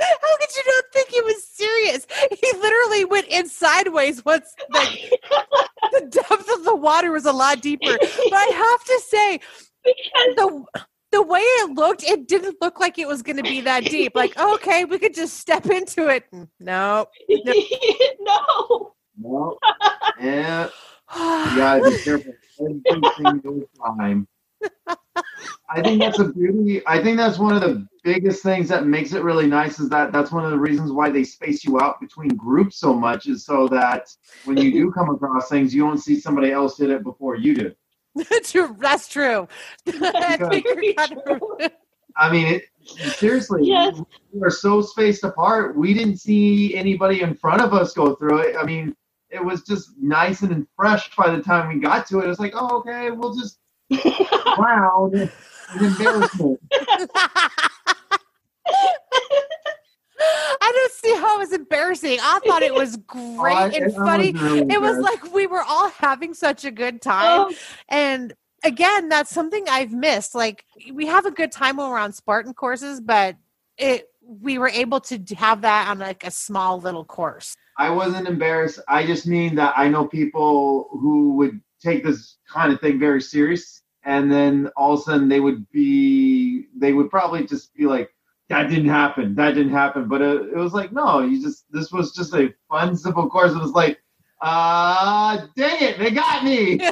Also- 0.00 0.18
How 0.22 0.36
could 0.38 0.56
you 0.56 0.62
not 0.66 0.84
think 0.92 1.08
he 1.10 1.20
was 1.22 1.44
serious? 1.46 2.06
He 2.30 2.58
literally 2.58 3.04
went 3.04 3.26
in 3.28 3.48
sideways 3.48 4.24
once 4.24 4.54
like, 4.70 4.88
the 5.92 6.06
depth 6.10 6.50
of 6.52 6.64
the 6.64 6.74
water 6.76 7.10
was 7.12 7.26
a 7.26 7.32
lot 7.32 7.60
deeper. 7.60 7.96
But 7.98 8.32
I 8.32 8.50
have 8.54 8.84
to 8.84 9.00
say, 9.08 9.40
because 9.84 10.36
the 10.36 10.64
the 11.12 11.22
way 11.22 11.38
it 11.40 11.70
looked, 11.74 12.02
it 12.02 12.26
didn't 12.26 12.56
look 12.60 12.80
like 12.80 12.98
it 12.98 13.06
was 13.06 13.22
going 13.22 13.36
to 13.36 13.42
be 13.44 13.60
that 13.60 13.84
deep. 13.84 14.16
Like, 14.16 14.36
okay, 14.54 14.84
we 14.84 14.98
could 14.98 15.14
just 15.14 15.36
step 15.38 15.66
into 15.66 16.08
it. 16.08 16.24
No. 16.58 17.06
no. 18.20 18.92
No. 19.16 19.58
Yeah, 20.20 20.64
you 21.14 21.56
gotta 21.56 21.90
be 21.90 21.98
careful 22.02 22.32
every 22.58 22.82
single 23.16 23.62
time. 23.98 24.26
I 25.68 25.82
think 25.82 26.00
that's 26.00 26.18
a 26.18 26.28
beauty. 26.28 26.82
I 26.86 27.02
think 27.02 27.16
that's 27.16 27.38
one 27.38 27.54
of 27.54 27.60
the 27.62 27.86
biggest 28.04 28.42
things 28.42 28.68
that 28.68 28.86
makes 28.86 29.12
it 29.12 29.22
really 29.22 29.46
nice 29.46 29.80
is 29.80 29.88
that 29.88 30.12
that's 30.12 30.30
one 30.30 30.44
of 30.44 30.50
the 30.50 30.58
reasons 30.58 30.92
why 30.92 31.10
they 31.10 31.24
space 31.24 31.64
you 31.64 31.80
out 31.80 32.00
between 32.00 32.28
groups 32.28 32.76
so 32.78 32.92
much 32.94 33.26
is 33.26 33.44
so 33.44 33.66
that 33.68 34.08
when 34.44 34.56
you 34.56 34.72
do 34.72 34.90
come 34.96 35.10
across 35.10 35.48
things, 35.48 35.74
you 35.74 35.82
don't 35.82 35.98
see 35.98 36.18
somebody 36.20 36.52
else 36.52 36.76
did 36.76 36.90
it 36.90 37.02
before 37.02 37.36
you 37.36 37.54
do. 37.54 37.72
True, 38.44 38.76
That's 38.78 39.08
true. 39.08 39.48
I 39.88 40.36
think 40.36 40.64
you're 40.64 40.74
Very 40.74 40.94
kind 40.94 41.12
of- 41.12 41.24
true. 41.24 41.68
I 42.16 42.30
mean, 42.30 42.46
it, 42.46 42.64
seriously, 43.16 43.62
Yes. 43.64 44.00
we 44.32 44.40
are 44.42 44.50
so 44.50 44.80
spaced 44.82 45.24
apart. 45.24 45.76
We 45.76 45.94
didn't 45.94 46.18
see 46.18 46.76
anybody 46.76 47.22
in 47.22 47.34
front 47.34 47.60
of 47.60 47.74
us 47.74 47.92
go 47.92 48.14
through 48.14 48.38
it. 48.38 48.56
I 48.56 48.64
mean, 48.64 48.94
it 49.30 49.44
was 49.44 49.62
just 49.64 49.90
nice 50.00 50.42
and 50.42 50.64
fresh 50.76 51.10
by 51.16 51.34
the 51.34 51.42
time 51.42 51.66
we 51.74 51.80
got 51.80 52.06
to 52.08 52.20
it. 52.20 52.30
It's 52.30 52.38
like, 52.38 52.52
oh, 52.54 52.76
okay, 52.78 53.10
we'll 53.10 53.34
just 53.34 53.58
round. 54.58 55.14
An 55.14 55.30
embarrassment. 55.84 56.60
I 60.60 60.72
don't 60.72 60.92
see 60.92 61.14
how 61.16 61.36
it 61.36 61.38
was 61.40 61.52
embarrassing. 61.52 62.18
I 62.22 62.38
thought 62.46 62.62
it 62.62 62.74
was 62.74 62.96
great 63.06 63.56
I- 63.56 63.68
and 63.70 63.92
I 63.92 64.04
funny. 64.04 64.32
was 64.32 64.42
really 64.42 64.66
it 64.74 64.80
was 64.80 64.98
like 64.98 65.34
we 65.34 65.46
were 65.46 65.62
all 65.62 65.88
having 65.90 66.32
such 66.34 66.64
a 66.64 66.70
good 66.70 67.02
time. 67.02 67.40
Oh, 67.50 67.54
And 67.88 68.32
again, 68.62 69.08
that's 69.08 69.30
something 69.30 69.64
I've 69.68 69.92
missed. 69.92 70.34
Like 70.34 70.64
we 70.92 71.06
have 71.06 71.26
a 71.26 71.30
good 71.30 71.52
time 71.52 71.76
when 71.76 71.90
we're 71.90 71.98
on 71.98 72.12
Spartan 72.12 72.54
courses, 72.54 73.00
but 73.00 73.36
it 73.76 74.08
we 74.26 74.56
were 74.58 74.68
able 74.68 75.00
to 75.00 75.18
have 75.36 75.60
that 75.62 75.88
on 75.88 75.98
like 75.98 76.24
a 76.24 76.30
small 76.30 76.78
little 76.80 77.04
course. 77.04 77.54
I 77.76 77.90
wasn't 77.90 78.28
embarrassed. 78.28 78.78
I 78.88 79.04
just 79.04 79.26
mean 79.26 79.56
that 79.56 79.74
I 79.76 79.88
know 79.88 80.06
people 80.06 80.88
who 80.92 81.34
would 81.36 81.60
take 81.84 82.04
this 82.04 82.38
kind 82.52 82.72
of 82.72 82.80
thing 82.80 82.98
very 82.98 83.20
serious, 83.20 83.82
and 84.04 84.30
then 84.30 84.70
all 84.76 84.94
of 84.94 85.00
a 85.00 85.02
sudden 85.02 85.28
they 85.28 85.40
would 85.40 85.70
be, 85.70 86.66
they 86.76 86.92
would 86.92 87.10
probably 87.10 87.46
just 87.46 87.74
be 87.74 87.86
like, 87.86 88.10
"That 88.48 88.68
didn't 88.68 88.88
happen. 88.88 89.34
That 89.34 89.52
didn't 89.54 89.72
happen." 89.72 90.08
But 90.08 90.22
it, 90.22 90.42
it 90.52 90.56
was 90.56 90.72
like, 90.72 90.92
no, 90.92 91.20
you 91.20 91.42
just 91.42 91.64
this 91.70 91.92
was 91.92 92.12
just 92.12 92.34
a 92.34 92.52
fun, 92.68 92.96
simple 92.96 93.28
course. 93.28 93.52
It 93.52 93.60
was 93.62 93.72
like, 93.72 94.00
uh, 94.40 95.46
dang 95.56 95.82
it, 95.82 95.98
they 95.98 96.10
got 96.10 96.44
me. 96.44 96.78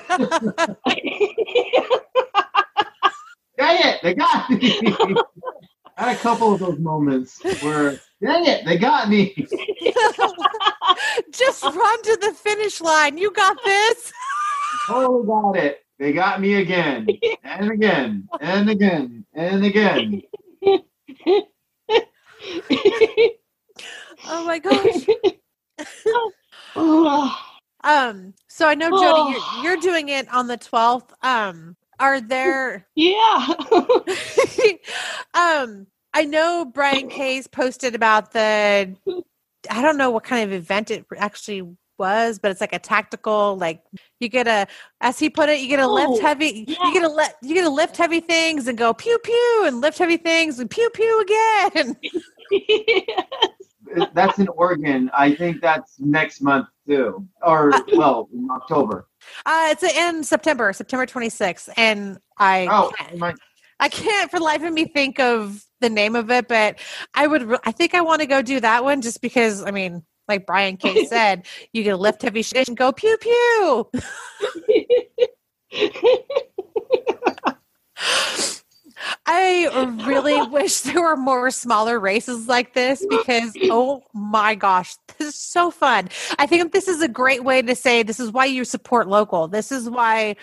Dang 3.63 3.79
it, 3.81 4.01
they 4.03 4.15
got 4.15 4.51
me. 4.51 4.81
I 5.97 6.09
had 6.09 6.17
a 6.17 6.19
couple 6.19 6.53
of 6.53 6.61
those 6.61 6.79
moments 6.79 7.41
where, 7.63 8.01
dang 8.21 8.47
it, 8.47 8.65
they 8.65 8.77
got 8.79 9.09
me. 9.09 9.35
Just 11.31 11.63
run 11.63 12.03
to 12.03 12.19
the 12.21 12.33
finish 12.35 12.81
line. 12.81 13.19
You 13.19 13.31
got 13.31 13.57
this. 13.65 14.13
Totally 14.87 15.27
got 15.27 15.57
it. 15.57 15.85
They 15.99 16.13
got 16.13 16.41
me 16.41 16.55
again 16.55 17.07
and 17.45 17.71
again 17.71 18.29
and 18.41 18.71
again 18.71 19.25
and 19.35 19.65
again. 19.65 20.23
Oh 24.25 24.45
my 24.45 24.59
gosh. 24.59 25.07
Um, 27.85 28.33
so 28.47 28.69
I 28.69 28.77
know 28.77 28.91
Jody, 28.91 29.33
you're, 29.33 29.63
you're 29.65 29.81
doing 29.81 30.09
it 30.09 30.33
on 30.33 30.47
the 30.47 30.57
12th. 30.57 31.11
Um, 31.21 31.77
are 31.99 32.21
there 32.21 32.87
yeah. 32.95 33.47
um 35.35 35.87
I 36.15 36.25
know 36.25 36.65
Brian 36.65 37.09
Case 37.09 37.47
posted 37.47 37.95
about 37.95 38.33
the 38.33 38.95
I 39.71 39.83
don't 39.83 39.97
know 39.97 40.11
what 40.11 40.25
kind 40.25 40.45
of 40.45 40.53
event 40.53 40.91
it 40.91 41.07
actually 41.17 41.77
was, 42.03 42.39
but 42.41 42.51
it's 42.51 42.61
like 42.61 42.73
a 42.75 42.79
tactical 42.81 43.57
like 43.57 43.81
you 44.19 44.29
get 44.29 44.47
a 44.49 44.67
as 45.01 45.19
he 45.21 45.31
put 45.31 45.49
it, 45.49 45.61
you 45.61 45.69
get 45.69 45.77
to 45.79 45.87
lift 45.87 46.09
Oh, 46.15 46.21
heavy 46.21 46.65
yeah. 46.67 46.87
you 46.87 46.93
get 46.93 47.05
a 47.05 47.09
let 47.09 47.37
you 47.43 47.55
get 47.55 47.63
to 47.63 47.71
lift 47.71 47.97
heavy 47.97 48.19
things 48.21 48.67
and 48.69 48.77
go 48.77 48.93
pew 48.93 49.17
pew 49.23 49.63
and 49.67 49.81
lift 49.81 49.99
heavy 49.99 50.17
things 50.17 50.59
and 50.59 50.69
pew 50.69 50.91
pew 50.91 51.15
again. 51.27 51.97
That's 54.15 54.39
in 54.39 54.49
Oregon. 54.49 55.11
I 55.17 55.35
think 55.35 55.61
that's 55.61 56.01
next 56.01 56.41
month 56.41 56.67
too, 56.89 57.27
or 57.43 57.71
well, 57.95 58.29
in 58.33 58.49
October. 58.51 59.07
Uh 59.47 59.69
it's 59.73 59.83
in 59.85 60.25
September, 60.25 60.73
September 60.73 61.07
26th 61.07 61.69
and 61.77 62.19
I 62.39 62.69
Oh, 62.71 62.91
can't- 62.99 63.19
my, 63.19 63.35
I 63.81 63.89
can't 63.89 64.31
for 64.31 64.39
the 64.39 64.45
life 64.45 64.63
of 64.63 64.73
me 64.73 64.87
think 64.87 65.21
of 65.21 65.65
the 65.81 65.91
name 65.91 66.15
of 66.17 66.31
it, 66.31 66.47
but 66.49 66.79
I 67.15 67.27
would. 67.27 67.43
re- 67.43 67.59
I 67.65 67.73
think 67.73 67.95
I 67.95 68.01
want 68.01 68.21
to 68.21 68.27
go 68.27 68.41
do 68.41 68.61
that 68.61 68.85
one 68.85 69.03
just 69.03 69.21
because. 69.21 69.65
I 69.65 69.73
mean, 69.73 70.05
like 70.29 70.47
Brian 70.47 70.77
K 70.77 71.05
said, 71.07 71.47
you 71.73 71.85
can 71.85 71.99
lift 71.99 72.23
heavy 72.23 72.43
shit 72.43 72.69
and 72.69 72.77
go 72.77 72.93
pew 72.93 73.17
pew. 73.19 73.91
I 79.27 79.95
really 80.07 80.47
wish 80.51 80.81
there 80.81 81.03
were 81.03 81.17
more 81.17 81.51
smaller 81.51 81.99
races 81.99 82.49
like 82.49 82.75
this 82.75 83.05
because 83.09 83.53
oh 83.65 84.03
my 84.13 84.55
gosh, 84.55 84.95
this 85.19 85.29
is 85.29 85.35
so 85.35 85.71
fun. 85.71 86.09
I 86.39 86.47
think 86.47 86.73
this 86.73 86.89
is 86.89 87.03
a 87.03 87.09
great 87.09 87.45
way 87.45 87.63
to 87.63 87.75
say 87.75 88.03
this 88.03 88.21
is 88.21 88.31
why 88.31 88.45
you 88.47 88.65
support 88.65 89.09
local. 89.09 89.49
This 89.49 89.73
is 89.73 89.89
why 89.89 90.37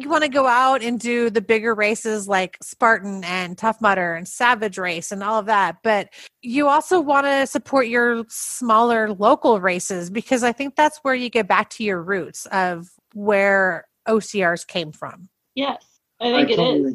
you 0.00 0.08
want 0.08 0.24
to 0.24 0.30
go 0.30 0.46
out 0.46 0.82
and 0.82 0.98
do 1.00 1.30
the 1.30 1.40
bigger 1.40 1.74
races 1.74 2.28
like 2.28 2.56
Spartan 2.62 3.24
and 3.24 3.56
Tough 3.56 3.80
Mudder 3.80 4.14
and 4.14 4.26
Savage 4.26 4.78
Race 4.78 5.12
and 5.12 5.22
all 5.22 5.38
of 5.38 5.46
that. 5.46 5.76
But 5.82 6.10
you 6.42 6.68
also 6.68 7.00
want 7.00 7.26
to 7.26 7.46
support 7.46 7.88
your 7.88 8.24
smaller 8.28 9.12
local 9.12 9.60
races 9.60 10.10
because 10.10 10.42
I 10.42 10.52
think 10.52 10.76
that's 10.76 10.98
where 10.98 11.14
you 11.14 11.28
get 11.30 11.48
back 11.48 11.70
to 11.70 11.84
your 11.84 12.02
roots 12.02 12.46
of 12.46 12.88
where 13.14 13.86
OCRs 14.08 14.66
came 14.66 14.92
from. 14.92 15.28
yes, 15.54 15.82
I 16.20 16.32
think 16.32 16.50
it 16.50 16.56
totally 16.56 16.80
is. 16.80 16.94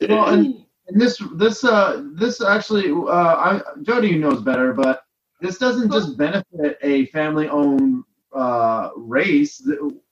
agree. 0.00 0.16
Well, 0.16 0.28
and, 0.34 0.64
and 0.88 1.00
this 1.00 1.22
this 1.34 1.62
uh 1.64 2.02
this 2.14 2.42
actually 2.42 2.90
uh 2.90 3.06
I 3.12 3.60
Jody 3.82 4.18
knows 4.18 4.42
better, 4.42 4.72
but 4.72 5.02
this 5.40 5.58
doesn't 5.58 5.92
just 5.92 6.16
benefit 6.16 6.78
a 6.82 7.06
family 7.06 7.48
owned 7.48 8.04
uh 8.34 8.90
race. 8.96 9.62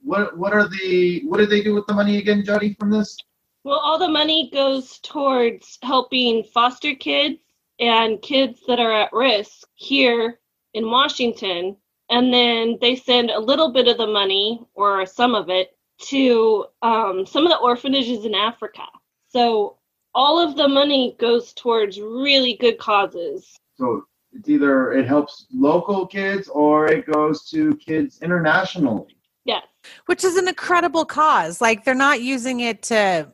What 0.03 0.37
what 0.37 0.53
are 0.53 0.69
the 0.69 1.23
what 1.27 1.39
do 1.39 1.47
they 1.47 1.63
do 1.63 1.75
with 1.75 1.87
the 1.87 1.95
money 1.95 2.19
again, 2.19 2.45
Jody, 2.45 2.75
from 2.79 2.91
this? 2.91 3.17
Well, 3.65 3.79
all 3.79 3.99
the 3.99 4.09
money 4.09 4.51
goes 4.53 4.99
towards 5.01 5.79
helping 5.83 6.45
foster 6.45 6.95
kids 6.95 7.41
and 7.79 8.23
kids 8.23 8.61
that 8.67 8.81
are 8.81 8.93
at 8.93 9.13
risk 9.13 9.69
here 9.75 10.39
in 10.75 10.91
Washington. 10.91 11.77
And 12.11 12.33
then 12.33 12.79
they 12.81 12.97
send 12.97 13.31
a 13.31 13.39
little 13.39 13.71
bit 13.71 13.87
of 13.87 13.99
the 13.99 14.07
money 14.07 14.65
or 14.75 15.07
some 15.07 15.35
of 15.35 15.49
it 15.49 15.77
to 16.09 16.67
um, 16.83 17.27
some 17.27 17.45
of 17.45 17.51
the 17.51 17.59
orphanages 17.59 18.25
in 18.25 18.35
Africa. 18.35 18.85
So 19.29 19.77
all 20.15 20.39
of 20.39 20.57
the 20.57 20.69
money 20.69 21.17
goes 21.21 21.53
towards 21.53 22.01
really 22.01 22.57
good 22.57 22.79
causes. 22.79 23.57
So 23.77 24.07
it's 24.33 24.49
either 24.49 24.93
it 24.93 25.07
helps 25.07 25.47
local 25.53 26.07
kids 26.07 26.49
or 26.49 26.87
it 26.87 27.07
goes 27.07 27.49
to 27.51 27.77
kids 27.77 28.21
internationally. 28.23 29.17
Yes. 29.45 29.65
which 30.07 30.23
is 30.23 30.37
an 30.37 30.49
incredible 30.49 31.05
cause. 31.07 31.61
Like 31.61 31.85
they're 31.85 31.95
not 31.95 32.21
using 32.21 32.61
it 32.61 32.83
to 32.85 33.33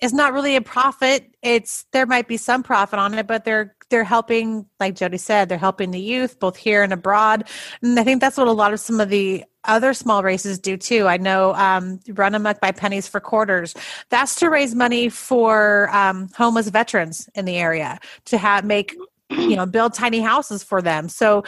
it's 0.00 0.12
not 0.12 0.32
really 0.32 0.56
a 0.56 0.60
profit. 0.60 1.34
It's 1.42 1.86
there 1.92 2.06
might 2.06 2.28
be 2.28 2.36
some 2.36 2.62
profit 2.62 2.98
on 2.98 3.14
it, 3.14 3.26
but 3.26 3.44
they're 3.44 3.74
they're 3.90 4.04
helping, 4.04 4.66
like 4.80 4.94
Jody 4.96 5.18
said, 5.18 5.48
they're 5.48 5.58
helping 5.58 5.90
the 5.90 6.00
youth 6.00 6.38
both 6.40 6.56
here 6.56 6.82
and 6.82 6.92
abroad. 6.92 7.48
And 7.82 7.98
I 7.98 8.04
think 8.04 8.20
that's 8.20 8.36
what 8.36 8.48
a 8.48 8.52
lot 8.52 8.72
of 8.72 8.80
some 8.80 8.98
of 8.98 9.08
the 9.08 9.44
other 9.64 9.94
small 9.94 10.22
races 10.22 10.58
do 10.58 10.76
too. 10.76 11.06
I 11.06 11.16
know 11.16 11.54
um, 11.54 12.00
Run 12.08 12.34
Amok 12.34 12.60
by 12.60 12.72
Pennies 12.72 13.06
for 13.08 13.20
Quarters. 13.20 13.74
That's 14.10 14.34
to 14.36 14.50
raise 14.50 14.74
money 14.74 15.08
for 15.08 15.88
um, 15.94 16.28
homeless 16.36 16.68
veterans 16.68 17.28
in 17.34 17.44
the 17.44 17.56
area 17.56 17.98
to 18.26 18.38
have 18.38 18.64
make 18.64 18.96
you 19.30 19.56
know 19.56 19.66
build 19.66 19.94
tiny 19.94 20.20
houses 20.20 20.62
for 20.62 20.82
them. 20.82 21.08
So 21.08 21.44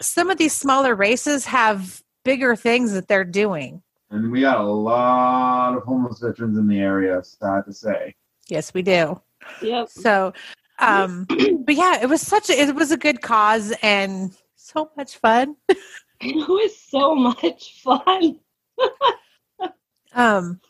some 0.00 0.30
of 0.30 0.38
these 0.38 0.52
smaller 0.52 0.94
races 0.94 1.44
have 1.46 2.02
bigger 2.24 2.56
things 2.56 2.92
that 2.92 3.08
they're 3.08 3.24
doing. 3.24 3.82
And 4.10 4.30
we 4.30 4.42
got 4.42 4.60
a 4.60 4.64
lot 4.64 5.76
of 5.76 5.84
homeless 5.84 6.20
veterans 6.20 6.58
in 6.58 6.68
the 6.68 6.78
area, 6.78 7.22
sad 7.24 7.64
to 7.66 7.72
say. 7.72 8.14
Yes, 8.48 8.74
we 8.74 8.82
do. 8.82 9.20
Yep. 9.62 9.88
So, 9.88 10.32
um, 10.78 11.26
but 11.64 11.74
yeah, 11.74 12.02
it 12.02 12.08
was 12.08 12.20
such 12.20 12.50
a 12.50 12.60
it 12.60 12.74
was 12.74 12.92
a 12.92 12.96
good 12.96 13.22
cause 13.22 13.72
and 13.82 14.36
so 14.56 14.90
much 14.96 15.18
fun. 15.18 15.56
It 16.24 16.48
was 16.48 16.78
so 16.78 17.16
much 17.16 17.82
fun. 17.82 18.38
Um, 20.14 20.60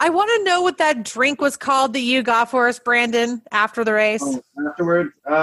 I 0.00 0.08
want 0.08 0.30
to 0.38 0.44
know 0.44 0.62
what 0.62 0.78
that 0.78 1.04
drink 1.04 1.42
was 1.42 1.58
called 1.58 1.92
that 1.92 2.00
you 2.00 2.22
got 2.22 2.50
for 2.50 2.68
us, 2.68 2.78
Brandon, 2.78 3.42
after 3.52 3.84
the 3.84 3.92
race. 3.92 4.22
Oh, 4.24 4.42
afterwards, 4.66 5.12
uh, 5.26 5.34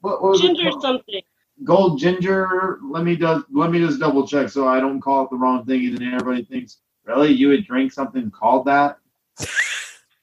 what, 0.00 0.22
what 0.22 0.32
was 0.32 0.40
Ginger 0.40 0.68
it? 0.68 0.72
called? 0.72 0.82
something. 0.82 1.22
Gold 1.64 2.00
ginger. 2.00 2.80
Let 2.82 3.04
me 3.04 3.16
just 3.16 3.46
let 3.52 3.70
me 3.70 3.78
just 3.78 4.00
double 4.00 4.26
check 4.26 4.48
so 4.48 4.66
I 4.68 4.80
don't 4.80 5.00
call 5.00 5.24
it 5.24 5.30
the 5.30 5.36
wrong 5.36 5.64
thing, 5.64 5.86
and 5.86 5.98
then 5.98 6.12
everybody 6.14 6.44
thinks, 6.44 6.78
really, 7.04 7.30
you 7.32 7.48
would 7.48 7.64
drink 7.66 7.92
something 7.92 8.30
called 8.32 8.66
that? 8.66 8.98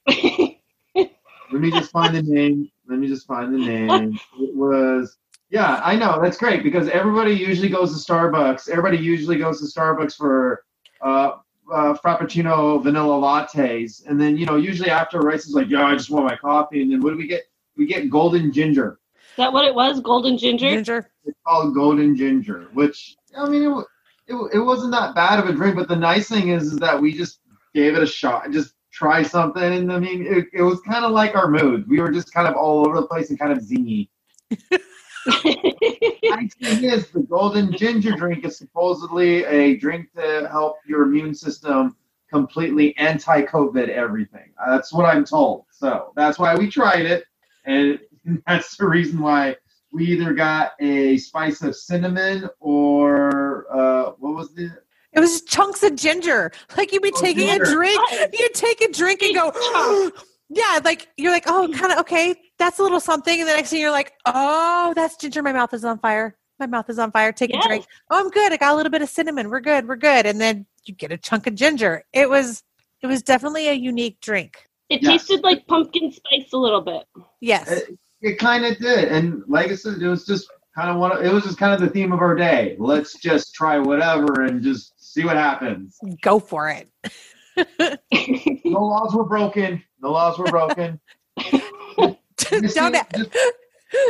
Let 0.07 1.61
me 1.61 1.71
just 1.71 1.91
find 1.91 2.15
the 2.15 2.21
name. 2.23 2.69
Let 2.87 2.99
me 2.99 3.07
just 3.07 3.25
find 3.27 3.53
the 3.53 3.57
name. 3.57 4.19
It 4.39 4.55
was 4.55 5.17
yeah, 5.49 5.81
I 5.83 5.95
know 5.95 6.19
that's 6.21 6.37
great 6.37 6.63
because 6.63 6.89
everybody 6.89 7.33
usually 7.33 7.69
goes 7.69 7.91
to 7.91 8.11
Starbucks. 8.13 8.69
Everybody 8.69 8.97
usually 8.97 9.37
goes 9.37 9.59
to 9.61 9.79
Starbucks 9.79 10.15
for 10.17 10.63
uh, 11.01 11.31
uh, 11.71 11.95
frappuccino 12.03 12.81
vanilla 12.83 13.15
lattes, 13.15 14.05
and 14.07 14.19
then 14.19 14.37
you 14.37 14.45
know 14.45 14.55
usually 14.55 14.89
after 14.89 15.19
a 15.19 15.25
race 15.25 15.45
it's 15.45 15.53
like, 15.53 15.69
yeah, 15.69 15.85
I 15.85 15.93
just 15.93 16.09
want 16.09 16.25
my 16.25 16.35
coffee, 16.35 16.81
and 16.81 16.91
then 16.91 17.01
what 17.01 17.11
do 17.11 17.17
we 17.17 17.27
get? 17.27 17.43
We 17.77 17.85
get 17.85 18.09
golden 18.09 18.51
ginger. 18.51 18.99
Is 19.13 19.37
that 19.37 19.53
what 19.53 19.65
it 19.65 19.73
was? 19.73 20.01
Golden 20.01 20.37
ginger? 20.37 20.69
Ginger. 20.69 21.09
It's 21.25 21.37
called 21.47 21.73
golden 21.73 22.15
ginger, 22.15 22.67
which 22.73 23.15
I 23.37 23.47
mean, 23.47 23.63
it, 23.63 23.85
it, 24.27 24.35
it 24.55 24.59
wasn't 24.59 24.91
that 24.91 25.15
bad 25.15 25.39
of 25.39 25.47
a 25.47 25.53
drink. 25.53 25.75
But 25.75 25.87
the 25.87 25.95
nice 25.95 26.27
thing 26.27 26.49
is, 26.49 26.73
is 26.73 26.79
that 26.79 27.01
we 27.01 27.13
just 27.13 27.39
gave 27.73 27.95
it 27.95 28.03
a 28.03 28.07
shot, 28.07 28.51
just 28.51 28.73
try 28.91 29.23
something, 29.23 29.63
and 29.63 29.91
I 29.93 29.99
mean, 29.99 30.25
it, 30.25 30.47
it 30.53 30.61
was 30.61 30.81
kind 30.81 31.05
of 31.05 31.11
like 31.11 31.35
our 31.35 31.49
mood. 31.49 31.87
We 31.87 32.01
were 32.01 32.11
just 32.11 32.33
kind 32.33 32.47
of 32.47 32.55
all 32.55 32.85
over 32.85 32.99
the 32.99 33.07
place 33.07 33.29
and 33.29 33.39
kind 33.39 33.53
of 33.53 33.59
zingy. 33.59 34.09
nice 35.27 36.53
thing 36.55 36.83
is, 36.83 37.09
the 37.09 37.25
golden 37.29 37.71
ginger 37.75 38.11
drink 38.11 38.45
is 38.45 38.57
supposedly 38.57 39.43
a 39.45 39.77
drink 39.77 40.11
to 40.15 40.47
help 40.51 40.77
your 40.87 41.03
immune 41.03 41.33
system 41.33 41.95
completely 42.29 42.95
anti-COVID 42.97 43.89
everything. 43.89 44.51
That's 44.67 44.93
what 44.93 45.05
I'm 45.05 45.25
told. 45.25 45.65
So 45.71 46.13
that's 46.15 46.39
why 46.39 46.55
we 46.55 46.69
tried 46.69 47.05
it, 47.05 47.25
and 47.65 47.99
that's 48.47 48.77
the 48.77 48.87
reason 48.87 49.19
why 49.19 49.57
we 49.93 50.05
either 50.05 50.33
got 50.33 50.71
a 50.79 51.17
spice 51.17 51.61
of 51.61 51.75
cinnamon 51.75 52.49
or 52.61 53.65
uh, 53.73 54.11
what 54.19 54.35
was 54.35 54.53
the 54.53 54.71
It 55.11 55.19
was 55.19 55.41
chunks 55.41 55.83
of 55.83 55.95
ginger. 55.97 56.51
Like 56.77 56.93
you'd 56.93 57.01
be 57.03 57.11
Oh, 57.13 57.21
taking 57.21 57.49
a 57.49 57.57
drink, 57.59 57.99
Oh. 58.01 58.27
you'd 58.31 58.53
take 58.53 58.79
a 58.81 58.89
drink 58.91 59.21
and 59.21 59.35
go, 59.35 59.51
yeah, 60.53 60.79
like 60.83 61.07
you're 61.17 61.31
like, 61.31 61.43
oh, 61.47 61.69
kind 61.73 61.91
of 61.93 61.99
okay, 61.99 62.35
that's 62.59 62.79
a 62.79 62.83
little 62.83 62.99
something, 62.99 63.39
and 63.39 63.47
the 63.49 63.53
next 63.53 63.69
thing 63.69 63.79
you're 63.81 63.91
like, 63.91 64.13
oh, 64.25 64.93
that's 64.95 65.15
ginger. 65.17 65.41
My 65.41 65.53
mouth 65.53 65.73
is 65.73 65.85
on 65.85 65.97
fire. 65.99 66.37
My 66.59 66.67
mouth 66.67 66.89
is 66.89 66.99
on 66.99 67.11
fire. 67.11 67.31
Take 67.31 67.51
Yes. 67.53 67.65
a 67.65 67.67
drink. 67.67 67.85
Oh, 68.11 68.19
I'm 68.19 68.29
good. 68.29 68.51
I 68.53 68.57
got 68.57 68.73
a 68.73 68.75
little 68.75 68.91
bit 68.91 69.01
of 69.01 69.09
cinnamon. 69.09 69.49
We're 69.49 69.61
good. 69.61 69.87
We're 69.87 69.95
good. 69.95 70.25
And 70.27 70.39
then 70.39 70.65
you 70.85 70.93
get 70.93 71.11
a 71.11 71.17
chunk 71.17 71.47
of 71.47 71.55
ginger. 71.55 72.03
It 72.13 72.29
was, 72.29 72.61
it 73.01 73.07
was 73.07 73.23
definitely 73.23 73.67
a 73.69 73.73
unique 73.73 74.19
drink. 74.21 74.57
It 74.89 75.01
Yeah. 75.01 75.11
tasted 75.11 75.43
like 75.43 75.65
pumpkin 75.67 76.11
spice 76.11 76.53
a 76.53 76.57
little 76.57 76.81
bit. 76.81 77.03
Yes. 77.39 77.71
It, 77.71 77.97
it 78.21 78.37
kind 78.39 78.65
of 78.65 78.77
did, 78.77 79.07
and 79.11 79.41
like 79.47 79.71
I 79.71 79.75
said, 79.75 79.99
it 80.01 80.07
was 80.07 80.25
just 80.25 80.47
kind 80.75 80.89
of 80.91 80.97
one. 80.97 81.11
Of, 81.13 81.25
it 81.25 81.33
was 81.33 81.43
just 81.45 81.57
kind 81.57 81.73
of 81.73 81.79
the 81.81 81.89
theme 81.89 82.11
of 82.11 82.19
our 82.19 82.35
day. 82.35 82.75
Let's 82.77 83.15
just 83.15 83.55
try 83.55 83.79
whatever 83.79 84.41
and 84.43 84.61
just 84.61 84.93
see 84.99 85.23
what 85.25 85.37
happens. 85.37 85.97
Go 86.21 86.37
for 86.39 86.69
it. 86.69 86.89
No 88.65 88.85
laws 88.85 89.13
were 89.15 89.25
broken. 89.25 89.83
No 90.01 90.11
laws 90.11 90.37
were 90.37 90.45
broken. 90.45 90.99
Just, 92.37 92.75
don't 92.75 92.93
just, 93.15 93.29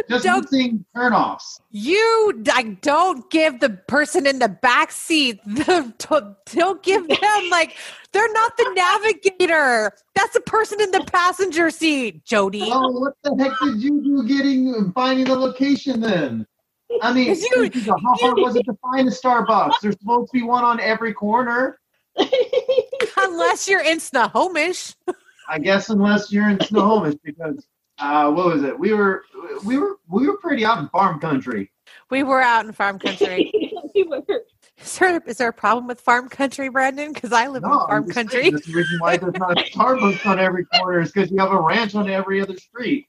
just 0.09 0.23
don't 0.23 0.51
missing 0.51 0.83
turnoffs. 0.95 1.59
you 1.69 2.43
I 2.51 2.77
don't 2.81 3.29
give 3.29 3.59
the 3.59 3.69
person 3.69 4.25
in 4.25 4.39
the 4.39 4.47
back 4.49 4.91
seat 4.91 5.39
the 5.45 5.93
don't, 5.99 6.35
don't 6.45 6.81
give 6.81 7.07
them 7.07 7.49
like 7.51 7.77
they're 8.13 8.31
not 8.31 8.57
the 8.57 8.71
navigator. 8.73 9.91
That's 10.15 10.33
the 10.33 10.41
person 10.41 10.81
in 10.81 10.91
the 10.91 11.01
passenger 11.01 11.69
seat, 11.69 12.23
Jody. 12.25 12.63
Oh, 12.63 12.89
what 12.99 13.13
the 13.23 13.35
heck 13.37 13.51
did 13.61 13.83
you 13.83 14.01
do 14.01 14.27
getting 14.27 14.91
finding 14.93 15.25
the 15.25 15.35
location 15.35 15.99
then? 15.99 16.47
I 17.01 17.13
mean, 17.13 17.35
you- 17.35 17.69
how 17.85 18.15
hard 18.15 18.37
was 18.37 18.55
it 18.55 18.63
to 18.63 18.73
find 18.81 19.07
a 19.07 19.11
Starbucks? 19.11 19.73
There's 19.81 19.99
supposed 19.99 20.31
to 20.31 20.39
be 20.39 20.43
one 20.43 20.63
on 20.63 20.79
every 20.79 21.13
corner. 21.13 21.79
Unless 23.17 23.67
you're 23.69 23.83
in 23.83 23.99
Snohomish. 23.99 24.95
I 25.49 25.59
guess 25.59 25.89
unless 25.89 26.31
you're 26.31 26.49
in 26.49 26.59
Snohomish, 26.59 27.15
because 27.23 27.65
uh, 27.99 28.31
what 28.31 28.47
was 28.47 28.63
it? 28.63 28.77
We 28.77 28.93
were 28.93 29.23
we 29.65 29.77
were 29.77 29.97
we 30.09 30.27
were 30.27 30.37
pretty 30.37 30.65
out 30.65 30.79
in 30.79 30.87
farm 30.89 31.19
country. 31.19 31.71
We 32.09 32.23
were 32.23 32.41
out 32.41 32.65
in 32.65 32.71
farm 32.73 32.99
country. 32.99 33.51
We 33.93 34.03
were- 34.03 34.23
Is 34.81 34.97
there, 34.99 35.21
is 35.27 35.37
there 35.37 35.49
a 35.49 35.53
problem 35.53 35.85
with 35.85 35.99
farm 35.99 36.29
country, 36.29 36.69
Brandon? 36.69 37.11
Because 37.11 37.33
I 37.33 37.47
live 37.47 37.61
in 37.63 37.69
I'm 37.69 37.77
farm 37.87 38.07
country. 38.09 38.43
saying, 38.43 38.53
That's 38.53 38.65
the 38.67 38.73
reason 38.73 38.99
why 38.99 39.17
there's 39.17 39.33
not 39.35 39.59
a 39.59 39.63
Starbucks 39.71 40.25
on 40.25 40.39
every 40.39 40.63
corner 40.65 41.01
is 41.01 41.11
because 41.11 41.29
you 41.29 41.37
have 41.39 41.51
a 41.51 41.59
ranch 41.59 41.93
on 41.93 42.09
every 42.09 42.41
other 42.41 42.55
street. 42.55 43.07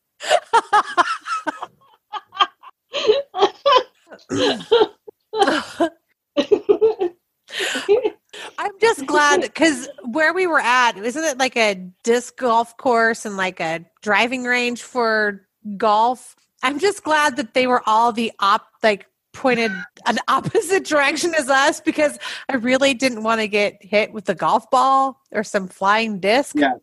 I'm 8.62 8.78
just 8.80 9.06
glad 9.06 9.40
because 9.42 9.88
where 10.04 10.32
we 10.32 10.46
were 10.46 10.60
at, 10.60 10.96
isn't 10.96 11.24
it 11.24 11.36
like 11.36 11.56
a 11.56 11.74
disc 12.04 12.36
golf 12.36 12.76
course 12.76 13.26
and 13.26 13.36
like 13.36 13.58
a 13.58 13.84
driving 14.02 14.44
range 14.44 14.82
for 14.82 15.46
golf? 15.76 16.36
I'm 16.62 16.78
just 16.78 17.02
glad 17.02 17.36
that 17.36 17.54
they 17.54 17.66
were 17.66 17.82
all 17.86 18.12
the 18.12 18.30
op 18.38 18.66
like 18.82 19.06
pointed 19.32 19.72
an 20.06 20.18
opposite 20.28 20.84
direction 20.84 21.34
as 21.34 21.50
us 21.50 21.80
because 21.80 22.18
I 22.48 22.54
really 22.56 22.94
didn't 22.94 23.24
want 23.24 23.40
to 23.40 23.48
get 23.48 23.78
hit 23.80 24.12
with 24.12 24.28
a 24.28 24.34
golf 24.34 24.70
ball 24.70 25.20
or 25.32 25.42
some 25.42 25.66
flying 25.66 26.20
disc. 26.20 26.54
Yes, 26.56 26.78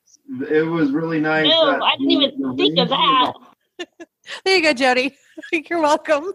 it 0.49 0.67
was 0.67 0.91
really 0.91 1.21
nice. 1.21 1.47
no, 1.47 1.79
I 1.81 1.95
didn't 1.95 2.11
even 2.11 2.57
think 2.57 2.77
of 2.77 2.89
that. 2.89 3.33
There 4.45 4.57
you 4.57 4.61
go, 4.61 4.73
Jody. 4.73 5.17
You're 5.51 5.81
welcome. 5.81 6.33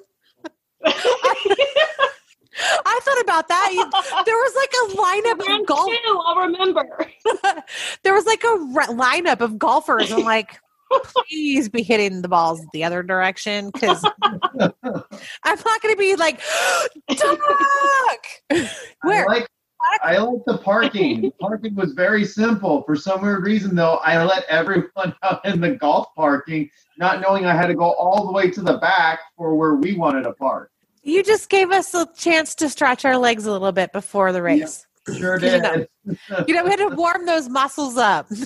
I 2.56 3.00
thought 3.02 3.20
about 3.22 3.48
that. 3.48 4.22
There 4.26 4.34
was 4.34 4.54
like 4.56 4.72
a 4.72 4.96
lineup 4.96 5.60
of 5.60 5.66
golf. 5.66 5.90
two, 5.90 6.20
I'll 6.24 6.36
remember. 6.36 7.10
there 8.02 8.14
was 8.14 8.26
like 8.26 8.44
a 8.44 8.56
re- 8.56 8.86
lineup 8.86 9.40
of 9.40 9.58
golfers. 9.58 10.12
I'm 10.12 10.24
like, 10.24 10.58
please 10.90 11.68
be 11.68 11.82
hitting 11.82 12.22
the 12.22 12.28
balls 12.28 12.64
the 12.72 12.84
other 12.84 13.02
direction 13.02 13.70
because 13.72 14.04
I'm 14.22 15.58
not 15.64 15.82
going 15.82 15.94
to 15.94 15.96
be 15.98 16.16
like, 16.16 16.40
duck. 17.08 18.68
Where? 19.02 19.24
I 19.28 19.34
like 19.34 19.48
I 20.02 20.16
like 20.16 20.44
the 20.46 20.58
parking. 20.58 21.32
parking 21.40 21.74
was 21.74 21.92
very 21.92 22.24
simple. 22.24 22.82
For 22.84 22.96
some 22.96 23.22
weird 23.22 23.44
reason, 23.44 23.74
though, 23.74 23.96
I 23.96 24.22
let 24.24 24.44
everyone 24.48 25.14
out 25.22 25.44
in 25.44 25.60
the 25.60 25.72
golf 25.72 26.08
parking, 26.16 26.70
not 26.98 27.20
knowing 27.20 27.46
I 27.46 27.54
had 27.54 27.66
to 27.68 27.74
go 27.74 27.92
all 27.92 28.26
the 28.26 28.32
way 28.32 28.50
to 28.50 28.62
the 28.62 28.78
back 28.78 29.20
for 29.36 29.54
where 29.56 29.74
we 29.74 29.94
wanted 29.94 30.22
to 30.22 30.32
park. 30.32 30.70
You 31.04 31.22
just 31.22 31.50
gave 31.50 31.70
us 31.70 31.94
a 31.94 32.08
chance 32.16 32.54
to 32.56 32.68
stretch 32.68 33.04
our 33.04 33.18
legs 33.18 33.46
a 33.46 33.52
little 33.52 33.72
bit 33.72 33.92
before 33.92 34.32
the 34.32 34.42
race. 34.42 34.86
Sure 35.06 35.34
You 35.34 35.40
did. 35.40 35.62
know. 35.62 35.86
You 36.48 36.54
know, 36.54 36.64
we 36.64 36.70
had 36.70 36.78
to 36.78 36.88
warm 36.96 37.26
those 37.26 37.48
muscles 37.48 37.98
up. 37.98 38.26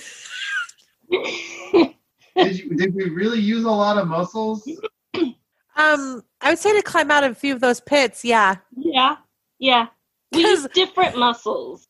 Did 1.10 2.58
you? 2.58 2.76
Did 2.76 2.94
we 2.94 3.08
really 3.10 3.40
use 3.40 3.64
a 3.64 3.70
lot 3.70 3.96
of 3.96 4.06
muscles? 4.08 4.68
Um, 5.14 6.22
I 6.40 6.50
would 6.50 6.58
say 6.58 6.74
to 6.76 6.82
climb 6.82 7.10
out 7.10 7.24
of 7.24 7.32
a 7.32 7.34
few 7.34 7.54
of 7.54 7.60
those 7.60 7.80
pits, 7.80 8.24
yeah. 8.24 8.56
yeah, 8.76 9.16
yeah. 9.58 9.86
We 10.32 10.42
'Cause- 10.42 10.62
use 10.64 10.68
different 10.74 11.16
muscles. 11.16 11.88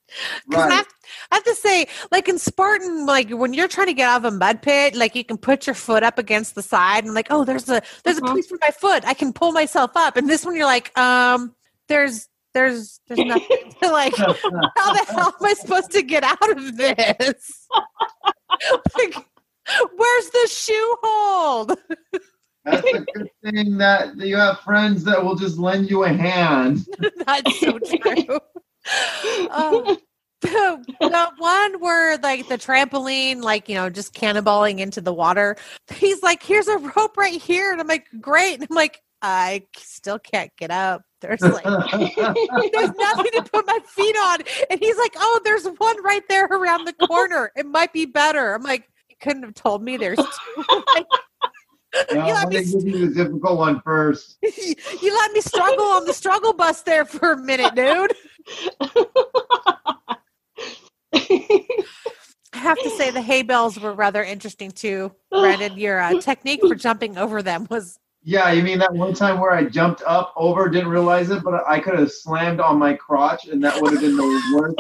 'Cause 0.51 0.61
I, 0.71 0.75
have, 0.75 0.87
I 1.33 1.35
have 1.37 1.45
to 1.45 1.55
say, 1.57 1.87
like 2.13 2.29
in 2.29 2.39
Spartan, 2.39 3.05
like 3.05 3.31
when 3.31 3.53
you're 3.53 3.69
trying 3.69 3.89
to 3.89 3.93
get 3.95 4.09
out 4.09 4.25
of 4.25 4.33
a 4.33 4.37
mud 4.37 4.63
pit, 4.63 4.95
like 4.95 5.15
you 5.17 5.25
can 5.25 5.37
put 5.39 5.67
your 5.67 5.75
foot 5.75 6.03
up 6.03 6.19
against 6.19 6.55
the 6.55 6.63
side 6.63 7.05
and 7.05 7.15
like, 7.15 7.27
oh, 7.31 7.45
there's 7.45 7.69
a 7.69 7.83
there's 8.05 8.19
Uh-huh. 8.19 8.29
a 8.29 8.33
place 8.33 8.47
for 8.47 8.59
my 8.61 8.71
foot. 8.71 9.05
I 9.07 9.15
can 9.15 9.33
pull 9.33 9.53
myself 9.53 9.91
up. 9.97 10.17
And 10.17 10.29
this 10.29 10.45
one, 10.45 10.55
you're 10.55 10.67
like, 10.67 10.97
um, 10.97 11.55
there's 11.89 12.29
there's 12.55 13.01
there's 13.09 13.19
nothing 13.27 13.75
to 13.83 13.91
like. 13.91 14.15
How 14.17 14.33
the 14.33 15.05
hell 15.09 15.35
am 15.41 15.45
I 15.47 15.55
supposed 15.55 15.91
to 15.93 16.03
get 16.03 16.23
out 16.23 16.51
of 16.57 16.77
this? 16.77 17.67
like, 18.97 19.15
where's 19.97 20.31
the 20.31 20.49
shoe 20.51 20.97
hold? 21.03 21.77
That's 22.71 22.93
a 22.93 23.01
good 23.01 23.31
thing 23.45 23.79
that 23.79 24.17
you 24.17 24.37
have 24.37 24.61
friends 24.61 25.05
that 25.05 25.23
will 25.23 25.35
just 25.35 25.59
lend 25.59 25.91
you 25.91 26.05
a 26.05 26.09
hand. 26.09 26.87
That's 27.27 27.61
so 27.61 27.79
true. 27.79 28.41
The, 28.85 29.49
um, 29.51 29.99
the 30.41 31.33
one 31.39 31.81
where 31.81 32.17
like 32.19 32.49
the 32.49 32.57
trampoline, 32.59 33.43
like 33.43 33.69
you 33.69 33.75
know, 33.75 33.91
just 33.91 34.15
cannonballing 34.15 34.79
into 34.79 35.01
the 35.01 35.13
water. 35.13 35.57
He's 35.93 36.23
like, 36.23 36.43
"Here's 36.43 36.69
a 36.69 36.79
rope 36.79 37.17
right 37.17 37.41
here," 37.41 37.73
and 37.73 37.81
I'm 37.81 37.89
like, 37.89 38.07
"Great!" 38.21 38.55
And 38.55 38.67
I'm 38.71 38.77
like, 38.77 39.01
"I 39.21 39.67
still 39.77 40.19
can't 40.19 40.53
get 40.57 40.71
up." 40.71 41.03
There's 41.21 41.43
like, 41.43 41.65
there's 41.65 42.93
nothing 42.97 43.33
to 43.33 43.49
put 43.53 43.67
my 43.67 43.81
feet 43.85 44.17
on, 44.17 44.39
and 44.71 44.79
he's 44.79 44.97
like, 44.97 45.15
"Oh, 45.17 45.41
there's 45.43 45.67
one 45.67 46.03
right 46.05 46.23
there 46.29 46.47
around 46.47 46.87
the 46.87 46.93
corner. 46.93 47.51
It 47.57 47.67
might 47.67 47.93
be 47.93 48.07
better." 48.07 48.55
I'm 48.55 48.63
like, 48.63 48.89
"You 49.11 49.17
couldn't 49.21 49.43
have 49.43 49.55
told 49.55 49.83
me 49.83 49.97
there's 49.97 50.19
two." 50.19 50.65
Like, 50.95 51.07
No, 52.13 52.27
You 52.27 52.35
let 52.35 52.49
me 52.49 52.65
give 52.65 52.87
you 52.87 53.09
the 53.09 53.15
difficult 53.15 53.59
one 53.59 53.81
first. 53.83 54.37
you 54.43 55.17
let 55.17 55.33
me 55.33 55.41
struggle 55.41 55.85
on 55.85 56.05
the 56.05 56.13
struggle 56.13 56.53
bus 56.53 56.83
there 56.83 57.05
for 57.05 57.33
a 57.33 57.37
minute, 57.37 57.75
dude. 57.75 58.15
I 62.53 62.59
have 62.61 62.79
to 62.79 62.91
say 62.91 63.11
the 63.11 63.23
hay 63.23 63.43
bales 63.43 63.79
were 63.79 63.93
rather 63.93 64.23
interesting 64.23 64.71
too. 64.71 65.13
Brandon, 65.31 65.79
your 65.79 66.01
uh, 66.01 66.21
technique 66.21 66.61
for 66.61 66.75
jumping 66.75 67.19
over 67.19 67.43
them 67.43 67.67
was 67.71 67.99
Yeah, 68.23 68.51
you 68.53 68.63
mean 68.63 68.79
that 68.79 68.93
one 68.93 69.15
time 69.15 69.41
where 69.41 69.53
I 69.53 69.65
jumped 69.65 70.03
up 70.03 70.33
over, 70.37 70.69
didn't 70.69 70.89
realize 70.89 71.31
it, 71.31 71.43
but 71.43 71.63
I 71.67 71.81
could 71.81 71.99
have 71.99 72.13
slammed 72.13 72.61
on 72.61 72.79
my 72.79 72.95
crotch, 72.95 73.49
and 73.49 73.63
that 73.65 73.81
would 73.81 73.93
have 73.93 74.01
been 74.01 74.17
the 74.17 74.43
worst. 74.55 74.77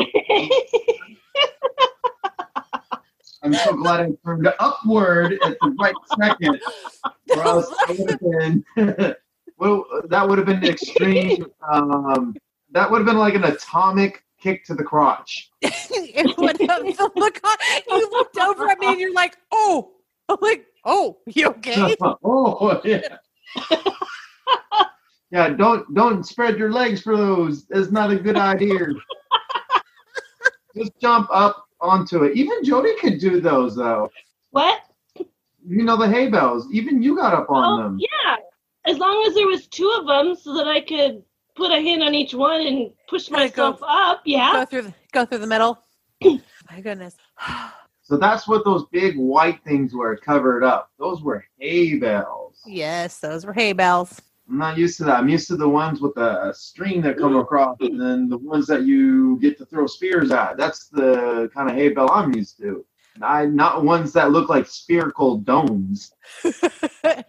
I'm 3.42 3.54
so 3.54 3.74
glad 3.74 4.00
I 4.00 4.10
turned 4.24 4.52
upward 4.58 5.38
at 5.44 5.56
the 5.60 5.76
right 5.78 5.94
second, 6.18 6.60
or 7.30 7.42
else 7.42 7.74
would 7.88 8.10
have 8.10 8.20
been. 8.20 8.64
well, 9.58 9.84
that 10.08 10.28
would 10.28 10.38
have 10.38 10.46
been 10.46 10.64
extreme. 10.64 11.46
Um, 11.70 12.36
that 12.72 12.90
would 12.90 12.98
have 12.98 13.06
been 13.06 13.18
like 13.18 13.34
an 13.34 13.44
atomic 13.44 14.24
kick 14.40 14.64
to 14.64 14.74
the 14.74 14.82
crotch. 14.84 15.50
it 15.62 16.36
would 16.38 16.60
have 16.68 16.82
the 16.82 17.10
look 17.16 17.40
on, 17.44 17.56
you 17.88 18.10
looked 18.10 18.38
over 18.38 18.68
at 18.68 18.78
me 18.78 18.88
and 18.88 19.00
you're 19.00 19.14
like, 19.14 19.36
oh, 19.52 19.92
I'm 20.28 20.38
like, 20.40 20.66
oh, 20.84 21.18
you 21.26 21.46
okay? 21.48 21.96
oh 22.02 22.80
yeah. 22.84 23.18
yeah, 25.30 25.48
don't 25.50 25.92
don't 25.94 26.26
spread 26.26 26.58
your 26.58 26.72
legs 26.72 27.02
for 27.02 27.16
those. 27.16 27.66
It's 27.70 27.90
not 27.90 28.10
a 28.10 28.16
good 28.16 28.36
idea. 28.36 28.88
Just 30.76 30.92
jump 31.00 31.28
up 31.32 31.67
onto 31.80 32.24
it. 32.24 32.36
Even 32.36 32.64
Jody 32.64 32.94
could 33.00 33.18
do 33.18 33.40
those 33.40 33.76
though. 33.76 34.10
what? 34.50 34.80
You 35.66 35.82
know 35.84 35.96
the 35.96 36.08
hay 36.08 36.28
bales. 36.28 36.66
Even 36.72 37.02
you 37.02 37.14
got 37.16 37.34
up 37.34 37.50
on 37.50 37.78
Oh, 37.80 37.82
them. 37.82 37.98
yeah. 38.00 38.36
As 38.86 38.96
long 38.98 39.22
as 39.28 39.34
there 39.34 39.46
was 39.46 39.66
two 39.66 39.90
of 40.00 40.06
them, 40.06 40.34
so 40.34 40.54
that 40.56 40.66
I 40.66 40.80
could 40.80 41.22
put 41.56 41.70
a 41.72 41.80
hand 41.80 42.02
on 42.02 42.14
each 42.14 42.32
one 42.32 42.60
and 42.62 42.90
push 43.08 43.26
Kinda 43.28 43.50
go- 43.50 43.70
myself 43.72 43.80
up. 43.86 44.22
Yeah. 44.24 44.52
Go 44.52 44.64
through 44.64 44.82
the 44.82 44.94
go 45.12 45.24
through 45.26 45.38
the 45.38 45.46
middle. 45.46 45.78
My 46.24 46.80
goodness. 46.82 47.16
So 48.02 48.16
that's 48.16 48.48
what 48.48 48.64
those 48.64 48.86
big 48.90 49.18
white 49.18 49.62
things 49.64 49.92
were 49.92 50.16
covered 50.16 50.64
up. 50.64 50.90
Those 50.98 51.20
were 51.22 51.44
hay 51.58 51.98
bales. 51.98 52.58
yes, 52.64 53.18
those 53.18 53.44
were 53.44 53.52
hay 53.52 53.74
bells. 53.74 54.22
I'm 54.48 54.58
not 54.58 54.78
used 54.78 54.96
to 54.98 55.04
that. 55.04 55.18
I'm 55.18 55.28
used 55.28 55.48
to 55.48 55.56
the 55.56 55.68
ones 55.68 56.00
with 56.00 56.14
the 56.14 56.52
string 56.54 57.02
that 57.02 57.18
come 57.18 57.36
across, 57.36 57.76
and 57.80 58.00
then 58.00 58.28
the 58.28 58.38
ones 58.38 58.66
that 58.68 58.82
you 58.84 59.38
get 59.40 59.58
to 59.58 59.66
throw 59.66 59.86
spears 59.86 60.30
at. 60.30 60.56
That's 60.56 60.88
the 60.88 61.50
kind 61.54 61.68
of 61.68 61.76
hay 61.76 61.90
bale 61.90 62.08
I'm 62.10 62.34
used 62.34 62.58
to. 62.60 62.84
I 63.20 63.46
not 63.46 63.84
ones 63.84 64.12
that 64.14 64.30
look 64.30 64.48
like 64.48 64.66
spherical 64.66 65.38
domes. 65.38 66.12
I 66.44 67.24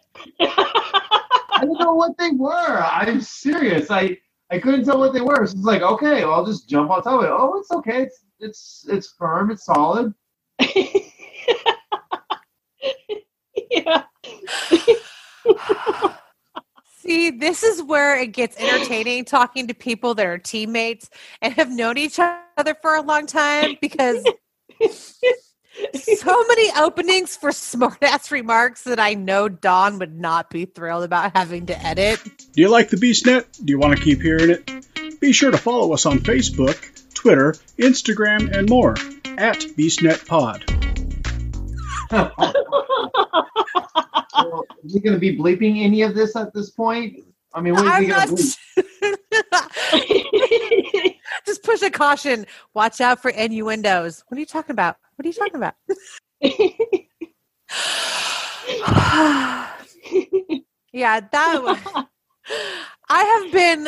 don't 1.61 1.79
know 1.79 1.95
what 1.95 2.17
they 2.17 2.29
were. 2.31 2.81
I'm 2.81 3.19
serious. 3.21 3.91
I 3.91 4.17
I 4.49 4.59
couldn't 4.59 4.85
tell 4.85 4.99
what 4.99 5.13
they 5.13 5.21
were. 5.21 5.45
So 5.45 5.53
it's 5.57 5.65
like, 5.65 5.81
okay, 5.81 6.23
well, 6.23 6.35
I'll 6.35 6.45
just 6.45 6.69
jump 6.69 6.89
on 6.89 7.03
top 7.03 7.19
of 7.19 7.25
it. 7.25 7.31
Oh, 7.31 7.59
it's 7.59 7.71
okay. 7.71 8.03
It's 8.03 8.23
it's 8.39 8.85
it's 8.89 9.13
firm. 9.17 9.51
It's 9.51 9.65
solid. 9.65 10.13
yeah. 13.71 14.03
See, 17.09 17.31
this 17.31 17.63
is 17.63 17.81
where 17.81 18.19
it 18.19 18.33
gets 18.33 18.55
entertaining 18.59 19.25
talking 19.25 19.65
to 19.69 19.73
people 19.73 20.13
that 20.13 20.27
are 20.27 20.37
teammates 20.37 21.09
and 21.41 21.51
have 21.55 21.71
known 21.71 21.97
each 21.97 22.19
other 22.19 22.75
for 22.83 22.93
a 22.93 23.01
long 23.01 23.25
time 23.25 23.77
because 23.81 24.23
so 25.95 26.43
many 26.47 26.71
openings 26.77 27.35
for 27.35 27.49
smartass 27.49 28.29
remarks 28.29 28.83
that 28.83 28.99
I 28.99 29.15
know 29.15 29.49
Don 29.49 29.97
would 29.97 30.19
not 30.19 30.51
be 30.51 30.65
thrilled 30.65 31.03
about 31.03 31.35
having 31.35 31.65
to 31.65 31.83
edit. 31.83 32.19
Do 32.53 32.61
you 32.61 32.69
like 32.69 32.89
the 32.89 32.97
BeastNet? 32.97 33.65
Do 33.65 33.71
you 33.71 33.79
want 33.79 33.97
to 33.97 34.03
keep 34.03 34.21
hearing 34.21 34.51
it? 34.51 35.19
Be 35.19 35.31
sure 35.31 35.49
to 35.49 35.57
follow 35.57 35.91
us 35.93 36.05
on 36.05 36.19
Facebook, 36.19 36.77
Twitter, 37.15 37.55
Instagram, 37.79 38.55
and 38.55 38.69
more 38.69 38.91
at 39.39 39.57
BeastNetPod. 39.75 40.75
Is 44.83 44.93
he 44.93 44.99
going 44.99 45.13
to 45.13 45.19
be 45.19 45.37
bleeping 45.37 45.83
any 45.83 46.01
of 46.01 46.15
this 46.15 46.35
at 46.35 46.53
this 46.53 46.71
point? 46.71 47.23
I 47.53 47.61
mean, 47.61 47.73
what 47.73 47.85
is 47.85 47.91
I'm 47.91 48.01
he 48.03 48.09
going 48.09 48.27
to 48.27 48.33
bleep? 48.35 48.57
Just 51.45 51.63
push 51.63 51.81
a 51.81 51.89
caution. 51.89 52.45
Watch 52.73 53.01
out 53.01 53.21
for 53.21 53.31
innuendos. 53.31 54.23
What 54.27 54.37
are 54.37 54.39
you 54.39 54.45
talking 54.45 54.71
about? 54.71 54.95
What 55.15 55.25
are 55.25 55.29
you 55.29 55.33
talking 55.33 55.55
about? 55.55 55.73
yeah, 60.93 61.19
that. 61.31 61.63
wa- 61.63 62.03
I 63.11 63.23
have 63.23 63.51
been 63.51 63.87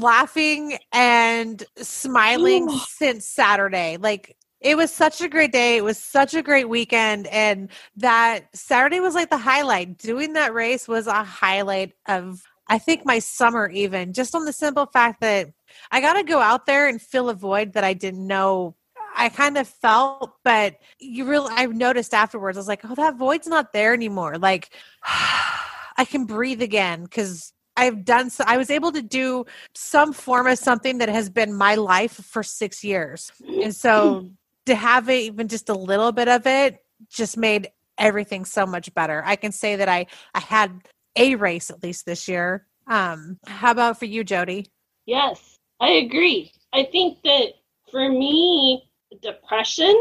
laughing 0.00 0.76
and 0.92 1.62
smiling 1.76 2.68
since 2.88 3.24
Saturday. 3.26 3.98
Like 3.98 4.36
it 4.62 4.76
was 4.76 4.92
such 4.92 5.20
a 5.20 5.28
great 5.28 5.52
day. 5.52 5.76
It 5.76 5.84
was 5.84 5.98
such 5.98 6.34
a 6.34 6.42
great 6.42 6.68
weekend, 6.68 7.26
and 7.28 7.70
that 7.96 8.54
Saturday 8.54 9.00
was 9.00 9.14
like 9.14 9.30
the 9.30 9.38
highlight. 9.38 9.98
Doing 9.98 10.34
that 10.34 10.54
race 10.54 10.88
was 10.88 11.06
a 11.06 11.24
highlight 11.24 11.92
of 12.06 12.42
I 12.68 12.78
think 12.78 13.04
my 13.04 13.18
summer 13.18 13.68
even 13.68 14.12
just 14.12 14.34
on 14.34 14.44
the 14.44 14.52
simple 14.52 14.86
fact 14.86 15.20
that 15.20 15.50
I 15.90 16.00
got 16.00 16.14
to 16.14 16.22
go 16.22 16.40
out 16.40 16.66
there 16.66 16.88
and 16.88 17.02
fill 17.02 17.28
a 17.28 17.34
void 17.34 17.74
that 17.74 17.84
I 17.84 17.92
didn't 17.92 18.26
know 18.26 18.76
I 19.14 19.28
kind 19.28 19.58
of 19.58 19.68
felt, 19.68 20.32
but 20.44 20.76
you 20.98 21.24
really, 21.26 21.52
I've 21.54 21.74
noticed 21.74 22.14
afterwards, 22.14 22.56
I 22.56 22.60
was 22.60 22.68
like, 22.68 22.80
oh, 22.84 22.94
that 22.94 23.16
void's 23.16 23.46
not 23.46 23.72
there 23.72 23.92
anymore. 23.92 24.38
Like, 24.38 24.70
I 25.04 26.06
can 26.06 26.24
breathe 26.24 26.62
again 26.62 27.04
because 27.04 27.52
I've 27.76 28.04
done, 28.04 28.30
so, 28.30 28.44
I 28.46 28.56
was 28.56 28.70
able 28.70 28.92
to 28.92 29.02
do 29.02 29.44
some 29.74 30.12
form 30.12 30.46
of 30.46 30.58
something 30.58 30.98
that 30.98 31.08
has 31.08 31.28
been 31.28 31.52
my 31.52 31.74
life 31.74 32.12
for 32.12 32.42
six 32.42 32.82
years. 32.82 33.30
And 33.62 33.74
so 33.74 34.30
to 34.66 34.74
have 34.74 35.08
it, 35.08 35.22
even 35.22 35.48
just 35.48 35.68
a 35.68 35.74
little 35.74 36.12
bit 36.12 36.28
of 36.28 36.46
it, 36.46 36.78
just 37.10 37.36
made 37.36 37.70
everything 37.98 38.44
so 38.44 38.66
much 38.66 38.92
better. 38.94 39.22
I 39.24 39.36
can 39.36 39.52
say 39.52 39.76
that 39.76 39.88
I, 39.88 40.06
I 40.34 40.40
had 40.40 40.82
a 41.16 41.34
race 41.34 41.70
at 41.70 41.82
least 41.82 42.06
this 42.06 42.28
year. 42.28 42.66
Um, 42.86 43.38
how 43.46 43.70
about 43.70 43.98
for 43.98 44.06
you, 44.06 44.24
Jody? 44.24 44.70
Yes, 45.06 45.58
I 45.80 45.90
agree. 45.90 46.52
I 46.72 46.84
think 46.84 47.18
that 47.24 47.54
for 47.90 48.08
me, 48.08 48.88
depression 49.20 49.94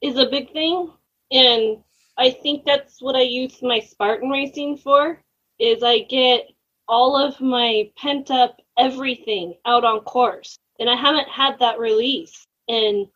is 0.00 0.16
a 0.16 0.26
big 0.26 0.52
thing. 0.52 0.90
And 1.30 1.78
I 2.18 2.30
think 2.30 2.64
that's 2.64 3.00
what 3.00 3.16
I 3.16 3.22
use 3.22 3.62
my 3.62 3.80
Spartan 3.80 4.28
racing 4.28 4.78
for 4.78 5.20
is 5.58 5.82
I 5.82 6.00
get 6.00 6.48
all 6.88 7.16
of 7.16 7.40
my 7.40 7.90
pent 7.96 8.30
up 8.30 8.60
everything 8.78 9.54
out 9.64 9.84
on 9.84 10.00
course. 10.00 10.58
And 10.78 10.90
I 10.90 10.96
haven't 10.96 11.28
had 11.28 11.58
that 11.60 11.78
release. 11.78 12.46
And 12.68 13.06
I 13.06 13.10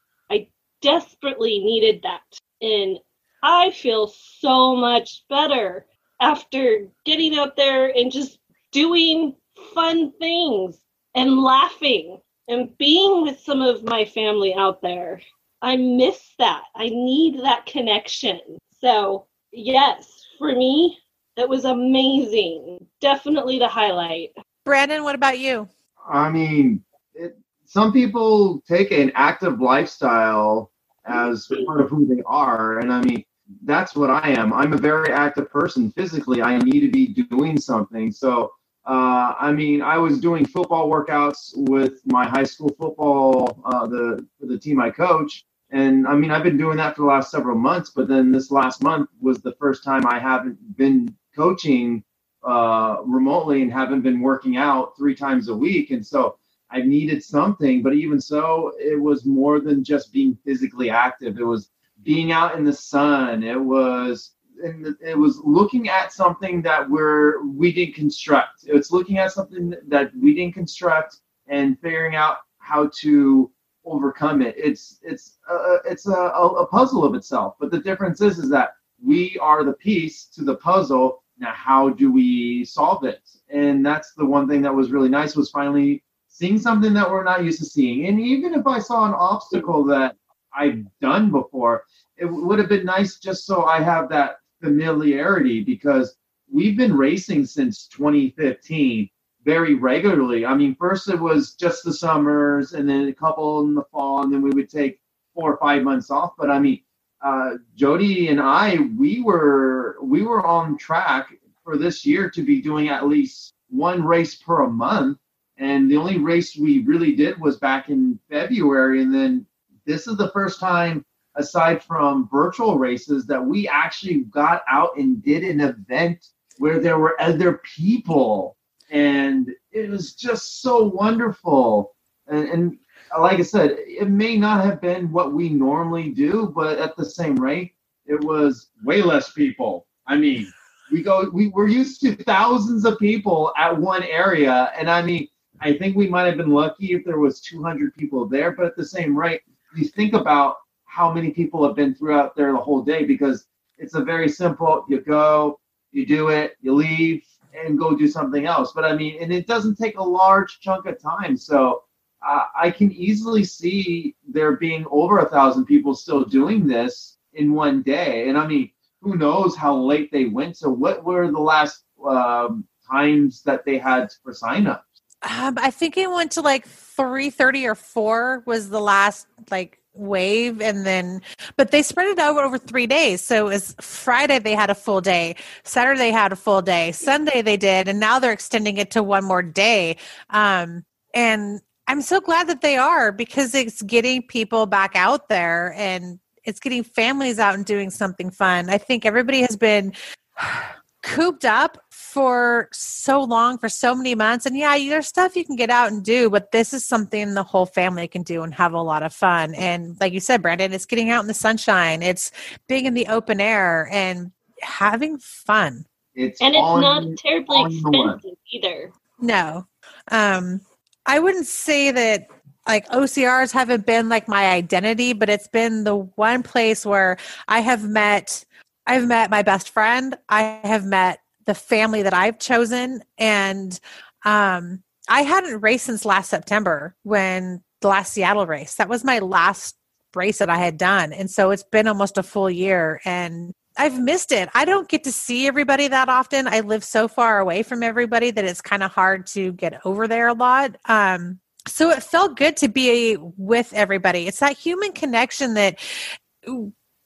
desperately 0.86 1.58
needed 1.58 2.00
that. 2.04 2.22
And 2.62 2.98
I 3.42 3.70
feel 3.72 4.06
so 4.06 4.76
much 4.76 5.24
better 5.28 5.84
after 6.20 6.86
getting 7.04 7.36
out 7.36 7.56
there 7.56 7.88
and 7.88 8.12
just 8.12 8.38
doing 8.70 9.34
fun 9.74 10.12
things 10.20 10.78
and 11.14 11.40
laughing 11.40 12.20
and 12.48 12.76
being 12.78 13.22
with 13.22 13.40
some 13.40 13.62
of 13.62 13.82
my 13.82 14.04
family 14.04 14.54
out 14.54 14.80
there. 14.80 15.20
I 15.60 15.76
miss 15.76 16.34
that. 16.38 16.62
I 16.76 16.88
need 16.88 17.40
that 17.42 17.66
connection. 17.66 18.40
So, 18.80 19.26
yes, 19.52 20.24
for 20.38 20.52
me, 20.52 20.98
it 21.36 21.48
was 21.48 21.64
amazing. 21.64 22.86
Definitely 23.00 23.58
the 23.58 23.68
highlight. 23.68 24.30
Brandon, 24.64 25.02
what 25.02 25.14
about 25.16 25.38
you? 25.38 25.68
I 26.08 26.30
mean, 26.30 26.84
it, 27.14 27.36
some 27.64 27.92
people 27.92 28.62
take 28.68 28.92
an 28.92 29.10
active 29.14 29.60
lifestyle 29.60 30.70
as 31.06 31.48
part 31.66 31.80
of 31.80 31.90
who 31.90 32.06
they 32.06 32.22
are, 32.26 32.78
and 32.80 32.92
I 32.92 33.02
mean, 33.02 33.24
that's 33.64 33.94
what 33.94 34.10
I 34.10 34.30
am. 34.30 34.52
I'm 34.52 34.72
a 34.72 34.78
very 34.78 35.12
active 35.12 35.50
person 35.50 35.90
physically. 35.92 36.42
I 36.42 36.58
need 36.58 36.80
to 36.80 36.90
be 36.90 37.08
doing 37.08 37.58
something. 37.58 38.10
So, 38.12 38.52
uh, 38.86 39.34
I 39.38 39.52
mean, 39.52 39.82
I 39.82 39.98
was 39.98 40.20
doing 40.20 40.46
football 40.46 40.88
workouts 40.90 41.52
with 41.56 42.00
my 42.06 42.26
high 42.26 42.44
school 42.44 42.74
football, 42.78 43.60
uh, 43.64 43.86
the 43.86 44.26
the 44.40 44.58
team 44.58 44.80
I 44.80 44.90
coach, 44.90 45.44
and 45.70 46.06
I 46.06 46.14
mean, 46.14 46.30
I've 46.30 46.42
been 46.44 46.58
doing 46.58 46.76
that 46.78 46.96
for 46.96 47.02
the 47.02 47.08
last 47.08 47.30
several 47.30 47.56
months. 47.58 47.90
But 47.90 48.08
then 48.08 48.32
this 48.32 48.50
last 48.50 48.82
month 48.82 49.10
was 49.20 49.40
the 49.40 49.54
first 49.60 49.84
time 49.84 50.06
I 50.06 50.18
haven't 50.18 50.76
been 50.76 51.14
coaching 51.34 52.04
uh, 52.44 52.98
remotely 53.04 53.62
and 53.62 53.72
haven't 53.72 54.02
been 54.02 54.20
working 54.20 54.56
out 54.56 54.96
three 54.96 55.14
times 55.14 55.48
a 55.48 55.56
week, 55.56 55.90
and 55.90 56.04
so 56.06 56.38
I 56.70 56.82
needed 56.82 57.22
something. 57.22 57.82
But 57.82 57.94
even 57.94 58.20
so, 58.20 58.72
it 58.78 59.00
was 59.00 59.24
more 59.24 59.60
than 59.60 59.84
just 59.84 60.12
being 60.12 60.36
physically 60.44 60.90
active. 60.90 61.38
It 61.38 61.44
was 61.44 61.70
being 62.02 62.32
out 62.32 62.56
in 62.56 62.64
the 62.64 62.72
sun. 62.72 63.42
It 63.42 63.60
was 63.60 64.32
and 64.62 64.96
it 65.00 65.18
was 65.18 65.38
looking 65.44 65.88
at 65.88 66.12
something 66.12 66.62
that 66.62 66.88
we're 66.88 67.42
we 67.44 67.72
didn't 67.72 67.94
construct. 67.94 68.64
It's 68.64 68.90
looking 68.90 69.18
at 69.18 69.32
something 69.32 69.74
that 69.88 70.12
we 70.16 70.34
didn't 70.34 70.54
construct 70.54 71.18
and 71.46 71.78
figuring 71.80 72.16
out 72.16 72.38
how 72.58 72.90
to 73.00 73.50
overcome 73.84 74.42
it. 74.42 74.54
It's 74.56 74.98
it's 75.02 75.38
uh, 75.48 75.78
it's 75.84 76.06
a, 76.06 76.12
a 76.12 76.66
puzzle 76.66 77.04
of 77.04 77.14
itself. 77.14 77.56
But 77.60 77.70
the 77.70 77.80
difference 77.80 78.20
is 78.20 78.38
is 78.38 78.50
that 78.50 78.70
we 79.02 79.38
are 79.40 79.64
the 79.64 79.74
piece 79.74 80.26
to 80.26 80.44
the 80.44 80.56
puzzle. 80.56 81.22
Now, 81.38 81.52
how 81.52 81.90
do 81.90 82.10
we 82.10 82.64
solve 82.64 83.04
it? 83.04 83.28
And 83.50 83.84
that's 83.84 84.14
the 84.14 84.24
one 84.24 84.48
thing 84.48 84.62
that 84.62 84.74
was 84.74 84.90
really 84.90 85.10
nice 85.10 85.36
was 85.36 85.50
finally 85.50 86.02
seeing 86.36 86.58
something 86.58 86.92
that 86.92 87.10
we're 87.10 87.24
not 87.24 87.44
used 87.44 87.58
to 87.60 87.64
seeing. 87.64 88.06
And 88.06 88.20
even 88.20 88.52
if 88.52 88.66
I 88.66 88.78
saw 88.78 89.06
an 89.06 89.14
obstacle 89.14 89.84
that 89.84 90.16
I've 90.54 90.84
done 91.00 91.30
before, 91.30 91.84
it 92.18 92.26
would 92.26 92.58
have 92.58 92.68
been 92.68 92.84
nice 92.84 93.18
just 93.18 93.46
so 93.46 93.64
I 93.64 93.80
have 93.80 94.10
that 94.10 94.36
familiarity 94.62 95.64
because 95.64 96.14
we've 96.52 96.76
been 96.76 96.94
racing 96.94 97.46
since 97.46 97.88
2015 97.88 99.08
very 99.44 99.74
regularly. 99.74 100.44
I 100.44 100.54
mean, 100.54 100.74
first 100.74 101.08
it 101.08 101.18
was 101.18 101.54
just 101.54 101.84
the 101.84 101.92
summers 101.92 102.74
and 102.74 102.86
then 102.86 103.08
a 103.08 103.14
couple 103.14 103.60
in 103.60 103.74
the 103.74 103.84
fall, 103.90 104.22
and 104.22 104.30
then 104.30 104.42
we 104.42 104.50
would 104.50 104.68
take 104.68 105.00
four 105.34 105.54
or 105.54 105.58
five 105.58 105.82
months 105.84 106.10
off. 106.10 106.32
But 106.36 106.50
I 106.50 106.58
mean, 106.58 106.82
uh, 107.22 107.52
Jody 107.76 108.28
and 108.28 108.40
I, 108.40 108.76
we 108.98 109.22
were 109.22 109.96
we 110.02 110.22
were 110.22 110.44
on 110.44 110.76
track 110.76 111.28
for 111.64 111.78
this 111.78 112.04
year 112.04 112.28
to 112.30 112.42
be 112.42 112.60
doing 112.60 112.88
at 112.88 113.08
least 113.08 113.54
one 113.70 114.04
race 114.04 114.34
per 114.34 114.66
month. 114.66 115.18
And 115.58 115.90
the 115.90 115.96
only 115.96 116.18
race 116.18 116.56
we 116.56 116.80
really 116.80 117.12
did 117.14 117.40
was 117.40 117.58
back 117.58 117.88
in 117.88 118.18
February, 118.30 119.02
and 119.02 119.14
then 119.14 119.46
this 119.86 120.06
is 120.06 120.16
the 120.16 120.30
first 120.30 120.60
time 120.60 121.04
aside 121.36 121.82
from 121.82 122.28
virtual 122.30 122.78
races 122.78 123.26
that 123.26 123.44
we 123.44 123.68
actually 123.68 124.20
got 124.24 124.62
out 124.68 124.96
and 124.96 125.22
did 125.22 125.44
an 125.44 125.60
event 125.60 126.28
where 126.58 126.80
there 126.80 126.98
were 126.98 127.20
other 127.20 127.60
people. 127.76 128.56
And 128.90 129.50
it 129.72 129.90
was 129.90 130.14
just 130.14 130.62
so 130.62 130.84
wonderful. 130.84 131.94
And, 132.26 132.48
and 132.48 132.78
like 133.20 133.38
i 133.38 133.42
said 133.42 133.76
it 133.78 134.08
may 134.08 134.36
not 134.36 134.64
have 134.64 134.80
been 134.80 135.12
what 135.12 135.32
we 135.32 135.48
normally 135.48 136.10
do 136.10 136.52
but 136.56 136.78
at 136.78 136.96
the 136.96 137.04
same 137.04 137.36
rate 137.36 137.72
it 138.04 138.20
was 138.24 138.70
way 138.84 139.00
less 139.00 139.32
people. 139.32 139.86
I 140.06 140.16
mean 140.16 140.52
we 140.90 141.02
go 141.02 141.30
we're 141.32 141.68
used 141.68 142.00
to 142.00 142.16
thousands 142.16 142.84
of 142.84 142.98
people 142.98 143.52
at 143.56 143.76
one 143.76 144.02
area. 144.02 144.72
And 144.76 144.90
i 144.90 145.02
mean 145.02 145.28
i 145.60 145.72
think 145.72 145.96
we 145.96 146.08
might 146.08 146.26
have 146.26 146.36
been 146.36 146.50
lucky 146.50 146.92
if 146.92 147.04
there 147.04 147.18
was 147.18 147.40
200 147.40 147.94
people 147.94 148.26
there 148.26 148.52
but 148.52 148.66
at 148.66 148.76
the 148.76 148.84
same 148.84 149.16
rate 149.16 149.42
you 149.76 149.86
think 149.86 150.14
about 150.14 150.56
how 150.84 151.12
many 151.12 151.30
people 151.30 151.66
have 151.66 151.76
been 151.76 151.94
throughout 151.94 152.34
there 152.34 152.52
the 152.52 152.58
whole 152.58 152.82
day 152.82 153.04
because 153.04 153.46
it's 153.78 153.94
a 153.94 154.00
very 154.02 154.28
simple. 154.28 154.84
You 154.88 155.00
go, 155.00 155.60
you 155.92 156.06
do 156.06 156.28
it, 156.28 156.56
you 156.60 156.74
leave, 156.74 157.22
and 157.54 157.78
go 157.78 157.94
do 157.94 158.08
something 158.08 158.46
else. 158.46 158.72
But 158.74 158.84
I 158.84 158.96
mean, 158.96 159.22
and 159.22 159.32
it 159.32 159.46
doesn't 159.46 159.76
take 159.76 159.98
a 159.98 160.02
large 160.02 160.60
chunk 160.60 160.86
of 160.86 161.00
time. 161.00 161.36
So 161.36 161.82
uh, 162.26 162.44
I 162.58 162.70
can 162.70 162.90
easily 162.92 163.44
see 163.44 164.16
there 164.26 164.56
being 164.56 164.86
over 164.90 165.18
a 165.18 165.28
thousand 165.28 165.66
people 165.66 165.94
still 165.94 166.24
doing 166.24 166.66
this 166.66 167.18
in 167.34 167.52
one 167.52 167.82
day. 167.82 168.28
And 168.28 168.38
I 168.38 168.46
mean, 168.46 168.70
who 169.02 169.16
knows 169.16 169.54
how 169.54 169.76
late 169.76 170.10
they 170.10 170.24
went? 170.24 170.56
So 170.56 170.70
what 170.70 171.04
were 171.04 171.30
the 171.30 171.38
last 171.38 171.84
um, 172.08 172.66
times 172.90 173.42
that 173.42 173.64
they 173.64 173.78
had 173.78 174.08
for 174.22 174.32
signups? 174.32 174.80
Um, 175.28 175.58
I 175.58 175.70
think 175.70 175.96
it 175.96 176.10
went 176.10 176.32
to 176.32 176.40
like 176.40 176.66
three 176.66 177.30
thirty 177.30 177.66
or 177.66 177.74
four 177.74 178.42
was 178.46 178.70
the 178.70 178.80
last 178.80 179.26
like 179.50 179.80
wave 179.94 180.60
and 180.60 180.84
then 180.84 181.22
but 181.56 181.70
they 181.70 181.82
spread 181.82 182.06
it 182.06 182.18
out 182.18 182.36
over 182.36 182.58
three 182.58 182.86
days. 182.86 183.20
So 183.22 183.46
it 183.46 183.50
was 183.50 183.74
friday 183.80 184.38
they 184.38 184.54
had 184.54 184.70
a 184.70 184.74
full 184.74 185.00
day 185.00 185.36
saturday 185.64 185.98
they 185.98 186.12
had 186.12 186.32
a 186.32 186.36
full 186.36 186.60
day 186.60 186.92
sunday 186.92 187.40
they 187.40 187.56
did 187.56 187.88
and 187.88 187.98
now 187.98 188.18
they're 188.18 188.32
extending 188.32 188.76
it 188.76 188.90
to 188.92 189.02
one 189.02 189.24
more 189.24 189.42
day. 189.42 189.96
Um 190.30 190.84
and 191.14 191.60
i'm 191.88 192.02
so 192.02 192.20
glad 192.20 192.46
that 192.48 192.60
they 192.60 192.76
are 192.76 193.10
because 193.10 193.54
it's 193.54 193.80
getting 193.82 194.22
people 194.22 194.66
back 194.66 194.94
out 194.94 195.28
there 195.28 195.72
and 195.76 196.18
it's 196.46 196.60
getting 196.60 196.84
families 196.84 197.38
out 197.38 197.54
and 197.54 197.66
doing 197.66 197.90
something 197.90 198.30
fun. 198.30 198.70
I 198.70 198.78
think 198.78 199.04
everybody 199.04 199.40
has 199.42 199.56
been 199.56 199.92
cooped 201.02 201.44
up 201.44 201.78
for 202.16 202.66
so 202.72 203.22
long 203.22 203.58
for 203.58 203.68
so 203.68 203.94
many 203.94 204.14
months 204.14 204.46
and 204.46 204.56
yeah 204.56 204.74
there's 204.78 205.06
stuff 205.06 205.36
you 205.36 205.44
can 205.44 205.54
get 205.54 205.68
out 205.68 205.92
and 205.92 206.02
do 206.02 206.30
but 206.30 206.50
this 206.50 206.72
is 206.72 206.82
something 206.82 207.34
the 207.34 207.42
whole 207.42 207.66
family 207.66 208.08
can 208.08 208.22
do 208.22 208.42
and 208.42 208.54
have 208.54 208.72
a 208.72 208.80
lot 208.80 209.02
of 209.02 209.12
fun 209.12 209.54
and 209.54 209.94
like 210.00 210.14
you 210.14 210.18
said 210.18 210.40
brandon 210.40 210.72
it's 210.72 210.86
getting 210.86 211.10
out 211.10 211.20
in 211.20 211.26
the 211.26 211.34
sunshine 211.34 212.00
it's 212.00 212.32
being 212.68 212.86
in 212.86 212.94
the 212.94 213.06
open 213.08 213.38
air 213.38 213.86
and 213.92 214.32
having 214.62 215.18
fun 215.18 215.84
It's 216.14 216.40
and 216.40 216.54
it's 216.54 216.62
all 216.62 216.80
not 216.80 217.04
terribly 217.18 217.54
all 217.58 217.66
in 217.66 217.82
the 217.82 217.90
one. 217.98 218.14
expensive 218.14 218.38
either. 218.50 218.92
no 219.20 219.66
um 220.10 220.62
i 221.04 221.18
wouldn't 221.18 221.46
say 221.46 221.90
that 221.90 222.28
like 222.66 222.88
OCRs 222.88 223.52
haven't 223.52 223.86
been 223.86 224.08
like 224.08 224.26
my 224.26 224.50
identity, 224.50 225.12
but 225.12 225.28
it's 225.28 225.46
been 225.46 225.84
the 225.84 225.94
one 225.94 226.42
place 226.42 226.84
where 226.84 227.16
I 227.46 227.60
have 227.60 227.84
met 227.88 228.44
I've 228.88 229.06
met 229.06 229.30
my 229.30 229.42
best 229.42 229.70
friend. 229.70 230.16
I 230.28 230.58
have 230.64 230.84
met 230.84 231.20
the 231.46 231.54
family 231.54 232.02
that 232.02 232.14
I've 232.14 232.38
chosen. 232.38 233.02
And 233.18 233.78
um, 234.24 234.82
I 235.08 235.22
hadn't 235.22 235.62
raced 235.62 235.86
since 235.86 236.04
last 236.04 236.28
September 236.28 236.94
when 237.02 237.62
the 237.80 237.88
last 237.88 238.12
Seattle 238.12 238.46
race. 238.46 238.74
That 238.76 238.88
was 238.88 239.04
my 239.04 239.18
last 239.20 239.76
race 240.14 240.38
that 240.38 240.50
I 240.50 240.58
had 240.58 240.78
done. 240.78 241.12
And 241.12 241.30
so 241.30 241.50
it's 241.50 241.62
been 241.62 241.86
almost 241.86 242.18
a 242.18 242.22
full 242.22 242.50
year 242.50 243.00
and 243.04 243.52
I've 243.78 244.00
missed 244.00 244.32
it. 244.32 244.48
I 244.54 244.64
don't 244.64 244.88
get 244.88 245.04
to 245.04 245.12
see 245.12 245.46
everybody 245.46 245.88
that 245.88 246.08
often. 246.08 246.48
I 246.48 246.60
live 246.60 246.82
so 246.82 247.08
far 247.08 247.38
away 247.38 247.62
from 247.62 247.82
everybody 247.82 248.30
that 248.30 248.44
it's 248.44 248.62
kind 248.62 248.82
of 248.82 248.90
hard 248.90 249.26
to 249.28 249.52
get 249.52 249.84
over 249.84 250.08
there 250.08 250.28
a 250.28 250.32
lot. 250.32 250.76
Um, 250.86 251.40
so 251.68 251.90
it 251.90 252.02
felt 252.02 252.36
good 252.36 252.56
to 252.58 252.68
be 252.68 253.18
with 253.20 253.72
everybody. 253.74 254.26
It's 254.26 254.40
that 254.40 254.56
human 254.56 254.92
connection 254.92 255.54
that 255.54 255.78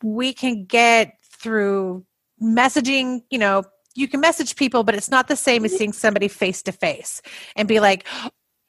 we 0.03 0.33
can 0.33 0.65
get 0.65 1.15
through 1.25 2.05
messaging, 2.41 3.23
you 3.31 3.39
know, 3.39 3.65
you 4.01 4.09
can 4.09 4.21
message 4.21 4.57
people, 4.57 4.83
but 4.83 4.95
it's 4.95 5.11
not 5.11 5.29
the 5.29 5.37
same 5.37 5.65
as 5.65 5.71
mm-hmm. 5.71 5.79
seeing 5.79 5.93
somebody 5.93 6.29
face 6.29 6.63
to 6.63 6.73
face 6.73 7.23
and 7.55 7.69
be 7.69 7.81
like, 7.81 8.07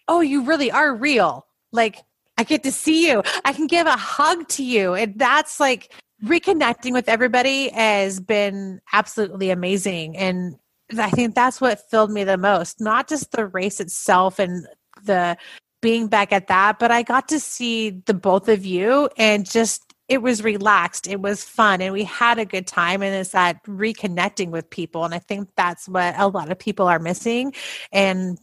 oh, 0.08 0.20
you 0.22 0.44
really 0.44 0.70
are 0.70 0.94
real. 0.94 1.48
Like, 1.72 2.04
I 2.38 2.44
get 2.44 2.64
to 2.64 2.72
see 2.72 3.10
you. 3.10 3.24
I 3.46 3.54
can 3.54 3.68
give 3.68 3.88
a 3.88 3.98
hug 3.98 4.48
to 4.50 4.64
you. 4.64 4.94
And 4.94 5.18
that's 5.18 5.60
like 5.60 5.94
reconnecting 6.24 6.94
with 6.94 7.08
everybody 7.08 7.70
has 7.70 8.20
been 8.20 8.82
absolutely 8.94 9.50
amazing. 9.50 10.18
And 10.18 10.58
I 10.98 11.10
think 11.10 11.36
that's 11.36 11.62
what 11.62 11.90
filled 11.90 12.12
me 12.12 12.24
the 12.24 12.38
most, 12.38 12.82
not 12.82 13.08
just 13.08 13.32
the 13.32 13.48
race 13.48 13.80
itself 13.80 14.40
and 14.40 14.68
the 15.04 15.38
being 15.82 16.08
back 16.08 16.32
at 16.32 16.48
that, 16.48 16.78
but 16.80 16.92
I 16.92 17.02
got 17.02 17.28
to 17.30 17.40
see 17.40 17.90
the 17.90 18.14
both 18.14 18.48
of 18.50 18.66
you 18.66 19.10
and 19.18 19.50
just 19.50 19.91
it 20.12 20.22
was 20.22 20.44
relaxed 20.44 21.08
it 21.08 21.22
was 21.22 21.42
fun 21.42 21.82
and 21.82 21.94
we 21.94 22.04
had 22.04 22.38
a 22.38 22.44
good 22.44 22.68
time 22.68 23.02
and 23.02 23.16
it's 23.16 23.30
that 23.30 23.64
reconnecting 23.64 24.50
with 24.50 24.70
people 24.70 25.06
and 25.06 25.14
i 25.14 25.20
think 25.20 25.48
that's 25.56 25.88
what 25.88 26.14
a 26.18 26.28
lot 26.28 26.52
of 26.52 26.60
people 26.60 26.86
are 26.86 27.00
missing 27.00 27.54
and 27.94 28.38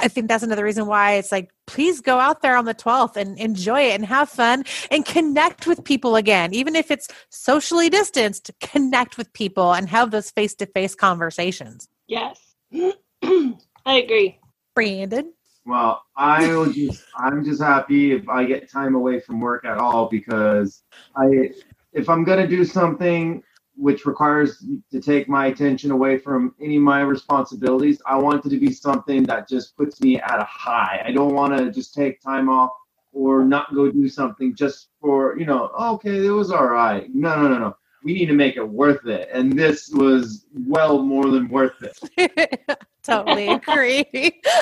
i 0.00 0.06
think 0.06 0.28
that's 0.28 0.42
another 0.42 0.62
reason 0.64 0.86
why 0.86 1.14
it's 1.14 1.32
like 1.32 1.50
please 1.66 2.02
go 2.02 2.18
out 2.18 2.42
there 2.42 2.58
on 2.58 2.66
the 2.66 2.74
12th 2.74 3.16
and 3.16 3.38
enjoy 3.38 3.80
it 3.80 3.94
and 3.94 4.04
have 4.04 4.28
fun 4.28 4.64
and 4.90 5.06
connect 5.06 5.66
with 5.66 5.82
people 5.82 6.14
again 6.14 6.52
even 6.52 6.76
if 6.76 6.90
it's 6.90 7.08
socially 7.30 7.88
distanced 7.88 8.50
connect 8.60 9.16
with 9.16 9.32
people 9.32 9.72
and 9.72 9.88
have 9.88 10.10
those 10.10 10.30
face-to-face 10.30 10.94
conversations 10.94 11.88
Yes. 12.06 12.38
I 12.74 13.54
agree. 13.86 14.38
brandon 14.74 15.32
Well, 15.66 16.02
I 16.16 16.46
will 16.48 16.70
just 16.70 17.04
I'm 17.16 17.44
just 17.44 17.62
happy 17.62 18.12
if 18.12 18.28
I 18.28 18.44
get 18.44 18.70
time 18.70 18.94
away 18.94 19.20
from 19.20 19.40
work 19.40 19.64
at 19.64 19.78
all 19.78 20.08
because 20.08 20.82
I 21.16 21.50
if 21.92 22.08
I'm 22.08 22.24
gonna 22.24 22.46
do 22.46 22.64
something 22.64 23.42
which 23.76 24.06
requires 24.06 24.64
to 24.92 25.00
take 25.00 25.28
my 25.28 25.46
attention 25.46 25.90
away 25.90 26.18
from 26.18 26.54
any 26.60 26.76
of 26.76 26.82
my 26.82 27.00
responsibilities, 27.00 28.00
I 28.06 28.16
want 28.16 28.44
it 28.44 28.50
to 28.50 28.58
be 28.58 28.72
something 28.72 29.24
that 29.24 29.48
just 29.48 29.76
puts 29.76 30.00
me 30.00 30.20
at 30.20 30.38
a 30.38 30.44
high. 30.44 31.02
I 31.04 31.10
don't 31.10 31.34
want 31.34 31.56
to 31.58 31.72
just 31.72 31.92
take 31.94 32.20
time 32.20 32.48
off 32.48 32.70
or 33.12 33.44
not 33.44 33.74
go 33.74 33.90
do 33.90 34.08
something 34.08 34.54
just 34.54 34.90
for 35.00 35.38
you 35.38 35.46
know 35.46 35.70
okay 35.80 36.26
it 36.26 36.30
was 36.30 36.50
all 36.50 36.66
right. 36.66 37.12
No 37.14 37.36
no 37.40 37.48
no 37.48 37.58
no. 37.58 37.76
We 38.04 38.12
need 38.12 38.26
to 38.26 38.34
make 38.34 38.56
it 38.56 38.68
worth 38.68 39.06
it, 39.06 39.28
and 39.32 39.58
this 39.58 39.88
was 39.90 40.44
well 40.54 41.02
more 41.02 41.30
than 41.30 41.48
worth 41.48 41.82
it. 41.82 42.78
totally 43.02 43.48
agree 43.48 44.04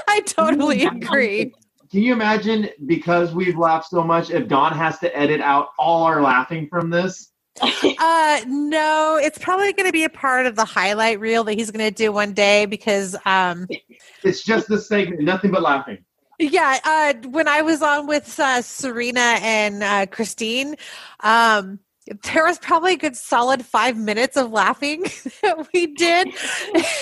i 0.09 0.20
totally 0.26 0.84
agree 0.84 1.53
Can 1.93 2.01
you 2.03 2.12
imagine 2.12 2.68
because 2.86 3.32
we've 3.34 3.57
laughed 3.57 3.88
so 3.90 4.03
much 4.03 4.30
if 4.30 4.49
Don 4.49 4.72
has 4.72 4.99
to 5.01 5.16
edit 5.16 5.40
out 5.40 5.68
all 5.78 6.03
our 6.05 6.20
laughing 6.22 6.66
from 6.68 6.90
this? 6.90 7.30
Uh, 8.01 8.40
no, 8.49 9.18
it's 9.22 9.38
probably 9.38 9.72
going 9.74 9.86
to 9.86 9.93
be 9.93 10.03
a 10.05 10.09
part 10.09 10.47
of 10.47 10.57
the 10.57 10.64
highlight 10.64 11.20
reel 11.20 11.45
that 11.45 11.53
he's 11.53 11.70
going 11.70 11.84
to 11.86 11.95
do 11.95 12.11
one 12.11 12.32
day 12.32 12.64
because, 12.66 13.14
um, 13.26 13.68
It's 14.24 14.43
just 14.43 14.68
this 14.68 14.88
segment, 14.88 15.20
nothing 15.22 15.51
but 15.53 15.62
laughing. 15.62 15.99
yeah, 16.38 16.78
uh, 16.82 17.28
when 17.28 17.47
I 17.47 17.61
was 17.62 17.82
on 17.82 18.07
with 18.09 18.40
uh, 18.40 18.62
Serena 18.62 19.36
and 19.43 19.82
uh, 19.82 20.07
Christine, 20.07 20.74
um, 21.20 21.78
there 22.07 22.44
was 22.44 22.59
probably 22.59 22.94
a 22.94 22.96
good 22.96 23.16
solid 23.16 23.64
five 23.64 23.96
minutes 23.96 24.36
of 24.36 24.50
laughing 24.50 25.03
that 25.42 25.68
we 25.72 25.86
did. 25.86 26.28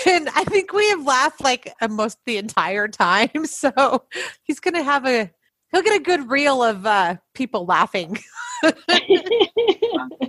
And 0.06 0.28
I 0.30 0.44
think 0.44 0.72
we 0.72 0.88
have 0.90 1.06
laughed 1.06 1.42
like 1.42 1.72
almost 1.80 2.18
the 2.26 2.36
entire 2.36 2.88
time. 2.88 3.30
So 3.46 4.04
he's 4.42 4.60
going 4.60 4.74
to 4.74 4.82
have 4.82 5.06
a, 5.06 5.30
he'll 5.70 5.82
get 5.82 6.00
a 6.00 6.02
good 6.02 6.30
reel 6.30 6.62
of 6.62 6.86
uh, 6.86 7.16
people 7.34 7.66
laughing. 7.66 8.18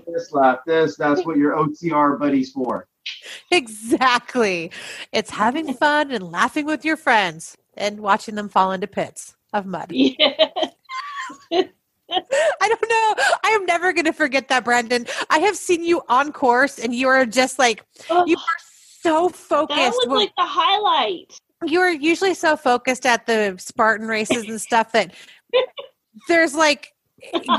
This 0.08 0.34
laugh, 0.34 0.60
this, 0.68 0.98
that's 0.98 1.26
what 1.26 1.38
your 1.38 1.56
OCR 1.56 2.20
buddies 2.20 2.52
for. 2.52 2.86
Exactly. 3.50 4.70
It's 5.14 5.30
having 5.30 5.74
fun 5.74 6.12
and 6.12 6.30
laughing 6.30 6.66
with 6.66 6.84
your 6.84 6.98
friends 6.98 7.56
and 7.78 8.02
watching 8.02 8.36
them 8.36 8.50
fall 8.50 8.74
into 8.74 8.88
pits 8.88 9.36
of 9.54 9.66
mud. 9.66 9.88
yeah. 9.92 10.48
I 12.12 12.68
don't 12.68 12.90
know. 12.90 13.24
I 13.44 13.50
am 13.52 13.66
never 13.66 13.94
going 13.94 14.06
to 14.06 14.14
forget 14.14 14.48
that, 14.50 14.64
Brandon. 14.66 15.06
I 15.30 15.40
have 15.40 15.56
seen 15.56 15.84
you 15.84 16.02
on 16.10 16.32
course 16.32 16.78
and 16.80 16.94
you 16.94 17.08
are 17.08 17.26
just 17.26 17.58
like, 17.60 17.84
Oh, 18.10 18.26
you 18.26 18.36
are 18.36 18.60
so 19.02 19.30
focused. 19.30 19.78
that 19.78 19.92
was 19.92 20.08
like 20.08 20.32
the 20.38 20.46
highlight. 20.46 21.38
you 21.66 21.80
are 21.80 21.92
usually 21.92 22.34
so 22.34 22.56
focused 22.58 23.06
at 23.06 23.26
the 23.26 23.56
Spartan 23.58 24.08
races 24.08 24.46
and 24.48 24.60
stuff 24.62 24.92
that 24.92 25.14
there's 26.28 26.54
like, 26.56 26.94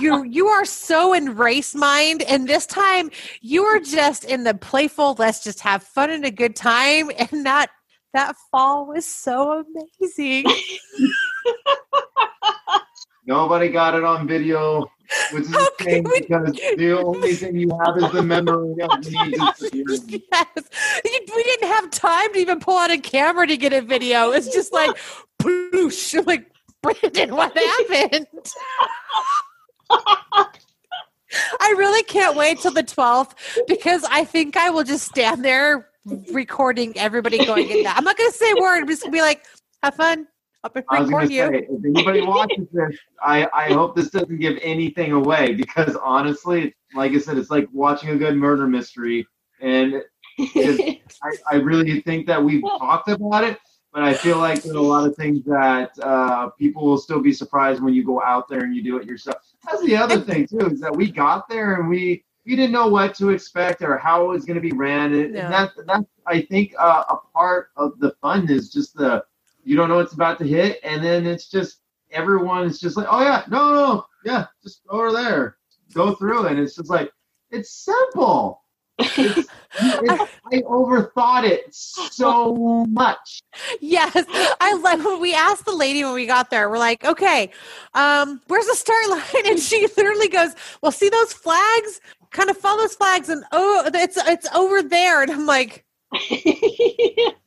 you 0.00 0.24
you 0.24 0.48
are 0.48 0.64
so 0.64 1.12
in 1.12 1.36
race 1.36 1.72
mind 1.72 2.22
and 2.22 2.48
this 2.48 2.66
time 2.66 3.10
you 3.40 3.62
are 3.62 3.78
just 3.78 4.24
in 4.24 4.42
the 4.42 4.54
playful 4.54 5.14
let's 5.20 5.44
just 5.44 5.60
have 5.60 5.84
fun 5.84 6.10
and 6.10 6.24
a 6.24 6.32
good 6.32 6.56
time 6.56 7.12
and 7.16 7.46
that 7.46 7.70
that 8.12 8.34
fall 8.50 8.86
was 8.86 9.06
so 9.06 9.64
amazing 10.00 10.44
Nobody 13.24 13.68
got 13.68 13.94
it 13.94 14.02
on 14.04 14.26
video, 14.26 14.90
which 15.32 15.44
is 15.44 15.54
How 15.54 15.68
shame 15.80 16.04
we- 16.04 16.20
because 16.20 16.52
the 16.76 16.98
only 16.98 17.34
thing 17.34 17.56
you 17.56 17.70
have 17.84 17.96
is 17.98 18.10
the 18.10 18.22
memory 18.22 18.80
of 18.82 18.98
me 19.06 19.34
yes. 19.72 20.68
We 21.04 21.42
didn't 21.44 21.68
have 21.68 21.90
time 21.90 22.32
to 22.32 22.38
even 22.38 22.58
pull 22.60 22.76
out 22.76 22.90
a 22.90 22.98
camera 22.98 23.46
to 23.46 23.56
get 23.56 23.72
a 23.72 23.80
video. 23.80 24.32
It's 24.32 24.52
just 24.52 24.72
like, 24.72 24.90
ploosh. 25.40 26.18
I'm 26.18 26.24
like, 26.26 26.50
Brandon, 26.82 27.34
what 27.36 27.56
happened? 27.56 28.26
I 31.60 31.74
really 31.78 32.02
can't 32.02 32.36
wait 32.36 32.58
till 32.60 32.72
the 32.72 32.82
12th 32.82 33.32
because 33.66 34.04
I 34.10 34.24
think 34.24 34.56
I 34.56 34.70
will 34.70 34.84
just 34.84 35.06
stand 35.06 35.44
there 35.44 35.88
recording 36.32 36.92
everybody 36.98 37.38
going 37.44 37.70
in 37.70 37.84
that. 37.84 37.96
I'm 37.96 38.04
not 38.04 38.16
going 38.18 38.30
to 38.30 38.36
say 38.36 38.50
a 38.50 38.56
word. 38.56 38.82
I'm 38.82 38.88
just 38.88 39.02
going 39.02 39.12
to 39.12 39.16
be 39.16 39.22
like, 39.22 39.44
have 39.82 39.94
fun. 39.94 40.26
Up 40.64 40.76
and 40.76 40.84
I 40.88 41.00
was 41.00 41.10
going 41.10 41.28
record 41.28 41.28
to 41.28 41.34
you. 41.34 41.48
say, 41.48 41.66
if 41.70 41.84
anybody 41.96 42.20
watches 42.26 42.66
this, 42.72 42.98
I, 43.20 43.48
I 43.52 43.72
hope 43.72 43.96
this 43.96 44.10
doesn't 44.10 44.38
give 44.38 44.58
anything 44.62 45.12
away 45.12 45.54
because 45.54 45.96
honestly, 45.96 46.74
like 46.94 47.12
I 47.12 47.18
said, 47.18 47.38
it's 47.38 47.50
like 47.50 47.68
watching 47.72 48.10
a 48.10 48.16
good 48.16 48.36
murder 48.36 48.66
mystery. 48.66 49.26
And 49.60 50.02
I, 50.40 51.00
I 51.50 51.54
really 51.56 52.00
think 52.02 52.26
that 52.26 52.42
we've 52.42 52.62
talked 52.62 53.08
about 53.08 53.44
it, 53.44 53.58
but 53.92 54.02
I 54.02 54.14
feel 54.14 54.38
like 54.38 54.62
there's 54.62 54.76
a 54.76 54.80
lot 54.80 55.06
of 55.06 55.14
things 55.16 55.44
that 55.44 55.90
uh, 56.02 56.48
people 56.50 56.84
will 56.84 56.98
still 56.98 57.20
be 57.20 57.32
surprised 57.32 57.82
when 57.82 57.94
you 57.94 58.04
go 58.04 58.22
out 58.22 58.48
there 58.48 58.60
and 58.60 58.74
you 58.74 58.82
do 58.82 58.96
it 58.98 59.06
yourself. 59.06 59.36
That's 59.64 59.82
the 59.84 59.96
other 59.96 60.20
thing 60.20 60.46
too, 60.46 60.66
is 60.68 60.80
that 60.80 60.94
we 60.94 61.10
got 61.10 61.48
there 61.48 61.74
and 61.76 61.88
we 61.88 62.24
we 62.44 62.56
didn't 62.56 62.72
know 62.72 62.88
what 62.88 63.14
to 63.14 63.30
expect 63.30 63.82
or 63.82 63.96
how 63.98 64.24
it 64.24 64.28
was 64.28 64.44
going 64.44 64.56
to 64.56 64.60
be 64.60 64.72
ran. 64.72 65.12
And, 65.14 65.32
No. 65.34 65.40
and 65.42 65.52
that 65.52 65.70
that's 65.86 66.04
I 66.26 66.42
think 66.42 66.74
uh, 66.78 67.04
a 67.08 67.16
part 67.32 67.68
of 67.76 67.98
the 68.00 68.12
fun 68.20 68.50
is 68.50 68.72
just 68.72 68.94
the 68.96 69.24
you 69.64 69.76
don't 69.76 69.88
know 69.88 69.96
what's 69.96 70.14
about 70.14 70.38
to 70.38 70.46
hit, 70.46 70.80
and 70.82 71.02
then 71.02 71.26
it's 71.26 71.48
just 71.48 71.78
everyone 72.10 72.64
is 72.64 72.80
just 72.80 72.96
like, 72.96 73.06
oh 73.10 73.22
yeah, 73.22 73.44
no, 73.48 73.58
no, 73.58 73.74
no, 73.74 74.06
yeah, 74.24 74.46
just 74.62 74.82
over 74.88 75.12
there, 75.12 75.56
go 75.94 76.14
through, 76.14 76.46
and 76.46 76.58
it's 76.58 76.76
just 76.76 76.90
like 76.90 77.10
it's 77.50 77.70
simple. 77.70 78.62
It's, 78.98 79.48
it's, 79.80 80.32
I 80.52 80.60
overthought 80.62 81.44
it 81.44 81.66
so 81.74 82.86
much. 82.88 83.40
Yes, 83.80 84.24
I 84.60 84.74
love 84.74 85.04
when 85.04 85.20
we 85.20 85.34
asked 85.34 85.64
the 85.64 85.74
lady 85.74 86.04
when 86.04 86.14
we 86.14 86.26
got 86.26 86.50
there. 86.50 86.68
We're 86.68 86.78
like, 86.78 87.04
okay, 87.04 87.50
um, 87.94 88.40
where's 88.48 88.66
the 88.66 88.74
start 88.74 89.02
line? 89.10 89.46
And 89.46 89.58
she 89.58 89.86
literally 89.96 90.28
goes, 90.28 90.54
"Well, 90.82 90.92
see 90.92 91.08
those 91.08 91.32
flags? 91.32 92.00
Kind 92.30 92.50
of 92.50 92.56
follow 92.56 92.82
those 92.82 92.94
flags, 92.94 93.28
and 93.28 93.44
oh, 93.52 93.90
it's 93.94 94.16
it's 94.16 94.46
over 94.54 94.82
there." 94.82 95.22
And 95.22 95.30
I'm 95.30 95.46
like, 95.46 95.84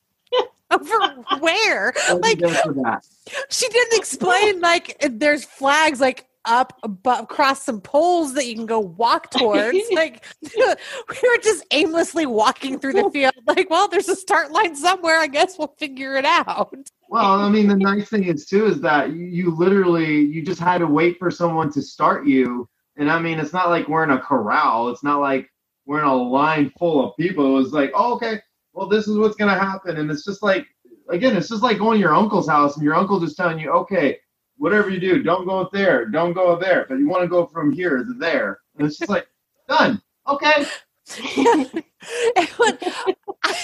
over 0.72 1.24
where? 1.40 1.94
Like 2.10 2.40
did 2.40 2.50
you 2.50 2.56
do 2.56 2.62
for 2.64 2.74
that? 2.74 3.06
she 3.50 3.68
didn't 3.70 3.98
explain. 3.98 4.62
Like 4.62 4.98
there's 5.10 5.46
flags 5.46 6.00
like 6.00 6.28
up 6.46 6.78
above, 6.84 7.24
across 7.24 7.64
some 7.64 7.82
poles 7.82 8.34
that 8.36 8.46
you 8.46 8.56
can 8.56 8.66
go 8.66 8.80
walk 8.80 9.30
towards. 9.38 9.78
like 9.92 10.24
we 10.42 10.60
were 10.66 11.42
just 11.44 11.66
aimlessly 11.72 12.26
walking 12.26 12.80
through 12.80 12.94
the 12.94 13.10
field. 13.12 13.34
Like, 13.48 13.70
well, 13.70 13.88
there's 13.88 14.10
a 14.10 14.16
start 14.16 14.52
line 14.52 14.76
somewhere. 14.76 15.20
I 15.20 15.28
guess 15.28 15.58
we'll 15.58 15.76
figure 15.78 16.16
it 16.16 16.26
out. 16.26 16.76
Well, 17.10 17.42
I 17.42 17.50
mean, 17.50 17.68
the 17.68 17.76
nice 17.76 18.10
thing 18.10 18.24
is 18.24 18.46
too 18.46 18.66
is 18.66 18.82
that 18.82 19.12
you, 19.12 19.26
you 19.26 19.56
literally 19.56 20.22
you 20.22 20.42
just 20.42 20.60
had 20.60 20.80
to 20.80 20.88
wait 20.88 21.18
for 21.20 21.30
someone 21.30 21.72
to 21.74 21.82
start 21.82 22.26
you, 22.26 22.68
and 22.98 23.12
I 23.12 23.20
mean, 23.20 23.40
it's 23.40 23.54
not 23.54 23.70
like 23.70 23.88
we're 23.88 24.04
in 24.04 24.12
a 24.12 24.20
corral. 24.20 24.90
It's 24.90 25.04
not 25.04 25.20
like 25.20 25.50
we're 25.86 26.00
in 26.00 26.06
a 26.06 26.16
line 26.16 26.72
full 26.80 27.08
of 27.08 27.16
people. 27.18 27.46
It 27.46 27.62
was 27.62 27.74
like, 27.74 27.92
oh, 27.94 28.16
okay, 28.16 28.42
well, 28.76 28.88
this 28.88 29.08
is 29.08 29.18
what's 29.18 29.38
gonna 29.38 29.58
happen, 29.58 29.98
and 29.98 30.12
it's 30.12 30.26
just 30.26 30.44
like, 30.44 30.68
again, 31.10 31.38
it's 31.38 31.50
just 31.50 31.64
like 31.64 31.80
going 31.80 31.96
to 31.96 32.02
your 32.02 32.14
uncle's 32.14 32.50
house 32.50 32.76
and 32.76 32.84
your 32.84 32.96
uncle 32.96 33.22
just 33.22 33.38
telling 33.38 33.58
you, 33.58 33.72
okay, 33.72 34.20
whatever 34.58 34.90
you 34.90 35.00
do, 35.00 35.24
don't 35.24 35.48
go 35.48 35.70
there, 35.72 36.06
don't 36.06 36.34
go 36.34 36.58
there, 36.58 36.86
but 36.90 37.00
you 37.00 37.08
want 37.08 37.24
to 37.24 37.30
go 37.30 37.46
from 37.46 37.72
here 37.72 38.04
to 38.04 38.14
there, 38.20 38.60
and 38.78 38.86
it's 38.86 39.00
just 39.00 39.10
like 39.10 39.28
done. 39.70 40.02
Okay. 40.28 40.66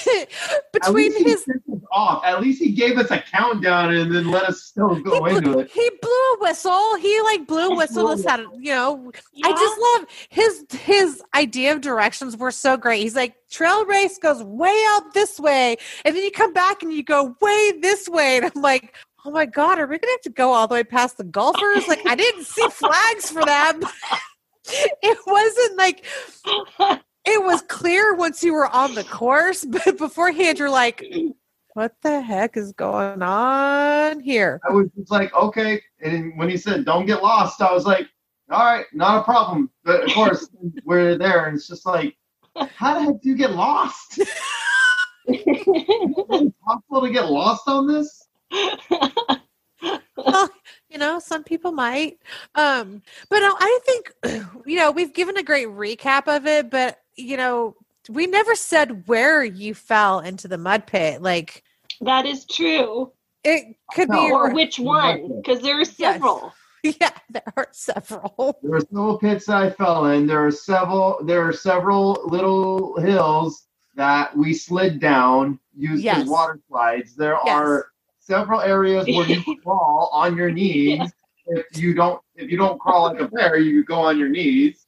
And 0.08 0.28
At 0.52 0.72
between 0.74 1.12
least 1.12 1.18
he 1.18 1.24
his 1.24 1.46
off. 1.92 2.24
At 2.24 2.42
least 2.42 2.62
he 2.62 2.72
gave 2.72 2.98
us 2.98 3.12
a 3.12 3.22
countdown 3.22 3.94
and 3.94 4.14
then 4.14 4.32
let 4.32 4.44
us 4.44 4.64
still 4.64 4.96
he 4.96 5.04
go 5.04 5.26
into 5.26 5.42
blew, 5.42 5.60
it. 5.60 5.72
he 5.72 5.90
blew 6.02 6.34
a 6.34 6.38
whistle. 6.40 6.96
He 6.96 7.22
like 7.22 7.48
blew 7.48 7.70
a 7.70 7.76
whistle. 7.76 8.08
Us 8.08 8.26
how 8.26 8.38
to, 8.38 8.50
you 8.58 8.72
know. 8.72 9.12
I 9.44 9.52
just 9.52 9.80
love 9.80 10.08
his 10.30 10.66
his 10.82 11.24
idea 11.36 11.74
of 11.74 11.82
directions 11.82 12.38
were 12.38 12.52
so 12.52 12.78
great. 12.78 13.02
He's 13.02 13.16
like 13.16 13.36
trail 13.50 13.86
race 13.86 14.18
goes 14.18 14.42
way 14.44 14.84
out 14.90 15.14
this 15.14 15.40
way, 15.40 15.78
and 16.06 16.16
then 16.16 16.24
you 16.24 16.32
come 16.32 16.54
back 16.54 16.84
and 16.84 16.94
you 16.94 17.04
go 17.04 17.36
way 17.42 17.74
this 17.80 18.08
way, 18.08 18.38
and 18.38 18.52
I'm 18.54 18.62
like. 18.62 18.96
Oh 19.24 19.30
my 19.30 19.46
God! 19.46 19.78
Are 19.78 19.86
we 19.86 20.00
gonna 20.00 20.14
have 20.14 20.22
to 20.22 20.32
go 20.32 20.52
all 20.52 20.68
the 20.68 20.74
way 20.74 20.84
past 20.84 21.18
the 21.18 21.24
golfers? 21.24 21.88
Like 21.88 22.04
I 22.08 22.16
didn't 22.16 22.44
see 22.44 22.68
flags 22.70 23.30
for 23.30 23.46
them. 23.46 23.84
it 24.66 25.18
wasn't 25.28 25.78
like 25.78 26.04
it 27.26 27.44
was 27.44 27.62
clear 27.64 28.16
once 28.16 28.44
you 28.44 28.54
were 28.54 28.68
on 28.68 28.96
the 28.96 29.04
course, 29.04 29.66
but 29.70 29.98
beforehand 29.98 30.60
you're 30.60 30.70
like, 30.70 31.06
"What 31.74 31.96
the 32.02 32.22
heck 32.22 32.58
is 32.58 32.72
going 32.74 33.22
on 33.22 34.20
here?" 34.20 34.60
I 34.68 34.74
was 34.74 34.90
just 34.98 35.12
like, 35.12 35.34
okay. 35.34 35.82
And 36.02 36.38
when 36.38 36.50
he 36.50 36.58
said, 36.58 36.86
don't 36.86 37.06
get 37.06 37.22
lost, 37.22 37.62
I 37.62 37.72
was 37.72 37.86
like, 37.86 38.08
all 38.50 38.66
right, 38.66 38.86
not 38.94 39.22
a 39.22 39.24
problem. 39.24 39.70
But 39.84 40.04
of 40.04 40.14
course, 40.14 40.50
we're 40.86 41.18
there, 41.18 41.46
and 41.46 41.56
it's 41.56 41.68
just 41.68 41.86
like, 41.86 42.16
how 42.56 42.96
the 42.96 43.02
heck 43.06 43.22
do 43.22 43.30
you 43.30 43.36
get 43.36 43.52
lost? 43.52 44.20
Is 45.28 45.38
it 45.46 46.54
possible 46.66 47.02
to 47.02 47.12
get 47.12 47.30
lost 47.30 47.68
on 47.68 47.88
this? 47.88 48.28
well, 50.18 50.50
you 50.92 50.98
know, 50.98 51.20
some 51.20 51.44
people 51.44 51.72
might. 51.72 52.20
Um, 52.56 53.02
but 53.30 53.40
I 53.42 53.80
think 53.86 54.12
you 54.66 54.76
know 54.78 54.92
we've 54.92 55.14
given 55.14 55.38
a 55.38 55.44
great 55.44 55.68
recap 55.70 56.28
of 56.34 56.46
it, 56.46 56.70
but 56.70 57.00
you 57.16 57.38
know, 57.38 57.76
we 58.10 58.28
never 58.28 58.56
said 58.56 59.08
where 59.08 59.44
you 59.44 59.74
fell 59.74 60.20
into 60.20 60.48
the 60.48 60.58
mud 60.58 60.86
pit. 60.86 61.22
Like 61.22 61.64
that 62.02 62.26
is 62.26 62.46
true. 62.46 63.12
it 63.44 63.76
could 63.94 64.10
be, 64.10 64.28
No. 64.30 64.34
Or 64.36 64.54
which 64.54 64.80
one? 64.80 65.38
Because 65.42 65.62
there 65.62 65.80
are 65.80 65.86
several. 65.86 66.54
yeah, 66.84 67.12
there 67.30 67.44
are 67.56 67.68
several. 67.72 68.58
There 68.64 68.76
are 68.76 68.82
several 68.82 69.18
pits 69.20 69.48
I 69.50 69.70
fell 69.70 70.08
in. 70.08 70.28
There 70.28 70.46
are 70.46 70.52
several. 70.52 71.20
There 71.24 71.48
are 71.48 71.54
several 71.54 72.22
little 72.26 73.00
hills 73.00 73.68
that 73.96 74.36
we 74.36 74.54
slid 74.54 75.00
down 75.00 75.60
used 75.78 76.04
Yes. 76.04 76.24
as 76.24 76.28
water 76.28 76.60
slides. 76.68 77.16
There 77.16 77.38
Yes. 77.46 77.56
are 77.62 77.91
several 78.22 78.62
areas 78.62 79.06
where 79.08 79.28
you 79.28 79.44
crawl 79.64 80.10
on 80.14 80.38
your 80.38 80.52
knees. 80.52 81.12
If 81.48 81.66
you 81.78 81.94
don't, 81.94 82.22
if 82.36 82.50
you 82.50 82.58
don't 82.58 82.80
crawl 82.80 83.12
like 83.12 83.20
a 83.20 83.28
bear, 83.28 83.58
you 83.58 83.84
go 83.84 83.96
on 83.96 84.18
your 84.18 84.30
knees. 84.30 84.86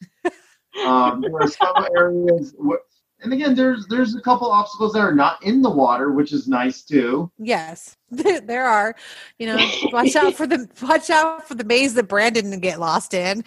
Um, 0.86 1.22
there 1.22 1.36
are 1.36 1.48
several 1.48 1.88
areas, 1.98 2.54
where, 2.58 2.80
and 3.22 3.34
again, 3.34 3.56
there's 3.56 3.86
there's 3.88 4.16
a 4.16 4.22
couple 4.22 4.50
obstacles 4.52 4.94
that 4.94 5.00
are 5.00 5.16
not 5.16 5.44
in 5.44 5.62
the 5.62 5.70
water, 5.70 6.12
which 6.12 6.32
is 6.32 6.48
nice 6.48 6.84
too. 6.84 7.32
Yes, 7.38 7.98
there 8.12 8.66
are. 8.66 8.96
You 9.40 9.48
know, 9.48 9.72
watch 9.92 10.16
out 10.16 10.36
for 10.36 10.48
the 10.48 10.70
watch 10.82 11.10
out 11.10 11.48
for 11.48 11.56
the 11.56 11.64
maze 11.64 11.96
that 11.96 12.08
Brandon 12.08 12.46
didn't 12.46 12.62
get 12.62 12.80
lost 12.80 13.14
in. 13.14 13.44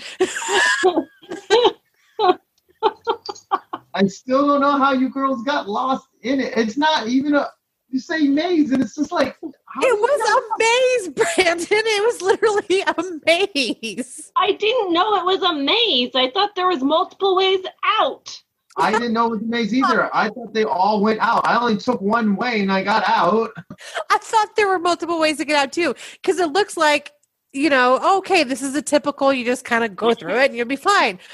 I 3.94 4.06
still 4.08 4.46
don't 4.46 4.60
know 4.60 4.78
how 4.78 4.92
you 4.92 5.08
girls 5.10 5.42
got 5.42 5.68
lost 5.68 6.08
in 6.22 6.40
it. 6.40 6.52
It's 6.56 6.76
not 6.76 7.06
even 7.08 7.34
a. 7.34 7.48
You 7.88 8.00
say 8.00 8.26
maze, 8.26 8.72
and 8.72 8.82
it's 8.82 8.94
just 8.94 9.12
like 9.12 9.36
It 9.42 9.54
was 9.82 10.30
a 10.30 10.40
maze, 10.58 11.08
Brandon. 11.36 11.66
It 11.70 12.04
was 12.04 12.22
literally 12.22 12.82
a 12.82 12.94
maze. 13.26 14.32
I 14.36 14.52
didn't 14.52 14.92
know 14.92 15.16
it 15.16 15.24
was 15.24 15.42
a 15.42 15.54
maze. 15.54 16.10
I 16.14 16.30
thought 16.30 16.54
there 16.56 16.68
was 16.68 16.82
multiple 16.82 17.36
ways 17.36 17.64
out. 18.00 18.42
I 18.78 18.92
didn't 18.92 19.14
know 19.14 19.26
it 19.26 19.30
was 19.30 19.40
a 19.42 19.44
maze 19.44 19.72
either. 19.72 20.14
I 20.14 20.28
thought 20.28 20.52
they 20.52 20.64
all 20.64 21.00
went 21.00 21.20
out. 21.20 21.46
I 21.46 21.58
only 21.58 21.78
took 21.78 22.00
one 22.02 22.36
way 22.36 22.60
and 22.60 22.70
I 22.70 22.82
got 22.82 23.08
out. 23.08 23.50
I 24.10 24.18
thought 24.18 24.54
there 24.56 24.68
were 24.68 24.78
multiple 24.78 25.18
ways 25.18 25.38
to 25.38 25.46
get 25.46 25.56
out 25.56 25.72
too, 25.72 25.94
because 26.20 26.38
it 26.38 26.52
looks 26.52 26.76
like 26.76 27.12
you 27.52 27.70
know, 27.70 28.18
okay, 28.18 28.44
this 28.44 28.60
is 28.60 28.74
a 28.74 28.82
typical. 28.82 29.32
You 29.32 29.44
just 29.44 29.64
kind 29.64 29.82
of 29.82 29.96
go 29.96 30.12
through 30.12 30.38
it 30.40 30.46
and 30.46 30.56
you'll 30.56 30.66
be 30.66 30.76
fine. 30.76 31.18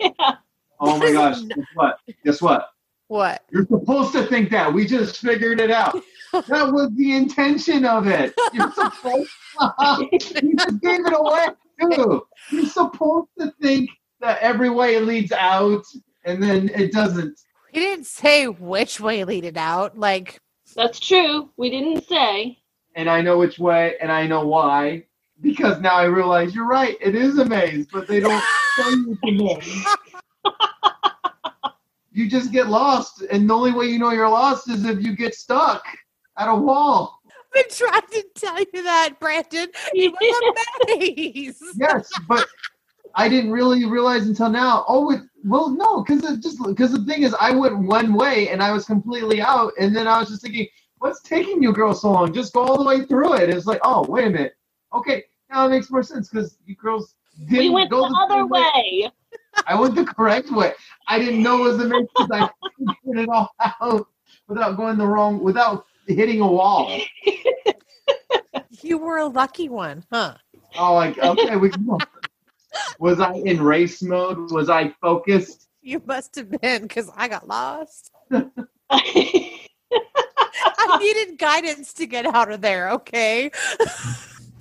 Yeah. 0.00 0.36
Oh 0.80 0.98
my 0.98 1.12
gosh! 1.12 1.40
Guess 1.42 1.66
what? 1.74 1.98
Guess 2.24 2.42
what? 2.42 2.68
What? 3.14 3.44
You're 3.52 3.64
supposed 3.66 4.12
to 4.14 4.26
think 4.26 4.50
that. 4.50 4.74
We 4.74 4.86
just 4.86 5.18
figured 5.18 5.60
it 5.60 5.70
out. 5.70 6.02
That 6.48 6.72
was 6.72 6.90
the 6.96 7.14
intention 7.14 7.84
of 7.84 8.08
it. 8.08 8.34
You're 8.52 8.72
supposed. 8.72 9.30
you 10.42 10.56
just 10.56 10.80
gave 10.80 11.06
it 11.06 11.12
away 11.16 11.46
too. 11.80 12.26
You're 12.50 12.66
supposed 12.66 13.28
to 13.38 13.54
think 13.62 13.88
that 14.18 14.40
every 14.40 14.68
way 14.68 14.98
leads 14.98 15.30
out, 15.30 15.84
and 16.24 16.42
then 16.42 16.70
it 16.70 16.90
doesn't. 16.90 17.38
He 17.70 17.78
didn't 17.78 18.06
say 18.06 18.48
which 18.48 18.98
way 18.98 19.22
lead 19.22 19.44
it 19.44 19.56
out. 19.56 19.96
Like, 19.96 20.40
That's 20.74 20.98
true. 20.98 21.50
We 21.56 21.70
didn't 21.70 22.08
say. 22.08 22.58
And 22.96 23.08
I 23.08 23.20
know 23.20 23.38
which 23.38 23.60
way, 23.60 23.94
and 24.00 24.10
I 24.10 24.26
know 24.26 24.44
why. 24.44 25.04
Because 25.40 25.80
now 25.80 25.94
I 25.94 26.06
realize 26.06 26.52
you're 26.52 26.66
right. 26.66 26.96
It 27.00 27.14
is 27.14 27.38
a 27.38 27.44
maze, 27.44 27.86
but 27.92 28.08
they 28.08 28.18
don't 28.18 28.42
tell 28.74 28.90
you 28.90 29.16
the 29.22 29.28
a 29.28 29.54
maze. 29.54 29.86
You 32.14 32.30
just 32.30 32.52
get 32.52 32.68
lost, 32.68 33.22
and 33.22 33.50
the 33.50 33.54
only 33.54 33.72
way 33.72 33.86
you 33.86 33.98
know 33.98 34.12
you're 34.12 34.28
lost 34.28 34.70
is 34.70 34.84
if 34.84 35.02
you 35.02 35.16
get 35.16 35.34
stuck 35.34 35.84
at 36.38 36.48
a 36.48 36.54
wall. 36.54 37.18
I've 37.26 37.52
been 37.52 37.76
trying 37.76 38.02
to 38.02 38.24
tell 38.36 38.56
you 38.56 38.84
that, 38.84 39.18
Brandon. 39.18 39.68
It 39.92 40.12
was 40.12 40.54
a 40.88 40.96
maze. 40.96 41.60
Yes, 41.76 42.08
but 42.28 42.46
I 43.16 43.28
didn't 43.28 43.50
really 43.50 43.84
realize 43.84 44.28
until 44.28 44.48
now. 44.48 44.84
Oh, 44.86 45.10
it, 45.10 45.22
well, 45.42 45.70
no, 45.70 46.04
because 46.04 46.22
it 46.22 46.40
just 46.40 46.64
because 46.64 46.92
the 46.92 47.04
thing 47.04 47.24
is, 47.24 47.34
I 47.40 47.50
went 47.50 47.76
one 47.78 48.14
way 48.14 48.48
and 48.48 48.62
I 48.62 48.70
was 48.70 48.84
completely 48.84 49.40
out, 49.40 49.72
and 49.80 49.94
then 49.94 50.06
I 50.06 50.20
was 50.20 50.28
just 50.28 50.42
thinking, 50.42 50.68
what's 50.98 51.20
taking 51.20 51.60
you 51.64 51.72
girls 51.72 52.02
so 52.02 52.12
long? 52.12 52.32
Just 52.32 52.52
go 52.52 52.60
all 52.62 52.78
the 52.78 52.84
way 52.84 53.04
through 53.06 53.34
it. 53.34 53.50
It's 53.50 53.66
like, 53.66 53.80
oh, 53.82 54.06
wait 54.08 54.28
a 54.28 54.30
minute. 54.30 54.54
Okay, 54.92 55.24
now 55.50 55.66
it 55.66 55.70
makes 55.70 55.90
more 55.90 56.04
sense 56.04 56.28
because 56.28 56.58
you 56.64 56.76
girls 56.76 57.16
didn't 57.48 57.58
we 57.58 57.70
went 57.70 57.90
go 57.90 58.08
the 58.08 58.16
other 58.22 58.34
same 58.34 58.48
way. 58.48 59.10
I 59.66 59.78
went 59.78 59.94
the 59.94 60.04
correct 60.04 60.50
way. 60.50 60.72
I 61.08 61.18
didn't 61.18 61.42
know 61.42 61.66
it 61.66 61.76
was 61.76 61.78
maze 61.78 62.06
because 62.16 62.30
I 62.32 62.50
figured 63.02 63.24
it 63.24 63.28
all 63.28 63.50
out 63.80 64.06
without 64.48 64.76
going 64.76 64.98
the 64.98 65.06
wrong, 65.06 65.42
without 65.42 65.86
hitting 66.06 66.40
a 66.40 66.46
wall. 66.46 66.98
You 67.24 67.72
You 68.82 68.98
were 68.98 69.18
a 69.18 69.26
lucky 69.26 69.68
one, 69.68 70.04
huh? 70.12 70.34
Oh, 70.76 70.94
like 70.94 71.18
okay, 71.18 71.56
we. 71.56 71.72
Was 72.98 73.20
I 73.20 73.34
in 73.34 73.62
race 73.62 74.02
mode? 74.02 74.50
Was 74.50 74.68
I 74.68 74.90
focused? 75.00 75.68
You 75.82 76.02
must 76.06 76.34
have 76.36 76.50
been 76.50 76.82
because 76.82 77.10
I 77.14 77.28
got 77.28 77.46
lost. 77.46 78.10
I 78.90 79.60
needed 80.98 81.38
guidance 81.38 81.92
to 81.94 82.06
get 82.06 82.26
out 82.26 82.50
of 82.50 82.60
there, 82.60 82.90
okay? 82.90 83.50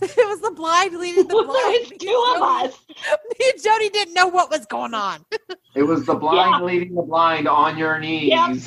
it 0.18 0.28
was 0.30 0.42
the 0.42 0.52
blind 0.52 0.98
leading 0.98 1.28
the 1.28 1.38
blind. 1.44 1.88
There's 1.90 1.94
two 2.00 2.24
and 2.28 2.38
of 2.38 2.44
us. 2.44 2.80
Me 3.40 3.52
and 3.54 3.64
Jody 3.64 3.90
didn't 3.90 4.14
know 4.16 4.28
what 4.28 4.52
was 4.52 4.66
going 4.68 4.94
on. 4.94 5.26
It 5.76 5.84
was 5.84 6.06
the 6.06 6.16
blind 6.16 6.60
Yeah. 6.60 6.66
leading 6.66 6.96
the 6.96 7.04
blind 7.04 7.48
on 7.48 7.78
your 7.78 8.00
knees. 8.00 8.30
Yep. 8.30 8.58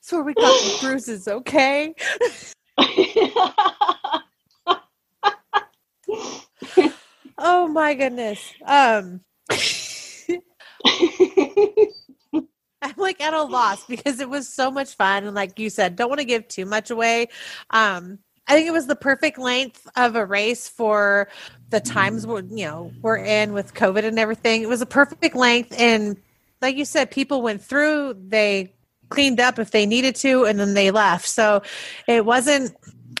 So 0.00 0.22
we 0.22 0.34
got 0.34 0.62
the 0.62 0.70
bruises, 0.70 1.28
okay? 1.28 1.94
Oh 7.38 7.68
my 7.68 7.94
goodness. 7.94 8.54
Um 8.66 9.20
I'm 12.82 12.94
like 12.96 13.20
at 13.20 13.34
a 13.34 13.42
loss 13.42 13.84
because 13.86 14.20
it 14.20 14.28
was 14.30 14.48
so 14.48 14.70
much 14.70 14.94
fun 14.96 15.24
and 15.24 15.34
like 15.34 15.58
you 15.58 15.70
said, 15.70 15.96
don't 15.96 16.08
want 16.08 16.20
to 16.20 16.26
give 16.26 16.48
too 16.48 16.66
much 16.66 16.90
away. 16.90 17.28
Um 17.70 18.18
I 18.52 18.54
think 18.54 18.68
it 18.68 18.72
was 18.72 18.86
the 18.86 18.96
perfect 18.96 19.38
length 19.38 19.88
of 19.96 20.14
a 20.14 20.26
race 20.26 20.68
for 20.68 21.28
the 21.70 21.80
times 21.80 22.26
we're 22.26 22.42
you 22.42 22.66
know 22.66 22.92
we're 23.00 23.16
in 23.16 23.54
with 23.54 23.72
COVID 23.72 24.04
and 24.04 24.18
everything. 24.18 24.60
It 24.60 24.68
was 24.68 24.82
a 24.82 24.86
perfect 24.86 25.34
length 25.34 25.74
and 25.80 26.18
like 26.60 26.76
you 26.76 26.84
said, 26.84 27.10
people 27.10 27.40
went 27.40 27.62
through, 27.62 28.14
they 28.28 28.74
cleaned 29.08 29.40
up 29.40 29.58
if 29.58 29.70
they 29.70 29.86
needed 29.86 30.14
to, 30.16 30.44
and 30.44 30.60
then 30.60 30.74
they 30.74 30.90
left. 30.90 31.26
So 31.26 31.62
it 32.06 32.26
wasn't 32.26 32.76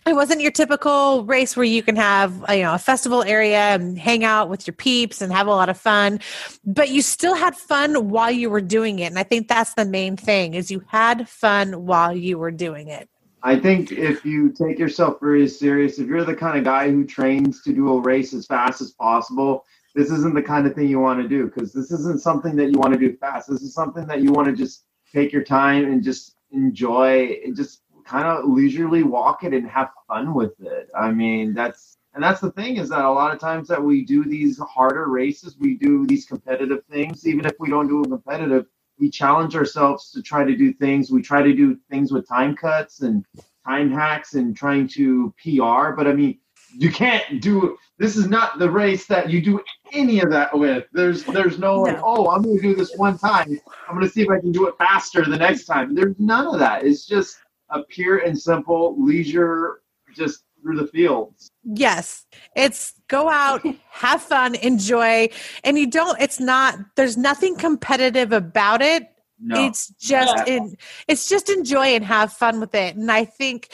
it 0.06 0.12
wasn't 0.12 0.42
your 0.42 0.50
typical 0.50 1.24
race 1.24 1.56
where 1.56 1.64
you 1.64 1.82
can 1.82 1.96
have 1.96 2.44
you 2.50 2.62
know 2.62 2.74
a 2.74 2.78
festival 2.78 3.22
area 3.22 3.74
and 3.74 3.98
hang 3.98 4.24
out 4.24 4.50
with 4.50 4.66
your 4.66 4.74
peeps 4.74 5.22
and 5.22 5.32
have 5.32 5.46
a 5.46 5.50
lot 5.50 5.70
of 5.70 5.78
fun 5.78 6.20
but 6.64 6.90
you 6.90 7.00
still 7.00 7.34
had 7.34 7.56
fun 7.56 8.10
while 8.10 8.30
you 8.30 8.50
were 8.50 8.60
doing 8.60 8.98
it 8.98 9.06
and 9.06 9.18
i 9.18 9.22
think 9.22 9.46
that's 9.46 9.74
the 9.74 9.84
main 9.84 10.16
thing 10.16 10.54
is 10.54 10.70
you 10.70 10.82
had 10.88 11.28
fun 11.28 11.86
while 11.86 12.16
you 12.16 12.36
were 12.36 12.50
doing 12.50 12.88
it 12.88 13.08
I 13.44 13.58
think 13.58 13.90
if 13.90 14.24
you 14.24 14.50
take 14.52 14.78
yourself 14.78 15.18
very 15.20 15.48
serious, 15.48 15.98
if 15.98 16.06
you're 16.06 16.24
the 16.24 16.34
kind 16.34 16.56
of 16.56 16.64
guy 16.64 16.90
who 16.90 17.04
trains 17.04 17.62
to 17.62 17.72
do 17.72 17.92
a 17.92 18.00
race 18.00 18.32
as 18.34 18.46
fast 18.46 18.80
as 18.80 18.92
possible, 18.92 19.64
this 19.94 20.10
isn't 20.10 20.34
the 20.34 20.42
kind 20.42 20.66
of 20.66 20.74
thing 20.74 20.88
you 20.88 21.00
want 21.00 21.20
to 21.20 21.28
do 21.28 21.46
because 21.46 21.72
this 21.72 21.90
isn't 21.90 22.20
something 22.20 22.54
that 22.56 22.70
you 22.70 22.78
want 22.78 22.92
to 22.94 22.98
do 22.98 23.16
fast. 23.16 23.50
This 23.50 23.62
is 23.62 23.74
something 23.74 24.06
that 24.06 24.22
you 24.22 24.32
want 24.32 24.48
to 24.48 24.54
just 24.54 24.84
take 25.12 25.32
your 25.32 25.42
time 25.42 25.84
and 25.84 26.02
just 26.02 26.36
enjoy 26.52 27.38
and 27.44 27.56
just 27.56 27.82
kind 28.04 28.26
of 28.26 28.44
leisurely 28.48 29.02
walk 29.02 29.44
it 29.44 29.52
and 29.52 29.68
have 29.68 29.90
fun 30.06 30.34
with 30.34 30.58
it. 30.60 30.88
I 30.98 31.10
mean, 31.10 31.52
that's 31.52 31.98
and 32.14 32.22
that's 32.22 32.40
the 32.40 32.52
thing 32.52 32.76
is 32.76 32.90
that 32.90 33.04
a 33.04 33.10
lot 33.10 33.32
of 33.32 33.40
times 33.40 33.68
that 33.68 33.82
we 33.82 34.04
do 34.04 34.24
these 34.24 34.58
harder 34.58 35.08
races, 35.08 35.56
we 35.58 35.76
do 35.76 36.06
these 36.06 36.26
competitive 36.26 36.84
things, 36.90 37.26
even 37.26 37.46
if 37.46 37.54
we 37.58 37.70
don't 37.70 37.88
do 37.88 38.02
them 38.02 38.10
competitive, 38.12 38.66
we 38.98 39.10
challenge 39.10 39.56
ourselves 39.56 40.10
to 40.12 40.22
try 40.22 40.44
to 40.44 40.56
do 40.56 40.72
things. 40.72 41.10
We 41.10 41.22
try 41.22 41.42
to 41.42 41.52
do 41.52 41.78
things 41.90 42.12
with 42.12 42.28
time 42.28 42.54
cuts 42.54 43.00
and 43.00 43.24
time 43.66 43.90
hacks 43.90 44.34
and 44.34 44.56
trying 44.56 44.88
to 44.88 45.34
PR. 45.42 45.92
But 45.96 46.06
I 46.06 46.12
mean, 46.12 46.38
you 46.76 46.90
can't 46.90 47.40
do. 47.40 47.76
This 47.98 48.16
is 48.16 48.26
not 48.26 48.58
the 48.58 48.70
race 48.70 49.06
that 49.06 49.30
you 49.30 49.40
do 49.42 49.60
any 49.92 50.20
of 50.20 50.30
that 50.30 50.56
with. 50.56 50.86
There's 50.92 51.24
there's 51.24 51.58
no 51.58 51.82
like, 51.82 52.00
oh, 52.02 52.30
I'm 52.30 52.42
going 52.42 52.56
to 52.56 52.62
do 52.62 52.74
this 52.74 52.94
one 52.96 53.18
time. 53.18 53.60
I'm 53.88 53.94
going 53.94 54.06
to 54.06 54.12
see 54.12 54.22
if 54.22 54.30
I 54.30 54.40
can 54.40 54.52
do 54.52 54.66
it 54.68 54.74
faster 54.78 55.24
the 55.24 55.36
next 55.36 55.66
time. 55.66 55.94
There's 55.94 56.16
none 56.18 56.46
of 56.46 56.58
that. 56.60 56.84
It's 56.84 57.06
just 57.06 57.38
a 57.70 57.82
pure 57.82 58.18
and 58.18 58.38
simple 58.38 58.96
leisure, 59.02 59.82
just 60.14 60.44
through 60.62 60.76
the 60.76 60.86
fields. 60.86 61.50
yes. 61.64 62.24
It's 62.56 62.94
go 63.08 63.28
out 63.28 63.62
have 63.90 64.22
fun 64.22 64.54
enjoy. 64.54 65.28
And 65.64 65.78
you 65.78 65.86
don't 65.86 66.20
it's 66.20 66.40
not 66.40 66.78
there's 66.96 67.16
nothing 67.16 67.56
competitive 67.56 68.32
about 68.32 68.80
it. 68.82 69.08
No, 69.44 69.66
it's 69.66 69.88
just 69.98 70.46
Yeah. 70.46 70.54
in, 70.54 70.76
it's 71.08 71.28
just 71.28 71.50
enjoy 71.50 71.86
and 71.96 72.04
have 72.04 72.32
fun 72.32 72.60
with 72.60 72.74
it. 72.74 72.94
And 72.96 73.10
i 73.10 73.24
think 73.24 73.72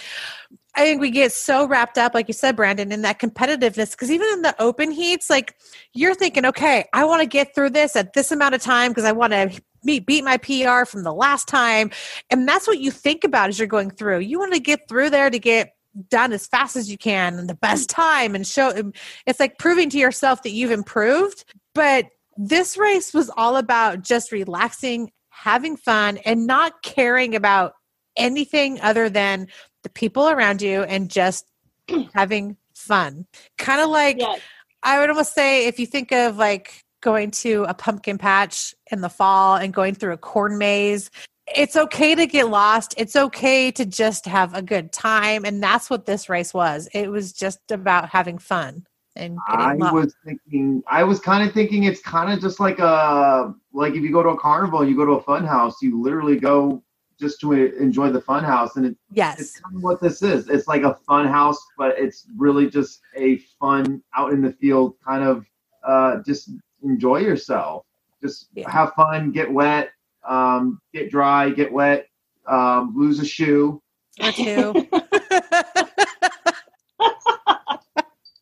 i 0.74 0.82
think 0.82 1.01
we 1.01 1.11
get 1.11 1.32
so 1.32 1.66
wrapped 1.66 1.99
up 1.99 2.14
like 2.14 2.28
you 2.28 2.34
said 2.34 2.55
brandon 2.57 2.93
in 2.93 3.03
that 3.03 3.18
competitiveness 3.18 3.93
because 3.93 4.11
even 4.11 4.28
in 4.34 4.43
the 4.43 4.55
open 4.62 4.91
heats 4.91 5.28
like 5.30 5.55
you're 5.95 6.14
thinking 6.14 6.45
okay 6.45 6.84
i 6.93 7.05
want 7.05 7.20
to 7.20 7.26
get 7.26 7.55
through 7.55 7.70
this 7.70 7.97
at 7.97 8.12
this 8.12 8.30
amount 8.30 8.55
of 8.55 8.61
time 8.62 8.91
because 8.91 9.05
i 9.05 9.12
want 9.12 9.32
to 9.32 9.51
beat, 9.84 10.07
beat 10.07 10.24
my 10.24 10.36
pr 10.36 10.84
from 10.84 11.03
the 11.05 11.12
last 11.12 11.47
time. 11.49 11.91
And 12.30 12.49
that's 12.49 12.66
what 12.66 12.78
you 12.80 12.91
think 12.91 13.24
about 13.24 13.49
as 13.49 13.59
you're 13.59 13.68
going 13.68 13.91
through. 13.91 14.20
You 14.20 14.39
want 14.39 14.53
to 14.55 14.61
get 14.61 14.89
through 14.89 15.11
there 15.11 15.30
to 15.30 15.39
get 15.39 15.74
done 16.11 16.32
as 16.32 16.46
fast 16.46 16.76
as 16.76 16.90
you 16.90 16.99
can 16.99 17.38
and 17.38 17.49
the 17.49 17.55
best 17.55 17.88
time 17.90 18.34
and 18.34 18.46
show 18.46 18.92
it's 19.26 19.40
like 19.40 19.59
proving 19.59 19.90
to 19.90 19.99
yourself 19.99 20.42
that 20.42 20.51
you've 20.51 20.70
improved 20.70 21.44
but 21.74 22.07
this 22.36 22.76
race 22.76 23.12
was 23.12 23.30
all 23.36 23.57
about 23.57 24.03
just 24.03 24.32
relaxing 24.32 25.11
having 25.30 25.76
fun 25.76 26.18
and 26.18 26.46
not 26.46 26.82
caring 26.82 27.34
about 27.34 27.74
anything 28.16 28.80
other 28.80 29.09
than 29.09 29.46
the 29.82 29.88
people 29.88 30.28
around 30.28 30.62
you 30.62 30.82
and 30.82 31.11
just 31.11 31.46
having 32.14 32.57
fun 32.74 33.26
kind 33.57 33.80
of 33.80 33.90
like 33.90 34.18
yes. 34.18 34.40
I 34.82 35.01
would 35.01 35.11
almost 35.11 35.34
say 35.34 35.66
if 35.66 35.78
you 35.78 35.86
think 35.86 36.12
of 36.12 36.36
like 36.36 36.84
going 37.01 37.30
to 37.30 37.64
a 37.68 37.74
pumpkin 37.74 38.18
patch 38.18 38.74
in 38.90 39.01
the 39.01 39.09
fall 39.09 39.57
and 39.57 39.72
going 39.72 39.94
through 39.94 40.12
a 40.12 40.18
corn 40.18 40.59
maze, 40.59 41.11
it's 41.57 41.76
okay 41.76 42.14
to 42.14 42.26
get 42.26 42.49
lost. 42.49 42.94
It's 42.96 43.16
okay 43.16 43.70
to 43.72 43.84
just 43.84 44.26
have 44.26 44.55
a 44.55 44.62
good 44.62 44.92
time. 44.92 45.44
And 45.44 45.62
that's 45.62 45.90
what 45.90 46.07
this 46.07 46.28
race 46.28 46.53
was. 46.53 46.88
It 46.94 47.11
was 47.11 47.32
just 47.32 47.70
about 47.70 48.09
having 48.09 48.38
fun 48.38 48.86
and 49.18 49.38
I 49.49 49.74
lost. 49.74 49.94
was 49.94 50.14
thinking, 50.24 50.82
I 50.86 51.03
was 51.03 51.20
kind 51.20 51.46
of 51.46 51.53
thinking 51.53 51.84
it's 51.84 52.01
kind 52.01 52.32
of 52.32 52.40
just 52.40 52.61
like 52.61 52.78
a, 52.78 53.53
like 53.72 53.94
if 53.94 54.03
you 54.03 54.12
go 54.12 54.22
to 54.22 54.30
a 54.30 54.38
carnival, 54.38 54.88
you 54.88 54.96
go 54.96 55.05
to 55.05 55.12
a 55.12 55.22
fun 55.22 55.44
house, 55.44 55.82
you 55.82 56.01
literally 56.01 56.38
go 56.38 56.82
just 57.18 57.40
to 57.40 57.53
enjoy 57.53 58.11
the 58.11 58.20
fun 58.20 58.44
house. 58.44 58.76
And 58.76 58.86
it, 58.86 58.90
it's 58.90 58.99
yes. 59.12 59.61
kind 59.61 59.76
of 59.76 59.82
what 59.82 60.01
this 60.01 60.22
is. 60.22 60.49
It's 60.49 60.68
like 60.68 60.82
a 60.82 60.94
fun 60.94 61.26
house, 61.26 61.59
but 61.76 61.99
it's 61.99 62.26
really 62.36 62.70
just 62.70 63.01
a 63.16 63.38
fun 63.59 64.03
out 64.16 64.32
in 64.32 64.40
the 64.40 64.53
field 64.53 64.94
kind 65.05 65.24
of, 65.24 65.44
uh, 65.82 66.22
just 66.24 66.51
enjoy 66.84 67.18
yourself. 67.18 67.84
Just 68.22 68.49
Yeah. 68.55 68.70
have 68.70 68.92
fun, 68.94 69.32
get 69.32 69.53
wet, 69.53 69.90
um, 70.29 70.81
get 70.93 71.11
dry, 71.11 71.51
get 71.51 71.72
wet, 71.72 72.07
um, 72.47 72.95
lose 72.97 73.18
a 73.20 73.24
shoe. 73.24 73.83
Or 74.22 74.33
two. 74.33 74.89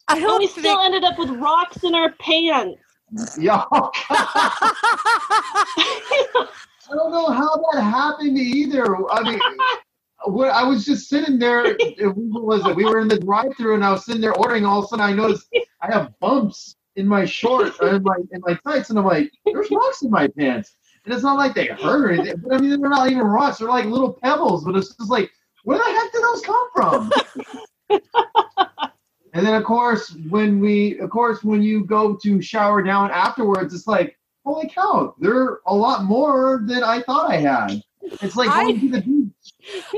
I 0.09 0.19
And 0.19 0.25
we 0.39 0.47
think 0.47 0.51
still 0.51 0.81
ended 0.81 1.05
up 1.05 1.19
with 1.19 1.31
rocks 1.31 1.83
in 1.83 1.95
our 1.95 2.13
pants. 2.21 2.81
Yeah. 3.39 3.65
I 6.89 6.95
don't 6.95 7.13
know 7.13 7.27
how 7.27 7.57
that 7.57 7.83
happened 7.83 8.39
either. 8.39 8.97
I 9.11 9.23
mean, 9.23 9.41
what 10.25 10.51
I 10.51 10.65
was 10.65 10.85
just 10.85 11.09
sitting 11.09 11.39
there. 11.39 11.77
What 11.99 12.45
was 12.45 12.67
it? 12.67 12.77
We 12.77 12.85
were 12.85 13.01
in 13.01 13.09
the 13.09 13.19
drive-through, 13.19 13.75
and 13.75 13.85
I 13.85 13.91
was 13.93 14.05
sitting 14.05 14.21
there 14.21 14.35
ordering. 14.35 14.65
All 14.65 14.81
of 14.81 14.85
a 14.85 14.89
sudden, 14.89 15.05
I 15.05 15.13
noticed 15.13 15.49
I 15.81 15.93
have 15.93 16.13
bumps 16.21 16.77
in 16.97 17.07
my 17.07 17.25
shorts 17.25 17.79
or 17.81 17.97
in 17.97 18.03
my 18.03 18.17
in 18.31 18.41
my 18.47 18.59
tights, 18.65 18.91
and 18.91 18.99
I'm 18.99 19.05
like, 19.05 19.31
"There's 19.45 19.71
rocks 19.71 20.03
in 20.03 20.11
my 20.11 20.29
pants." 20.29 20.77
And 21.07 21.15
it's 21.15 21.23
not 21.23 21.37
like 21.37 21.55
they 21.55 21.67
hurt 21.67 22.05
or 22.05 22.11
anything. 22.11 22.43
But 22.43 22.55
I 22.55 22.59
mean, 22.59 22.81
they're 22.81 22.91
not 22.91 23.09
even 23.09 23.23
rocks. 23.23 23.59
They're 23.59 23.69
like 23.69 23.85
little 23.85 24.13
pebbles. 24.13 24.65
But 24.65 24.75
it's 24.75 24.89
just 24.97 25.09
like, 25.09 25.31
where 25.63 25.79
the 25.79 25.85
heck 25.85 26.13
did 26.13 26.23
those 26.23 26.43
come 26.43 26.69
from? 26.75 27.13
and 29.33 29.47
then, 29.47 29.55
of 29.55 29.63
course, 29.63 30.17
when 30.29 30.59
we, 30.59 30.99
of 30.99 31.11
course, 31.11 31.45
when 31.45 31.63
you 31.63 31.85
go 31.85 32.17
to 32.17 32.43
shower 32.43 32.83
down 32.83 33.13
afterwards, 33.13 33.73
it's 33.73 33.87
like, 33.87 34.19
holy 34.45 34.69
cow, 34.69 35.15
they're 35.21 35.61
a 35.67 35.75
lot 35.75 36.03
more 36.03 36.63
than 36.65 36.83
I 36.83 37.03
thought 37.03 37.31
I 37.31 37.37
had. 37.37 37.81
It's 38.21 38.35
like 38.35 38.51
I- 38.51 38.65
going 38.65 38.81
to 38.81 38.89
the 38.89 39.01
beach. 39.01 39.23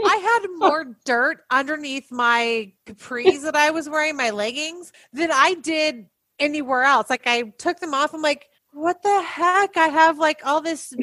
I 0.05 0.17
had 0.17 0.47
more 0.57 0.97
dirt 1.05 1.45
underneath 1.51 2.11
my 2.11 2.73
capris 2.87 3.43
that 3.43 3.57
I 3.57 3.71
was 3.71 3.89
wearing, 3.89 4.17
my 4.17 4.31
leggings, 4.31 4.93
than 5.15 5.31
I 5.33 5.55
did 5.55 6.07
anywhere 6.39 6.83
else. 6.83 7.11
Like 7.11 7.27
I 7.27 7.45
took 7.59 7.79
them 7.81 7.95
off. 7.95 8.15
I'm 8.15 8.23
like, 8.23 8.48
what 8.73 9.03
the 9.03 9.23
heck? 9.23 9.77
I 9.77 9.89
have 9.89 10.19
like 10.19 10.41
all 10.45 10.61
this 10.61 10.95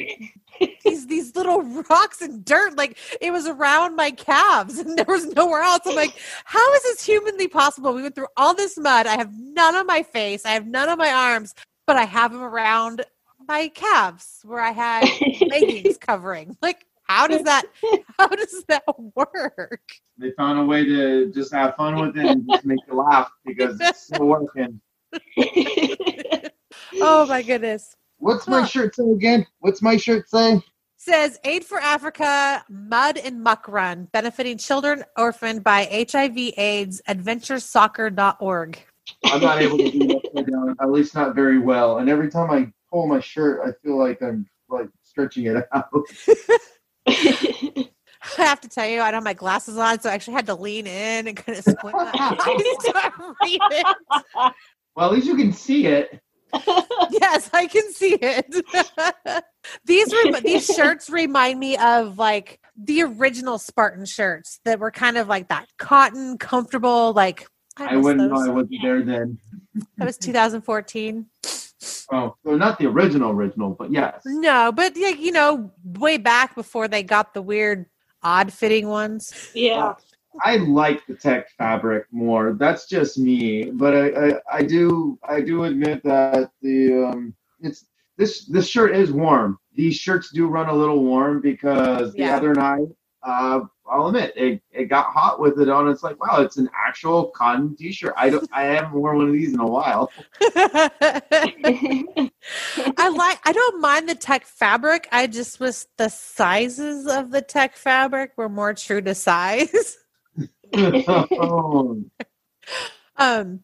these 0.84 1.06
these 1.06 1.36
little 1.36 1.62
rocks 1.90 2.22
and 2.22 2.44
dirt. 2.44 2.76
Like 2.76 2.98
it 3.20 3.30
was 3.30 3.46
around 3.46 3.96
my 3.96 4.10
calves 4.10 4.78
and 4.80 4.96
there 4.98 5.04
was 5.08 5.26
nowhere 5.26 5.62
else. 5.62 5.80
I'm 5.86 5.94
like, 5.96 6.14
how 6.44 6.74
is 6.74 6.82
this 6.82 7.04
humanly 7.04 7.48
possible? 7.48 7.92
We 7.94 8.02
went 8.02 8.14
through 8.14 8.28
all 8.36 8.54
this 8.54 8.78
mud. 8.78 9.06
I 9.06 9.16
have 9.16 9.32
none 9.38 9.74
on 9.74 9.86
my 9.86 10.02
face. 10.02 10.44
I 10.44 10.50
have 10.50 10.66
none 10.66 10.88
on 10.88 10.98
my 10.98 11.12
arms, 11.12 11.54
but 11.86 11.96
I 11.96 12.04
have 12.04 12.32
them 12.32 12.42
around 12.42 13.04
my 13.46 13.68
calves 13.68 14.40
where 14.44 14.60
I 14.60 14.72
had 14.72 15.08
leggings 15.48 15.98
covering. 15.98 16.56
Like, 16.62 16.86
how 17.04 17.26
does 17.26 17.42
that 17.44 17.64
how 18.18 18.28
does 18.28 18.64
that 18.68 18.84
work? 19.14 19.82
They 20.18 20.30
found 20.32 20.58
a 20.58 20.64
way 20.64 20.84
to 20.84 21.30
just 21.32 21.52
have 21.52 21.76
fun 21.76 22.00
with 22.00 22.16
it 22.16 22.26
and 22.26 22.48
just 22.50 22.64
make 22.64 22.80
you 22.88 22.94
laugh 22.94 23.30
because 23.44 23.78
it's 23.80 24.06
still 24.06 24.26
working. 24.26 24.80
Oh 27.00 27.26
my 27.26 27.42
goodness. 27.42 27.96
What's 28.18 28.46
my 28.48 28.60
Huh. 28.60 28.66
shirt 28.66 28.94
say 28.96 29.10
again? 29.10 29.46
What's 29.60 29.82
my 29.82 29.96
shirt 29.96 30.28
say? 30.28 30.60
says 30.98 31.38
Aid 31.44 31.64
for 31.64 31.78
Africa 31.78 32.64
Mud 32.68 33.18
and 33.18 33.42
Muck 33.42 33.68
Run, 33.68 34.08
benefiting 34.12 34.56
children 34.58 35.04
orphaned 35.16 35.62
by 35.62 36.06
HIV 36.10 36.36
AIDS, 36.56 37.02
adventuresoccer.org. 37.08 38.78
I'm 39.24 39.40
not 39.40 39.60
able 39.62 39.78
to 39.78 39.90
do 39.90 40.06
that 40.08 40.16
upside 40.16 40.50
down, 40.50 40.74
at 40.80 40.90
least 40.90 41.14
not 41.14 41.34
very 41.34 41.58
well. 41.58 41.98
And 41.98 42.08
every 42.08 42.30
time 42.30 42.50
I 42.50 42.72
pull 42.90 43.06
my 43.06 43.20
shirt, 43.20 43.60
I 43.64 43.72
feel 43.84 43.98
like 43.98 44.20
I'm 44.22 44.48
like 44.68 44.88
stretching 45.02 45.44
it 45.46 45.64
out. 45.72 45.90
I 47.08 48.42
have 48.42 48.60
to 48.62 48.68
tell 48.68 48.88
you, 48.88 49.00
I 49.00 49.10
don't 49.10 49.18
have 49.18 49.24
my 49.24 49.34
glasses 49.34 49.76
on, 49.78 50.00
so 50.00 50.10
I 50.10 50.14
actually 50.14 50.34
had 50.34 50.46
to 50.46 50.54
lean 50.54 50.86
in 50.86 51.28
and 51.28 51.36
kind 51.36 51.56
of 51.58 51.64
squint 51.64 51.96
my 51.96 52.12
eyes 52.18 52.76
to 52.84 53.12
read 53.42 53.62
it. 53.70 53.86
Well, 54.96 55.06
at 55.06 55.12
least 55.12 55.26
you 55.26 55.36
can 55.36 55.52
see 55.52 55.86
it. 55.86 56.20
Yes, 57.10 57.50
I 57.52 57.66
can 57.66 57.92
see 57.92 58.18
it. 58.20 59.44
these 59.84 60.12
rem- 60.12 60.42
these 60.42 60.66
shirts 60.76 61.08
remind 61.10 61.58
me 61.58 61.76
of 61.76 62.18
like 62.18 62.60
the 62.76 63.02
original 63.02 63.58
Spartan 63.58 64.04
shirts 64.06 64.60
that 64.64 64.78
were 64.78 64.90
kind 64.90 65.16
of 65.16 65.28
like 65.28 65.48
that 65.48 65.66
cotton, 65.78 66.38
comfortable. 66.38 67.12
Like 67.12 67.46
I 67.76 67.94
miss 67.96 68.04
wouldn't 68.04 68.30
know. 68.30 68.40
I 68.40 68.48
wasn't 68.48 68.76
there 68.82 69.02
then. 69.02 69.38
That 69.98 70.06
was 70.06 70.18
2014. 70.18 71.26
Oh, 72.12 72.34
so 72.44 72.56
not 72.56 72.78
the 72.78 72.86
original 72.86 73.30
original, 73.30 73.70
but 73.70 73.92
yes. 73.92 74.22
No, 74.24 74.72
but 74.72 74.96
yeah, 74.96 75.08
you 75.08 75.32
know, 75.32 75.72
way 75.84 76.16
back 76.16 76.54
before 76.54 76.88
they 76.88 77.02
got 77.02 77.34
the 77.34 77.42
weird, 77.42 77.86
odd 78.22 78.52
fitting 78.52 78.88
ones. 78.88 79.50
yeah. 79.54 79.94
Oh, 79.96 79.96
I 80.42 80.56
like 80.56 81.06
the 81.06 81.14
tech 81.14 81.50
fabric 81.50 82.06
more. 82.10 82.52
That's 82.54 82.86
just 82.86 83.18
me, 83.18 83.70
but 83.70 83.94
I, 83.94 84.06
I, 84.28 84.40
I 84.58 84.62
do 84.62 85.18
I 85.28 85.40
do 85.40 85.64
admit 85.64 86.02
that 86.04 86.50
the 86.62 87.04
um 87.04 87.34
it's 87.60 87.86
this 88.16 88.46
this 88.46 88.66
shirt 88.68 88.94
is 88.96 89.12
warm. 89.12 89.58
These 89.74 89.96
shirts 89.96 90.30
do 90.30 90.46
run 90.46 90.68
a 90.68 90.74
little 90.74 91.02
warm 91.04 91.40
because 91.40 92.12
the 92.14 92.20
Yeah. 92.20 92.36
other 92.36 92.54
night 92.54 92.88
uh 93.22 93.60
I'll 93.88 94.08
admit 94.08 94.32
it, 94.36 94.60
it 94.72 94.86
got 94.86 95.06
hot 95.12 95.38
with 95.38 95.60
it 95.60 95.68
on. 95.68 95.88
It's 95.88 96.02
like 96.02 96.20
wow, 96.20 96.40
it's 96.40 96.56
an 96.56 96.68
actual 96.74 97.28
cotton 97.28 97.76
t-shirt. 97.76 98.14
I 98.16 98.30
don't 98.30 98.48
I 98.52 98.64
haven't 98.64 98.92
worn 98.92 99.18
one 99.18 99.26
of 99.28 99.32
these 99.32 99.54
in 99.54 99.60
a 99.60 99.66
while. 99.66 100.10
I 102.98 103.08
like 103.08 103.38
I 103.44 103.52
don't 103.52 103.80
mind 103.80 104.08
the 104.08 104.14
tech 104.14 104.44
fabric. 104.46 105.08
I 105.12 105.26
just 105.26 105.60
wish 105.60 105.84
the 105.98 106.08
sizes 106.08 107.06
of 107.06 107.30
the 107.30 107.42
tech 107.42 107.76
fabric 107.76 108.32
were 108.36 108.48
more 108.48 108.74
true 108.74 109.00
to 109.02 109.14
size. 109.14 109.98
Um 113.18 113.60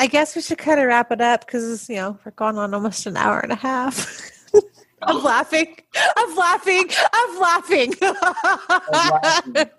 I 0.00 0.06
guess 0.06 0.34
we 0.34 0.40
should 0.40 0.56
kind 0.56 0.80
of 0.80 0.86
wrap 0.86 1.12
it 1.12 1.20
up 1.20 1.44
because 1.44 1.86
you 1.88 1.96
know 1.96 2.18
we're 2.24 2.32
going 2.32 2.56
on 2.56 2.72
almost 2.72 3.06
an 3.06 3.18
hour 3.18 3.40
and 3.40 3.52
a 3.52 3.56
half. 3.56 4.30
I'm 5.02 5.22
laughing. 5.22 5.76
I'm 6.16 6.36
laughing. 6.36 6.88
I'm 7.12 7.38
laughing. 7.38 7.94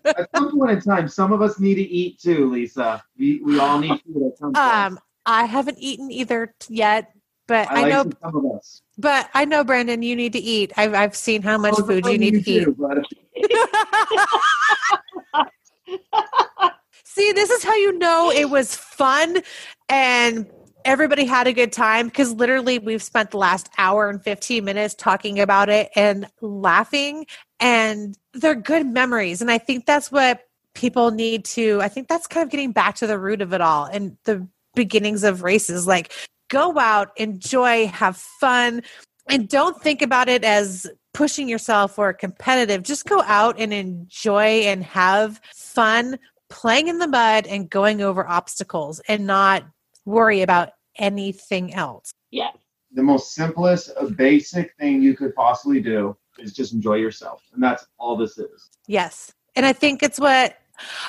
At 0.05 0.29
some 0.35 0.57
point 0.57 0.71
in 0.71 0.81
time, 0.81 1.07
some 1.07 1.33
of 1.33 1.41
us 1.41 1.59
need 1.59 1.75
to 1.75 1.81
eat 1.81 2.19
too, 2.19 2.51
Lisa. 2.51 3.03
We 3.17 3.41
we 3.43 3.57
all 3.59 3.79
need 3.79 3.99
food 4.05 4.31
at 4.31 4.37
some 4.37 4.53
point. 4.53 4.57
um, 4.57 4.99
I 5.25 5.45
haven't 5.45 5.77
eaten 5.79 6.11
either 6.11 6.53
yet, 6.69 7.11
but 7.47 7.69
I, 7.71 7.73
I, 7.73 7.81
like 7.81 7.91
know, 7.91 8.11
some 8.21 8.35
of 8.35 8.45
us. 8.57 8.81
but 8.97 9.29
I 9.33 9.45
know, 9.45 9.63
Brandon, 9.63 10.01
you 10.03 10.15
need 10.15 10.33
to 10.33 10.39
eat. 10.39 10.71
I've 10.77 10.93
I've 10.93 11.15
seen 11.15 11.41
how 11.41 11.57
much 11.57 11.75
Oh, 11.77 11.85
food 11.85 12.05
you 12.05 12.17
need 12.17 12.43
to 12.45 12.51
eat. 12.51 12.67
See, 17.03 17.31
this 17.33 17.49
is 17.49 17.63
how 17.63 17.75
you 17.75 17.97
know 17.97 18.31
it 18.31 18.49
was 18.49 18.75
fun 18.75 19.37
and 19.89 20.49
everybody 20.85 21.25
had 21.25 21.47
a 21.47 21.53
good 21.53 21.71
time 21.71 22.07
because 22.07 22.33
literally 22.33 22.79
we've 22.79 23.03
spent 23.03 23.31
the 23.31 23.37
last 23.37 23.69
hour 23.77 24.09
and 24.09 24.23
15 24.23 24.63
minutes 24.63 24.95
talking 24.95 25.39
about 25.39 25.69
it 25.69 25.89
and 25.95 26.27
laughing 26.41 27.25
and 27.59 28.17
they're 28.33 28.55
good 28.55 28.87
memories 28.87 29.41
and 29.41 29.51
I 29.51 29.57
think 29.57 29.85
that's 29.85 30.11
what 30.11 30.41
people 30.73 31.11
need 31.11 31.45
to 31.45 31.81
I 31.81 31.87
think 31.87 32.07
that's 32.07 32.27
kind 32.27 32.43
of 32.43 32.49
getting 32.49 32.71
back 32.71 32.95
to 32.95 33.07
the 33.07 33.19
root 33.19 33.41
of 33.41 33.53
it 33.53 33.61
all 33.61 33.85
and 33.85 34.17
the 34.23 34.47
beginnings 34.73 35.23
of 35.23 35.43
races 35.43 35.85
like 35.85 36.13
go 36.49 36.77
out, 36.79 37.11
enjoy, 37.17 37.87
have 37.87 38.17
fun 38.17 38.81
and 39.27 39.47
don't 39.47 39.81
think 39.81 40.01
about 40.01 40.29
it 40.29 40.43
as 40.43 40.87
pushing 41.13 41.49
yourself 41.49 41.99
or 41.99 42.13
competitive. 42.13 42.83
Just 42.83 43.05
go 43.05 43.21
out 43.23 43.59
and 43.59 43.73
enjoy 43.73 44.63
and 44.65 44.83
have 44.83 45.41
fun 45.53 46.17
playing 46.49 46.87
in 46.87 46.99
the 46.99 47.07
mud 47.07 47.47
and 47.47 47.69
going 47.69 48.01
over 48.01 48.27
obstacles 48.27 48.99
and 49.07 49.25
not 49.25 49.63
worry 50.05 50.41
about 50.41 50.69
anything 50.97 51.73
else. 51.73 52.11
Yeah. 52.31 52.51
the 52.93 53.03
most 53.03 53.33
simplest, 53.33 53.91
basic 54.15 54.73
thing 54.77 55.01
you 55.01 55.15
could 55.15 55.33
possibly 55.35 55.81
do 55.81 56.15
is 56.39 56.53
just 56.53 56.73
enjoy 56.73 56.95
yourself, 56.95 57.43
and 57.53 57.61
that's 57.63 57.85
all 57.97 58.15
this 58.17 58.37
is. 58.37 58.69
Yes. 58.87 59.31
And 59.55 59.65
I 59.65 59.73
think 59.73 60.03
it's 60.03 60.19
what 60.19 60.57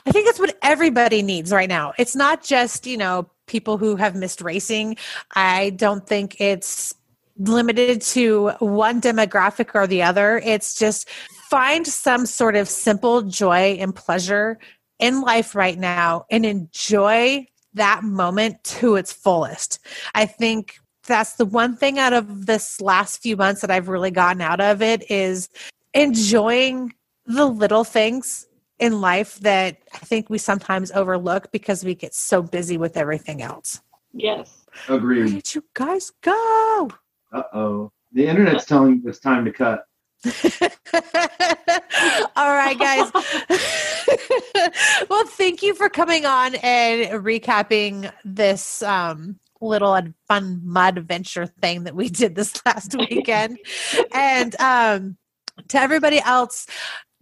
I 0.04 0.12
think 0.12 0.28
it's 0.28 0.38
what 0.38 0.56
everybody 0.62 1.22
needs 1.22 1.50
right 1.50 1.68
now. 1.68 1.94
It's 1.98 2.14
not 2.14 2.42
just, 2.42 2.86
you 2.86 2.96
know, 2.98 3.30
people 3.46 3.78
who 3.78 3.96
have 3.96 4.14
missed 4.14 4.42
racing. 4.42 4.96
I 5.34 5.70
don't 5.70 6.06
think 6.06 6.40
it's 6.40 6.94
limited 7.38 8.02
to 8.02 8.50
one 8.60 9.00
demographic 9.00 9.70
or 9.74 9.86
the 9.86 10.02
other. 10.02 10.40
It's 10.44 10.74
just 10.78 11.08
find 11.50 11.86
some 11.86 12.26
sort 12.26 12.56
of 12.56 12.68
simple 12.68 13.22
joy 13.22 13.76
and 13.78 13.94
pleasure 13.94 14.58
in 14.98 15.20
life 15.20 15.54
right 15.54 15.78
now 15.78 16.24
and 16.30 16.46
enjoy 16.46 17.46
that 17.74 18.04
moment 18.04 18.62
to 18.64 18.96
its 18.96 19.12
fullest. 19.12 19.78
I 20.14 20.26
think 20.26 20.78
that's 21.06 21.34
the 21.34 21.44
one 21.44 21.76
thing 21.76 21.98
out 21.98 22.12
of 22.12 22.46
this 22.46 22.80
last 22.80 23.22
few 23.22 23.36
months 23.36 23.60
that 23.62 23.70
I've 23.70 23.88
really 23.88 24.10
gotten 24.10 24.40
out 24.40 24.60
of 24.60 24.82
it 24.82 25.10
is 25.10 25.48
enjoying 25.94 26.94
the 27.26 27.46
little 27.46 27.84
things 27.84 28.46
in 28.78 29.00
life 29.00 29.38
that 29.40 29.78
I 29.94 29.98
think 29.98 30.28
we 30.30 30.38
sometimes 30.38 30.90
overlook 30.92 31.52
because 31.52 31.84
we 31.84 31.94
get 31.94 32.14
so 32.14 32.42
busy 32.42 32.76
with 32.76 32.96
everything 32.96 33.42
else. 33.42 33.80
Yes. 34.12 34.64
Agreed. 34.88 35.18
Where 35.18 35.26
Agreed. 35.26 35.42
did 35.42 35.54
you 35.54 35.64
guys 35.74 36.12
go? 36.20 36.90
Uh 37.32 37.42
oh. 37.54 37.92
The 38.12 38.26
internet's 38.26 38.66
telling 38.66 39.00
you 39.02 39.08
it's 39.08 39.18
time 39.18 39.44
to 39.46 39.52
cut. 39.52 39.84
All 42.36 42.54
right, 42.54 42.78
guys. 42.78 43.10
well, 45.10 45.26
thank 45.26 45.62
you 45.62 45.74
for 45.74 45.88
coming 45.88 46.26
on 46.26 46.54
and 46.56 47.24
recapping 47.24 48.12
this 48.24 48.82
um, 48.82 49.38
little 49.60 49.98
fun 50.28 50.60
mud 50.62 50.98
adventure 50.98 51.46
thing 51.46 51.84
that 51.84 51.94
we 51.94 52.08
did 52.10 52.34
this 52.34 52.54
last 52.66 52.94
weekend. 52.94 53.58
and 54.12 54.60
um, 54.60 55.16
to 55.68 55.78
everybody 55.78 56.20
else, 56.20 56.66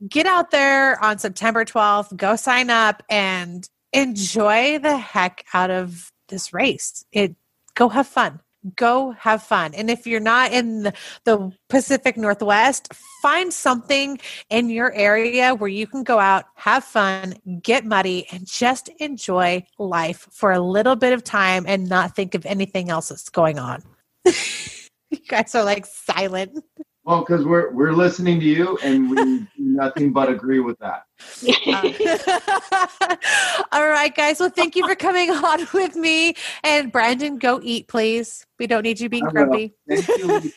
get 0.08 0.26
out 0.26 0.50
there 0.50 1.02
on 1.02 1.18
September 1.18 1.64
12th, 1.64 2.16
go 2.16 2.36
sign 2.36 2.68
up 2.68 3.02
and 3.08 3.68
enjoy 3.92 4.78
the 4.78 4.96
heck 4.96 5.44
out 5.54 5.70
of 5.70 6.12
this 6.28 6.52
race. 6.52 7.04
It 7.12 7.36
go 7.74 7.88
have 7.88 8.06
fun. 8.06 8.40
Go 8.76 9.12
have 9.12 9.42
fun. 9.42 9.74
And 9.74 9.90
if 9.90 10.06
you're 10.06 10.20
not 10.20 10.52
in 10.52 10.92
the, 11.24 11.52
Pacific 11.68 12.16
Northwest, 12.16 12.92
find 13.22 13.52
something 13.52 14.18
in 14.50 14.68
your 14.68 14.92
area 14.92 15.54
where 15.54 15.68
you 15.68 15.86
can 15.86 16.02
go 16.02 16.18
out, 16.18 16.46
have 16.56 16.84
fun, 16.84 17.34
get 17.62 17.84
muddy, 17.84 18.26
and 18.32 18.46
just 18.46 18.88
enjoy 18.98 19.64
life 19.78 20.26
for 20.32 20.50
a 20.50 20.60
little 20.60 20.96
bit 20.96 21.12
of 21.12 21.22
time 21.22 21.64
and 21.66 21.88
not 21.88 22.16
think 22.16 22.34
of 22.34 22.44
anything 22.44 22.90
else 22.90 23.08
that's 23.08 23.28
going 23.28 23.58
on. 23.58 23.82
you 24.24 25.18
guys 25.28 25.54
are 25.54 25.64
like 25.64 25.86
silent. 25.86 26.58
Well, 27.04 27.20
because 27.20 27.46
we're 27.46 27.72
we're 27.72 27.92
listening 27.92 28.40
to 28.40 28.46
you, 28.46 28.78
and 28.82 29.10
we 29.10 29.16
do 29.16 29.46
nothing 29.56 30.12
but 30.12 30.28
agree 30.28 30.60
with 30.60 30.78
that. 30.80 31.04
All 33.72 33.88
right, 33.88 34.14
guys. 34.14 34.38
Well, 34.38 34.50
thank 34.50 34.76
you 34.76 34.86
for 34.86 34.94
coming 34.94 35.30
on 35.44 35.66
with 35.72 35.96
me. 35.96 36.34
And 36.62 36.92
Brandon, 36.92 37.38
go 37.38 37.58
eat, 37.62 37.88
please. 37.88 38.44
We 38.58 38.66
don't 38.66 38.82
need 38.82 39.00
you 39.00 39.08
being 39.08 39.24
grumpy. 39.24 39.72
Thank 39.88 40.08
You. 40.08 40.52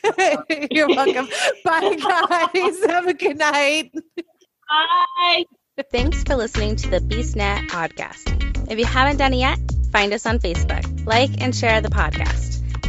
You're 0.70 0.88
welcome. 0.88 1.28
Bye, 1.64 1.96
guys. 1.96 2.84
Have 2.84 3.06
a 3.06 3.14
good 3.14 3.38
night. 3.38 3.92
Bye. 4.68 5.44
Thanks 5.90 6.22
for 6.24 6.36
listening 6.36 6.76
to 6.76 6.90
the 6.90 7.00
BeastNet 7.00 7.68
podcast. 7.68 8.70
If 8.70 8.78
you 8.78 8.84
haven't 8.84 9.16
done 9.16 9.32
it 9.32 9.38
yet, 9.38 9.58
find 9.92 10.12
us 10.12 10.26
on 10.26 10.38
Facebook, 10.38 11.06
like 11.06 11.40
and 11.40 11.54
share 11.54 11.80
the 11.80 11.88
podcast. 11.88 12.53